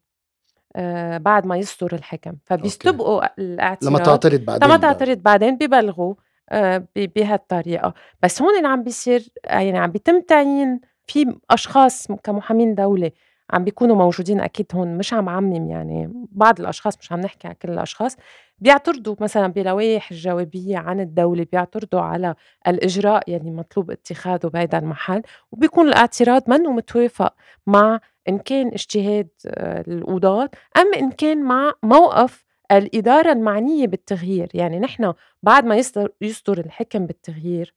آه 0.75 1.17
بعد 1.17 1.45
ما 1.45 1.57
يصدر 1.57 1.93
الحكم، 1.93 2.33
فبيستبقوا 2.45 3.25
الاعتراض 3.39 3.91
لما 3.91 3.99
تعترض 3.99 4.39
بعدين 4.45 4.67
لما 4.67 4.77
تعترض 4.77 5.17
بعدين 5.17 5.55
ببلغوا 5.55 6.13
آه 6.49 6.87
بهالطريقة، 6.95 7.93
بس 8.23 8.41
هون 8.41 8.57
اللي 8.57 8.67
عم 8.67 8.83
بيصير 8.83 9.29
يعني 9.45 9.77
عم 9.77 9.91
بيتم 9.91 10.21
تعيين 10.21 10.81
في 11.09 11.35
أشخاص 11.51 12.07
كمحامين 12.23 12.75
دولة 12.75 13.11
عم 13.51 13.63
بيكونوا 13.63 13.95
موجودين 13.95 14.39
أكيد 14.39 14.65
هون 14.73 14.97
مش 14.97 15.13
عم 15.13 15.29
عمم 15.29 15.69
يعني 15.69 16.13
بعض 16.31 16.59
الأشخاص 16.59 16.97
مش 16.99 17.11
عم 17.11 17.19
نحكي 17.19 17.47
على 17.47 17.55
كل 17.61 17.69
الأشخاص 17.69 18.15
بيعترضوا 18.59 19.15
مثلا 19.19 19.47
بلوائح 19.47 20.11
الجوابية 20.11 20.77
عن 20.77 20.99
الدولة 20.99 21.47
بيعترضوا 21.51 22.01
على 22.01 22.35
الإجراء 22.67 23.23
يلي 23.27 23.51
مطلوب 23.51 23.91
اتخاذه 23.91 24.47
بهيدا 24.47 24.77
المحل 24.77 25.21
وبيكون 25.51 25.87
الاعتراض 25.87 26.43
منه 26.49 26.71
متوافق 26.71 27.33
مع 27.67 27.99
إن 28.29 28.37
كان 28.37 28.67
اجتهاد 28.67 29.27
آه، 29.47 29.83
القضاة 29.87 30.49
أم 30.77 30.93
إن 30.93 31.11
كان 31.11 31.43
مع 31.43 31.73
موقف 31.83 32.45
الإدارة 32.71 33.31
المعنية 33.31 33.87
بالتغيير. 33.87 34.49
يعني 34.53 34.79
نحن 34.79 35.13
بعد 35.43 35.65
ما 35.65 35.75
يصدر, 35.75 36.09
يصدر 36.21 36.59
الحكم 36.59 37.05
بالتغيير 37.05 37.73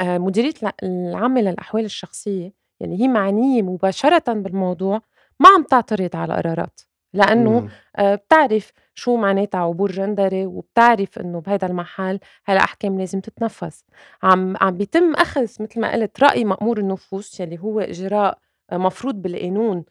مديرية 0.00 0.52
العامة 0.82 1.40
للأحوال 1.40 1.84
الشخصية 1.84 2.52
يلي 2.80 3.00
هي 3.02 3.08
معنية 3.08 3.62
مباشرةً 3.62 4.32
بالموضوع 4.32 5.00
ما 5.40 5.48
عم 5.48 5.62
تعترض 5.62 6.16
على 6.16 6.34
القرارات، 6.34 6.80
لإنه 7.14 7.58
آه، 7.96 8.14
بتعرف 8.14 8.72
شو 8.94 9.16
معناتها 9.16 9.58
عبور 9.60 9.90
جندري 9.92 10.46
وبتعرف 10.46 11.18
إنه 11.18 11.40
بهيدا 11.40 11.66
المحل 11.66 12.18
هالأحكام 12.46 12.98
لازم 12.98 13.20
تتنفّذ، 13.20 13.74
عم 14.22 14.56
عم 14.60 14.76
بيتم 14.76 15.14
أخذ 15.14 15.48
متل 15.60 15.80
ما 15.80 15.92
قُلت 15.92 16.22
رأي 16.22 16.44
مأمور 16.44 16.78
النفوس 16.78 17.40
يلي 17.40 17.58
هو 17.58 17.80
إجراء 17.80 18.38
آه، 18.72 18.76
مفروض 18.76 19.14
بالقانون 19.22 19.84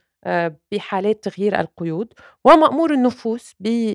بحالات 0.71 1.23
تغيير 1.23 1.59
القيود، 1.59 2.13
ومأمور 2.45 2.93
النفوس 2.93 3.55
ب 3.59 3.93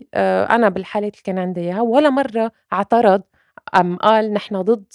أنا 0.51 0.69
بالحالات 0.69 1.13
اللي 1.13 1.23
كان 1.25 1.39
عندي 1.39 1.61
إياها 1.61 1.81
ولا 1.81 2.11
مرّة 2.11 2.53
اعترض 2.73 3.23
أم 3.75 3.97
قال 3.97 4.33
نحن 4.33 4.63
ضد 4.63 4.93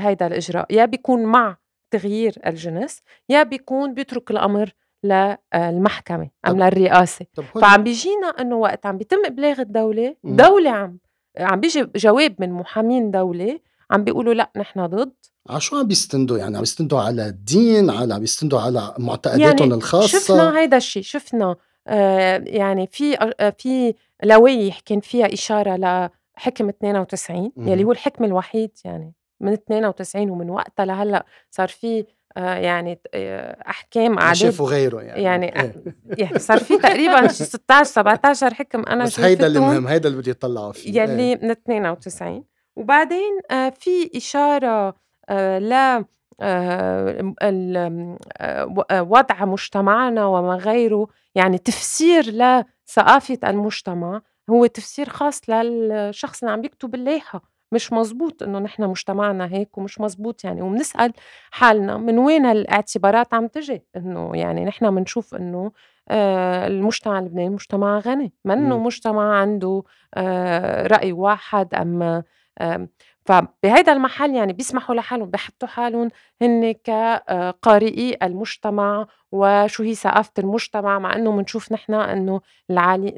هيدا 0.00 0.26
الإجراء. 0.26 0.66
يا 0.70 0.84
بيكون 0.84 1.22
مع 1.22 1.56
تغيير 1.90 2.34
الجنس 2.46 3.02
يا 3.28 3.42
بيكون 3.42 3.94
بيترك 3.94 4.30
الأمر 4.30 4.70
للمحكمة 5.04 6.30
أم 6.46 6.62
للرئاسة 6.62 7.26
فعم 7.60 7.82
بيجينا 7.82 8.26
إنه 8.40 8.56
وقت 8.56 8.86
عم 8.86 8.98
بيتم 8.98 9.22
إبلاغ 9.26 9.60
الدولة 9.60 10.16
دولة 10.24 10.70
عم 10.70 10.98
عم 11.38 11.60
بيجي 11.60 11.86
جواب 11.96 12.34
من 12.38 12.52
محامين 12.52 13.10
دولة 13.10 13.60
عم 13.90 14.04
بيقولوا 14.04 14.34
لأ 14.34 14.50
نحن 14.56 14.86
ضد. 14.86 15.12
على 15.50 15.60
شو 15.60 15.76
عم 15.76 15.86
بيستندوا 15.86 16.38
يعني؟ 16.38 16.56
عم 16.56 16.60
بيستندوا 16.60 17.00
على 17.00 17.26
الدين 17.26 17.90
على 17.90 18.14
عم 18.14 18.20
بيستندوا 18.20 18.60
على 18.60 18.94
معتقداتهم 18.98 19.58
يعني 19.58 19.74
الخاصة؟ 19.74 20.18
شفنا 20.18 20.58
هيدا 20.58 20.76
الشيء 20.76 21.02
شفنا 21.02 21.56
آه 21.86 22.44
يعني 22.46 22.86
في 22.86 23.16
آه 23.40 23.50
في 23.58 23.94
لوائح 24.22 24.80
كان 24.80 25.00
فيها 25.00 25.32
إشارة 25.32 25.76
لحكم 25.76 26.68
92 26.68 27.52
يلي 27.56 27.84
هو 27.84 27.92
الحكم 27.92 28.24
الوحيد 28.24 28.70
يعني. 28.84 29.14
من 29.44 29.52
92 29.52 30.30
ومن 30.30 30.50
وقتها 30.50 30.84
لهلأ 30.84 31.26
صار 31.50 31.68
في 31.68 32.04
آه 32.36 32.54
يعني 32.54 33.00
آه 33.14 33.56
أحكام 33.68 34.18
اعداد 34.18 34.34
شافوا 34.34 34.68
غيره 34.68 35.00
يعني 35.00 35.22
يعني 35.22 35.60
إيه. 35.62 35.74
يعني 36.18 36.38
صار 36.38 36.58
في 36.58 36.78
تقريبا 36.78 37.28
16 37.28 37.84
17 37.84 38.54
حكم 38.54 38.82
أنا 38.86 39.04
بس 39.04 39.20
هيدا 39.20 39.46
اللي 39.46 39.60
مهم 39.60 39.86
هيدا 39.86 40.08
اللي 40.08 40.20
بدي 40.20 40.30
يطلعوا 40.30 40.72
فيه 40.72 41.02
يلي 41.02 41.22
إيه. 41.22 41.38
من 41.42 41.50
92 41.50 42.44
وبعدين 42.76 43.40
آه 43.50 43.68
في 43.68 44.10
إشارة 44.16 44.94
آه 45.28 45.58
ل 45.58 46.04
آه، 46.40 47.34
آه، 47.40 49.02
وضع 49.02 49.44
مجتمعنا 49.44 50.26
وما 50.26 50.56
غيره 50.56 51.06
يعني 51.34 51.58
تفسير 51.58 52.24
لثقافة 52.24 53.38
المجتمع 53.44 54.22
هو 54.50 54.66
تفسير 54.66 55.08
خاص 55.08 55.50
للشخص 55.50 56.42
اللي 56.42 56.52
عم 56.52 56.64
يكتب 56.64 56.94
اللائحة 56.94 57.53
مش 57.74 57.92
مزبوط 57.92 58.42
إنه 58.42 58.58
نحن 58.58 58.82
مجتمعنا 58.84 59.46
هيك 59.46 59.78
ومش 59.78 60.00
مزبوط 60.00 60.44
يعني. 60.44 60.62
وبنسأل 60.62 61.12
حالنا 61.50 61.96
من 61.96 62.18
وين 62.18 62.46
الاعتبارات 62.46 63.34
عم 63.34 63.46
تجي؟ 63.46 63.82
إنه 63.96 64.30
يعني 64.36 64.64
نحن 64.64 64.94
بنشوف 64.94 65.34
إنه 65.34 65.72
آه 66.08 66.66
المجتمع 66.66 67.18
اللبناني 67.18 67.48
مجتمع 67.50 67.98
غني. 67.98 68.32
منه 68.44 68.78
مجتمع 68.78 69.34
عنده 69.40 69.82
آه 70.14 70.86
رأي 70.86 71.12
واحد 71.12 71.74
أم 71.74 72.22
آه 72.58 72.88
فبهيدا 73.26 73.92
المحل 73.92 74.34
يعني 74.34 74.52
بيسمحوا 74.52 74.94
لحالهم 74.94 75.30
بحطوا 75.30 75.68
حالهم 75.68 76.08
هن 76.42 76.72
كقارئي 76.72 78.16
المجتمع 78.22 79.06
وشو 79.32 79.82
هي 79.82 79.94
ثقافة 79.94 80.32
المجتمع 80.38 80.98
مع 80.98 81.16
إنه 81.16 81.30
بنشوف 81.36 81.72
نحن 81.72 81.94
إنه 81.94 82.40
العالي 82.70 83.08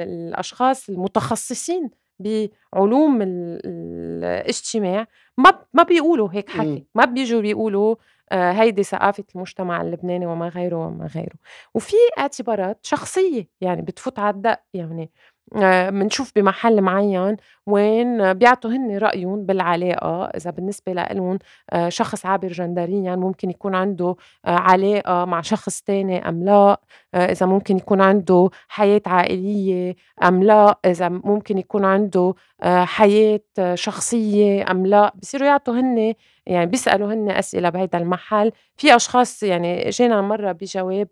الأشخاص 0.00 0.88
المتخصصين 0.88 1.90
بعلوم 2.22 3.18
الاجتماع 3.22 5.06
ما 5.38 5.58
ما 5.72 5.82
بيقولوا 5.82 6.28
هيك 6.32 6.50
حكي 6.50 6.86
ما 6.94 7.04
بيجوا 7.04 7.40
بيقولوا 7.40 7.96
آه، 8.32 8.52
هيدي 8.52 8.82
ثقافة 8.82 9.24
المجتمع 9.34 9.80
اللبناني 9.82 10.26
وما 10.26 10.48
غيره 10.48 10.86
وما 10.86 11.06
غيره. 11.06 11.34
وفي 11.74 11.96
اعتبارات 12.18 12.78
شخصية 12.82 13.48
يعني 13.60 13.82
بتفوت 13.82 14.18
على 14.18 14.34
الدق 14.36 14.60
يعني. 14.74 15.10
آه، 15.56 15.90
بمحل 16.36 16.80
معين 16.82 17.36
وين 17.66 18.32
بيعطوا 18.32 18.70
هن 18.70 18.98
رأيهم 18.98 19.46
بالعلاقة 19.46 20.24
إذا 20.24 20.50
بالنسبة 20.50 20.92
لإلهم 20.92 21.38
آه، 21.72 21.88
شخص 21.88 22.26
عابر 22.26 22.48
جندريا 22.48 23.16
ممكن 23.16 23.50
يكون 23.50 23.74
عنده 23.74 24.16
علاقة 24.44 25.24
مع 25.24 25.40
شخص 25.40 25.80
تاني 25.82 26.28
أم 26.28 26.44
لا 26.44 26.80
إذا 27.14 27.46
ممكن 27.46 27.76
يكون 27.76 28.00
عنده 28.00 28.50
حياة 28.68 29.02
عائلية 29.06 29.96
أم 30.24 30.42
لا 30.42 30.78
إذا 30.86 31.08
ممكن 31.08 31.58
يكون 31.58 31.84
عنده 31.84 32.34
حياة 32.64 33.40
شخصية 33.74 34.70
أم 34.70 34.86
لا. 34.86 35.12
بصيروا 35.22 35.46
يعطوا 35.48 35.74
هن 35.74 36.14
يعني 36.46 36.66
بيسألوا 36.66 37.12
هن 37.14 37.30
أسئلة 37.30 37.68
بهيدا 37.68 37.98
المحل. 37.98 38.52
في 38.76 38.96
أشخاص 38.96 39.42
يعني 39.42 39.90
جينا 39.90 40.20
مرة 40.20 40.52
بجواب 40.52 41.08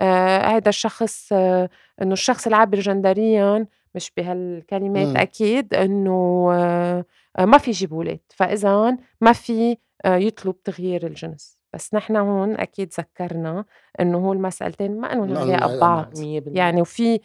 آه 0.00 0.38
هيدا 0.54 0.68
الشخص 0.68 1.28
آه 1.32 1.68
إنه 2.02 2.12
الشخص 2.12 2.46
العابر 2.46 2.80
جندريا 2.80 3.66
مش 3.94 4.12
بهالكلمات 4.16 5.06
م. 5.06 5.16
أكيد 5.16 5.74
إنه 5.74 6.48
آه 6.52 7.04
ما 7.38 7.58
في 7.58 7.70
يجيب 7.70 7.92
ولاد 7.92 8.20
فإذا 8.36 8.96
ما 9.20 9.32
في 9.32 9.76
آه 10.04 10.16
يطلب 10.16 10.62
تغيير 10.62 11.06
الجنس. 11.06 11.58
بس 11.74 11.94
نحن 11.94 12.16
هون 12.16 12.56
أكيد 12.60 12.92
ذكرنا 12.98 13.64
انه 14.00 14.18
هو 14.18 14.32
المسألتين 14.32 15.00
ما 15.00 15.12
انهم 15.12 15.36
علاقه 15.38 15.76
ببعض 15.76 16.12
يعني 16.46 16.80
وفي 16.80 17.20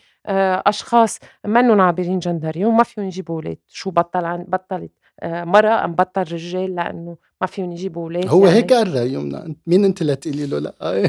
أشخاص 0.66 1.20
منهم 1.46 1.82
عابرين 1.82 2.20
جندري 2.20 2.66
وما 2.66 2.84
فيهم 2.84 3.06
يجيبوا 3.06 3.36
أولاد. 3.36 3.58
شو 3.68 3.92
بطل 3.92 4.26
عن 4.26 4.44
بطلت 4.48 4.92
مرة 5.24 5.86
أم 5.86 5.96
بطل 5.96 6.22
رجال 6.22 6.76
لأنه 6.76 7.18
ما 7.42 7.48
فيهم 7.48 7.72
يجيبوا 7.72 8.04
أولاد 8.04 8.28
هو 8.28 8.46
يعني. 8.46 8.58
هيك 8.58 8.74
قرر 8.74 9.06
يمنا 9.06 9.56
مين 9.68 9.86
أنت 9.86 10.04
لتقولي 10.04 10.46
له 10.46 10.60
لا؟ 10.60 10.74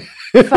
ف... 0.51 0.55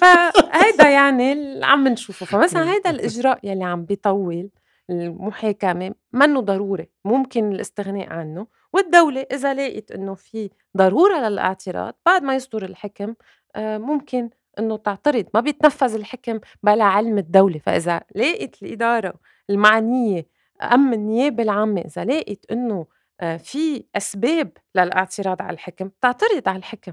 فهيدا 0.00 0.88
يعني 0.88 1.32
اللي 1.32 1.66
عم 1.66 1.88
نشوفه. 1.88 2.26
فمثلا 2.26 2.72
هيدا 2.72 2.90
الإجراء 2.90 3.38
يلي 3.44 3.64
عم 3.64 3.84
بيطول 3.84 4.50
المحاكمة 4.90 5.94
منه 6.12 6.40
ضروري. 6.40 6.88
ممكن 7.04 7.52
الاستغناء 7.52 8.12
عنه. 8.12 8.46
والدولة 8.72 9.26
إذا 9.32 9.54
لقيت 9.54 9.90
إنه 9.90 10.14
في 10.14 10.50
ضرورة 10.76 11.28
للاعتراض 11.28 11.94
بعد 12.06 12.22
ما 12.22 12.34
يصدر 12.34 12.64
الحكم 12.64 13.14
آه، 13.56 13.78
ممكن 13.78 14.30
إنه 14.58 14.76
تعترض. 14.76 15.24
ما 15.34 15.40
بيتنفذ 15.40 15.94
الحكم 15.94 16.40
بلا 16.62 16.84
علم 16.84 17.18
الدولة. 17.18 17.58
فإذا 17.58 18.00
لقيت 18.16 18.62
الإدارة 18.62 19.14
المعنية 19.50 20.26
أم 20.60 20.92
النيابة 20.92 21.42
العامة 21.42 21.80
إذا 21.80 22.04
لقيت 22.04 22.46
إنه 22.52 22.86
آه، 23.20 23.36
في 23.36 23.84
أسباب 23.96 24.52
للاعتراض 24.74 25.42
على 25.42 25.54
الحكم 25.54 25.88
بتعترض 25.88 26.48
على 26.48 26.58
الحكم. 26.58 26.92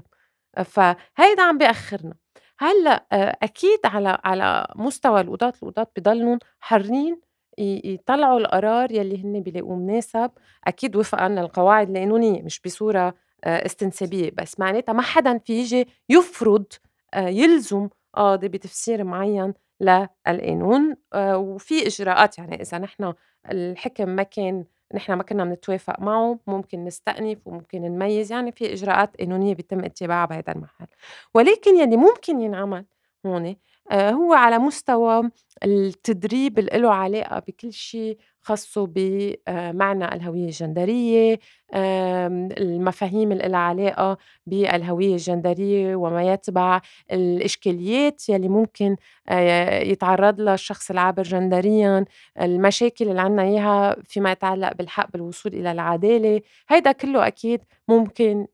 فهيدا 0.64 1.42
عم 1.42 1.58
بيأخرنا. 1.58 2.14
هلأ 2.58 3.06
آه، 3.12 3.36
أكيد 3.42 3.78
على 3.84 4.18
على 4.24 4.66
مستوى 4.76 5.20
القضاة 5.20 5.52
القضاة 5.62 5.86
بضلهم 5.96 6.38
حرين 6.60 7.20
يطلعوا 7.58 8.38
القرار 8.40 8.92
يلي 8.92 9.24
هن 9.24 9.40
بيلاقوه 9.42 9.76
مناسب. 9.76 10.30
أكيد 10.66 10.96
وفقًا 10.96 11.28
للقواعد 11.28 11.90
القانونية 11.90 12.42
مش 12.42 12.60
بصورة 12.66 13.14
استنسابية 13.44 14.30
بس 14.38 14.60
معناتها 14.60 14.92
ما 14.92 15.02
حدًا 15.02 15.38
في 15.38 15.52
يجي 15.60 15.88
يفرض 16.08 16.66
يلزم 17.16 17.88
قاضي 18.14 18.48
بتفسير 18.48 19.04
معين 19.04 19.54
للقانون 19.80 20.96
وفي 21.16 21.86
إجراءات 21.86 22.38
يعني 22.38 22.62
إذا 22.62 22.78
نحن 22.78 23.14
الحكم 23.50 24.08
ما 24.08 24.22
كان 24.22 24.64
نحن 24.94 25.12
ما 25.12 25.22
كنا 25.22 25.44
بنتوافق 25.44 26.00
معه 26.00 26.38
ممكن 26.46 26.84
نستأنف 26.84 27.46
وممكن 27.46 27.82
نميز 27.82 28.32
يعني 28.32 28.52
في 28.52 28.72
إجراءات 28.72 29.16
قانونية 29.16 29.54
بيتم 29.54 29.84
اتباعها 29.84 30.26
بهذا 30.26 30.52
المحل. 30.52 30.86
ولكن 31.34 31.76
يلي 31.76 31.96
ممكن 31.96 32.40
ينعمل 32.40 32.84
هون 33.26 33.56
هو 33.92 34.34
على 34.34 34.58
مستوى 34.58 35.30
التدريب 35.64 36.58
اللي 36.58 36.78
له 36.78 36.94
علاقة 36.94 37.38
بكل 37.38 37.72
شيء 37.72 38.18
خاصه 38.48 38.86
بمعنى 38.86 40.04
الهوية 40.14 40.44
الجندرية 40.46 41.38
المفاهيم 41.74 43.32
اللي 43.32 43.48
لها 43.48 43.58
علاقة 43.58 44.18
بالهوية 44.46 45.12
الجندرية 45.14 45.96
وما 45.96 46.32
يتبع 46.32 46.80
الإشكاليات 47.12 48.28
يلي 48.28 48.48
ممكن 48.48 48.96
يتعرض 49.82 50.40
لها 50.40 50.54
الشخص 50.54 50.90
العابر 50.90 51.22
جندريا 51.22 52.04
المشاكل 52.40 53.08
اللي 53.08 53.20
عنا 53.20 53.42
إياها 53.42 53.96
فيما 54.04 54.32
يتعلق 54.32 54.72
بالحق 54.72 55.12
بالوصول 55.12 55.54
إلى 55.54 55.72
العدالة. 55.72 56.40
هيدا 56.68 56.92
كله 56.92 57.26
أكيد 57.26 57.60
ممكن 57.88 58.46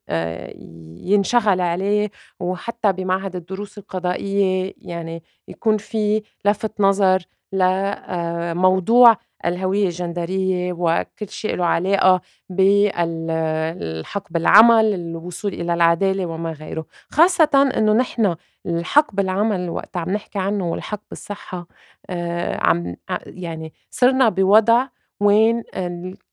ينشغل 1.05 1.61
عليه 1.61 2.11
وحتى 2.41 2.93
بمعهد 2.93 3.37
الدروس 3.37 3.79
القضائية 3.79 4.75
يعني 4.79 5.23
يكون 5.49 5.77
في 5.79 6.23
لفت 6.45 6.81
نظر 6.81 7.23
لموضوع 7.55 9.17
الهوية 9.45 9.87
الجندرية 9.87 10.73
وكل 10.73 11.29
شيء 11.29 11.57
له 11.57 11.65
علاقة 11.65 12.21
بالحق 12.49 14.33
بالعمل 14.33 14.95
الوصول 14.95 15.53
إلى 15.55 15.75
العدالة 15.75 16.27
وما 16.27 16.53
غيره. 16.53 16.87
خاصة 17.11 17.71
أنه 17.77 17.93
نحن 17.93 18.37
الحق 18.67 19.15
بالعمل 19.15 19.71
وقت 19.71 19.97
عم 19.97 20.11
نحكي 20.11 20.39
عنه 20.39 20.71
والحق 20.71 21.01
بالصحة 21.11 21.67
آه، 22.11 22.57
عم 22.67 22.97
يعني 23.27 23.73
صرنا 23.91 24.29
بوضع 24.29 24.87
وين 25.21 25.63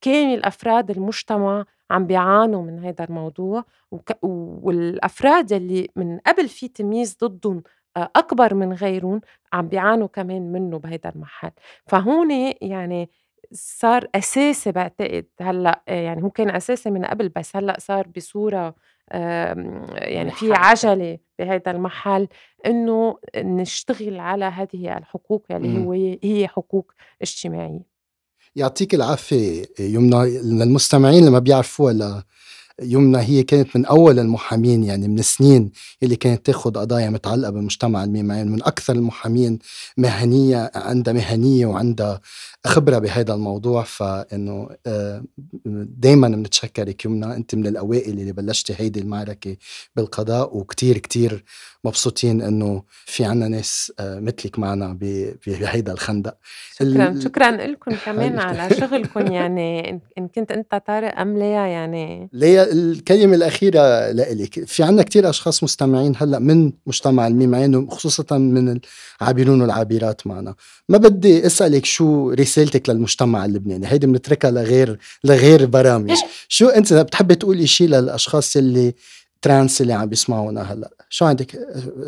كامل 0.01 0.43
أفراد 0.43 0.91
المجتمع 0.91 1.65
عم 1.91 2.07
بيعانوا 2.07 2.63
من 2.63 2.79
هذا 2.85 3.03
الموضوع 3.05 3.63
والأفراد 4.63 5.53
اللي 5.53 5.89
من 5.95 6.19
قبل 6.19 6.49
في 6.49 6.67
تمييز 6.67 7.17
ضدهم 7.23 7.63
أكبر 7.97 8.53
من 8.53 8.73
غيرهم 8.73 9.21
عم 9.53 9.67
بيعانوا 9.67 10.07
كمان 10.07 10.51
منه 10.51 10.79
بهيدا 10.79 11.09
المحل. 11.09 11.51
فهون 11.85 12.31
يعني 12.61 13.09
صار 13.53 14.07
أساسي 14.15 14.71
بعتقد 14.71 15.25
هلأ 15.41 15.81
يعني 15.87 16.23
هو 16.23 16.29
كان 16.29 16.49
أساسي 16.49 16.89
من 16.89 17.05
قبل 17.05 17.29
بس 17.29 17.55
هلأ 17.55 17.77
صار 17.79 18.07
بصورة 18.07 18.75
يعني 19.11 20.31
في 20.31 20.53
عجلة 20.53 21.17
بهيدا 21.39 21.71
المحل 21.71 22.27
إنه 22.65 23.17
نشتغل 23.37 24.19
على 24.19 24.45
هذه 24.45 24.97
الحقوق 24.97 25.45
يلي 25.49 25.67
يعني 25.67 25.85
هو 25.85 25.91
هي 26.23 26.47
حقوق 26.47 26.91
اجتماعية. 27.21 27.91
يعطيك 28.55 28.95
العافية 28.95 29.63
يمنى. 29.79 30.39
للمستمعين 30.43 31.19
اللي 31.19 31.31
ما 31.31 31.39
بيعرفوها 31.39 32.23
يمنى 32.81 33.17
هي 33.17 33.43
كانت 33.43 33.75
من 33.75 33.85
أول 33.85 34.19
المحامين 34.19 34.83
يعني 34.83 35.07
من 35.07 35.21
سنين 35.21 35.71
اللي 36.03 36.15
كانت 36.15 36.45
تاخذ 36.45 36.71
قضايا 36.71 37.09
متعلقة 37.09 37.51
بالمجتمع 37.51 38.03
الميمعين 38.03 38.47
من 38.47 38.63
أكثر 38.63 38.93
المحامين 38.95 39.59
مهنية 39.97 40.71
عندها 40.75 41.13
مهنية 41.13 41.65
وعندها 41.65 42.21
خبرة 42.65 42.97
بهذا 42.97 43.33
الموضوع. 43.33 43.83
فإنه 43.83 44.69
آه، 44.85 45.23
دائما 45.65 46.27
بنتشكرك 46.27 47.05
يمنى 47.05 47.35
أنت 47.35 47.55
من 47.55 47.67
الأوائل 47.67 48.19
اللي 48.19 48.31
بلشتي 48.31 48.75
هيدي 48.77 48.99
المعركة 48.99 49.57
بالقضاء 49.95 50.57
وكتير 50.57 50.97
كتير 50.97 51.43
مبسوطين 51.83 52.41
إنه 52.41 52.83
في 53.05 53.25
عنا 53.25 53.47
ناس 53.47 53.93
آه، 53.99 54.19
مثلك 54.19 54.59
معنا 54.59 54.97
بهيدا 55.47 55.91
الخندق. 55.91 56.37
شكرا 56.79 57.19
شكرا 57.19 57.51
لكم 57.51 57.91
كمان 58.05 58.39
على 58.39 58.75
شغلكم 58.75 59.31
يعني 59.31 59.89
إن 60.17 60.27
كنت 60.27 60.51
أنت 60.51 60.81
طارق 60.87 61.19
أم 61.19 61.37
ليا 61.37 61.67
يعني 61.67 62.29
ليا 62.33 62.70
الكلمة 62.71 63.35
الأخيرة 63.35 64.11
لإلك. 64.11 64.65
في 64.65 64.83
عنا 64.83 65.03
كتير 65.03 65.29
أشخاص 65.29 65.63
مستمعين 65.63 66.13
هلأ 66.17 66.39
من 66.39 66.71
مجتمع 66.85 67.27
الميمعين 67.27 67.75
وخصوصا 67.75 68.37
من 68.37 68.79
العابرون 69.21 69.61
والعابرات 69.61 70.27
معنا. 70.27 70.55
ما 70.89 70.97
بدي 70.97 71.45
أسألك 71.45 71.85
شو 71.85 72.31
رسالتك 72.31 72.89
للمجتمع 72.89 73.45
اللبناني؟ 73.45 73.87
هيدي 73.87 74.07
بنتركها 74.07 74.51
لغير 74.51 74.99
لغير 75.23 75.65
برامج. 75.65 76.13
شو 76.47 76.67
أنت 76.67 76.93
بتحبي 76.93 77.35
تقولي 77.35 77.67
شيء 77.67 77.87
للأشخاص 77.87 78.57
اللي 78.57 78.93
trans 79.41 79.81
اللي 79.81 79.93
عم 79.93 80.09
بيسمعونا 80.09 80.61
هلأ؟ 80.61 80.91
شو 81.09 81.25
عندك؟ 81.25 81.55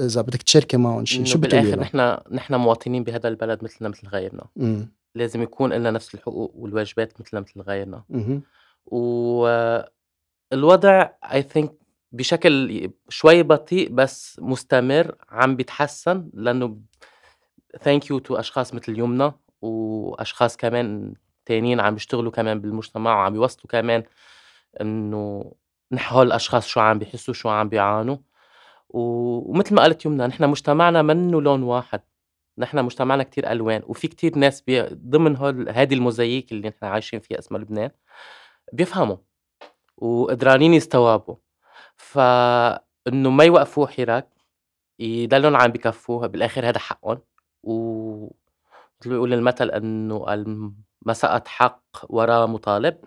إذا 0.06 0.22
بدك 0.22 0.42
تشاركي 0.42 0.78
معهم 0.78 1.06
شيء 1.06 1.26
شو 1.26 1.38
بتقولي 1.38 1.72
بالآخر 1.72 1.82
نحن 1.82 2.36
نحن 2.36 2.56
مواطنين 2.56 3.04
بهذا 3.04 3.28
البلد 3.28 3.64
مثلنا 3.64 3.90
مثل 3.90 4.08
غيرنا. 4.08 4.46
م. 4.56 4.82
لازم 5.16 5.42
يكون 5.42 5.74
لنا 5.74 5.92
نفس 5.92 6.16
الحقوق 6.16 6.54
والواجبات 6.56 7.14
مثلنا 7.20 7.42
مثل 7.42 7.62
غيرنا. 7.62 8.04
والوضع 10.54 11.10
I 11.34 11.42
think 11.42 11.74
بشكل 12.12 12.92
شوي 13.10 13.44
بطيء 13.44 13.90
بس 13.90 14.40
مستمر 14.40 15.16
عم 15.30 15.56
بيتحسن 15.56 16.30
لأنه 16.34 16.78
thank 17.82 18.10
you 18.10 18.20
to 18.20 18.36
أشخاص 18.36 18.74
مثل 18.74 19.00
يمنى 19.00 19.32
وأشخاص 19.62 20.58
كمان 20.58 21.14
تانيين 21.46 21.80
عم 21.80 21.94
بيشتغلوا 21.94 22.32
كمان 22.32 22.62
بالمجتمع 22.62 23.16
وعم 23.16 23.34
بيوصلوا 23.34 23.68
كمان 23.70 24.04
إنه 24.82 25.54
نحو 25.92 26.22
الأشخاص 26.22 26.68
شو 26.68 26.80
عم 26.80 27.00
بيحسوا 27.00 27.34
شو 27.34 27.50
عم 27.50 27.70
بيعانوا. 27.70 28.18
ومثل 28.90 29.76
ما 29.76 29.82
قالت 29.82 30.06
يمنى 30.06 30.28
نحن 30.28 30.50
مجتمعنا 30.50 31.02
منه 31.02 31.42
لون 31.42 31.64
واحد. 31.64 32.02
نحن 32.58 32.84
مجتمعنا 32.86 33.24
كتير 33.24 33.52
ألوان 33.52 33.82
وفي 33.86 34.08
كتير 34.08 34.38
ناس 34.38 34.64
ضمن 34.94 35.36
هول 35.36 35.70
هذه 35.70 35.94
الموزاييك 35.94 36.52
اللي 36.52 36.70
نحن 36.70 36.86
عايشين 36.86 37.20
فيها 37.20 37.40
اسمها 37.40 37.62
لبنان 37.62 37.92
بيفهموا. 38.74 39.18
وقدرانين 40.04 40.74
يستوعبوا. 40.74 41.36
فإنه 41.96 43.30
ما 43.30 43.44
يوقفوا 43.44 43.88
حراك 43.88 44.30
يضلوا 45.00 45.58
عم 45.58 45.72
بكفوها 45.72 46.28
بالآخر 46.28 46.70
هذا 46.70 46.80
حقهم. 46.80 47.22
و 47.64 47.74
مثل 49.02 49.12
يقول 49.12 49.34
المثل 49.34 49.70
إنه 49.70 50.26
ما 51.02 51.14
سقط 51.14 51.48
حق 51.48 51.82
وراه 52.10 52.46
مطالب. 52.46 52.98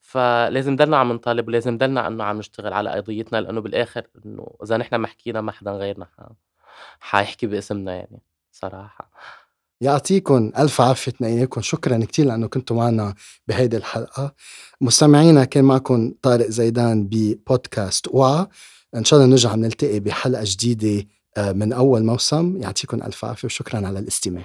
فلازم 0.00 0.72
نضلنا 0.72 0.96
عم 0.96 1.12
نطالب 1.12 1.48
ولازم 1.48 1.74
نضلنا 1.74 2.06
إنه 2.06 2.24
عم 2.24 2.38
نشتغل 2.38 2.72
على 2.72 2.90
قضيتنا 2.90 3.38
لأنه 3.40 3.60
بالآخر 3.60 4.06
إنه 4.26 4.56
إذا 4.62 4.76
نحن 4.76 4.96
ما 4.96 5.06
حكينا 5.08 5.40
ما 5.40 5.52
حدا 5.52 5.70
غيرنا 5.70 6.06
حيحكي 7.00 7.46
باسمنا 7.46 7.94
يعني 7.94 8.22
صراحة. 8.52 9.10
يعطيكم 9.80 10.52
ألف 10.58 10.80
عافية 10.80 11.12
اثنيناتكم 11.12 11.60
شكرا 11.60 12.04
كثير 12.04 12.26
لأنه 12.26 12.46
كنتوا 12.46 12.76
معنا 12.76 13.14
بهيدي 13.48 13.76
الحلقة. 13.76 14.34
مستمعينا 14.80 15.44
كان 15.44 15.64
معكم 15.64 16.12
طارق 16.22 16.48
زيدان 16.48 17.08
ببودكاست 17.10 18.08
وعى 18.10 18.46
إن 18.96 19.04
شاء 19.04 19.18
الله 19.20 19.30
نرجع 19.30 19.54
نلتقي 19.54 20.00
بحلقة 20.00 20.44
جديدة 20.46 21.06
آه، 21.36 21.52
من 21.52 21.72
أول 21.72 22.04
موسم. 22.04 22.56
يعطيكم 22.56 23.02
ألف 23.02 23.24
عافية 23.24 23.46
وشكرا 23.46 23.86
على 23.86 23.98
الاستماع. 23.98 24.44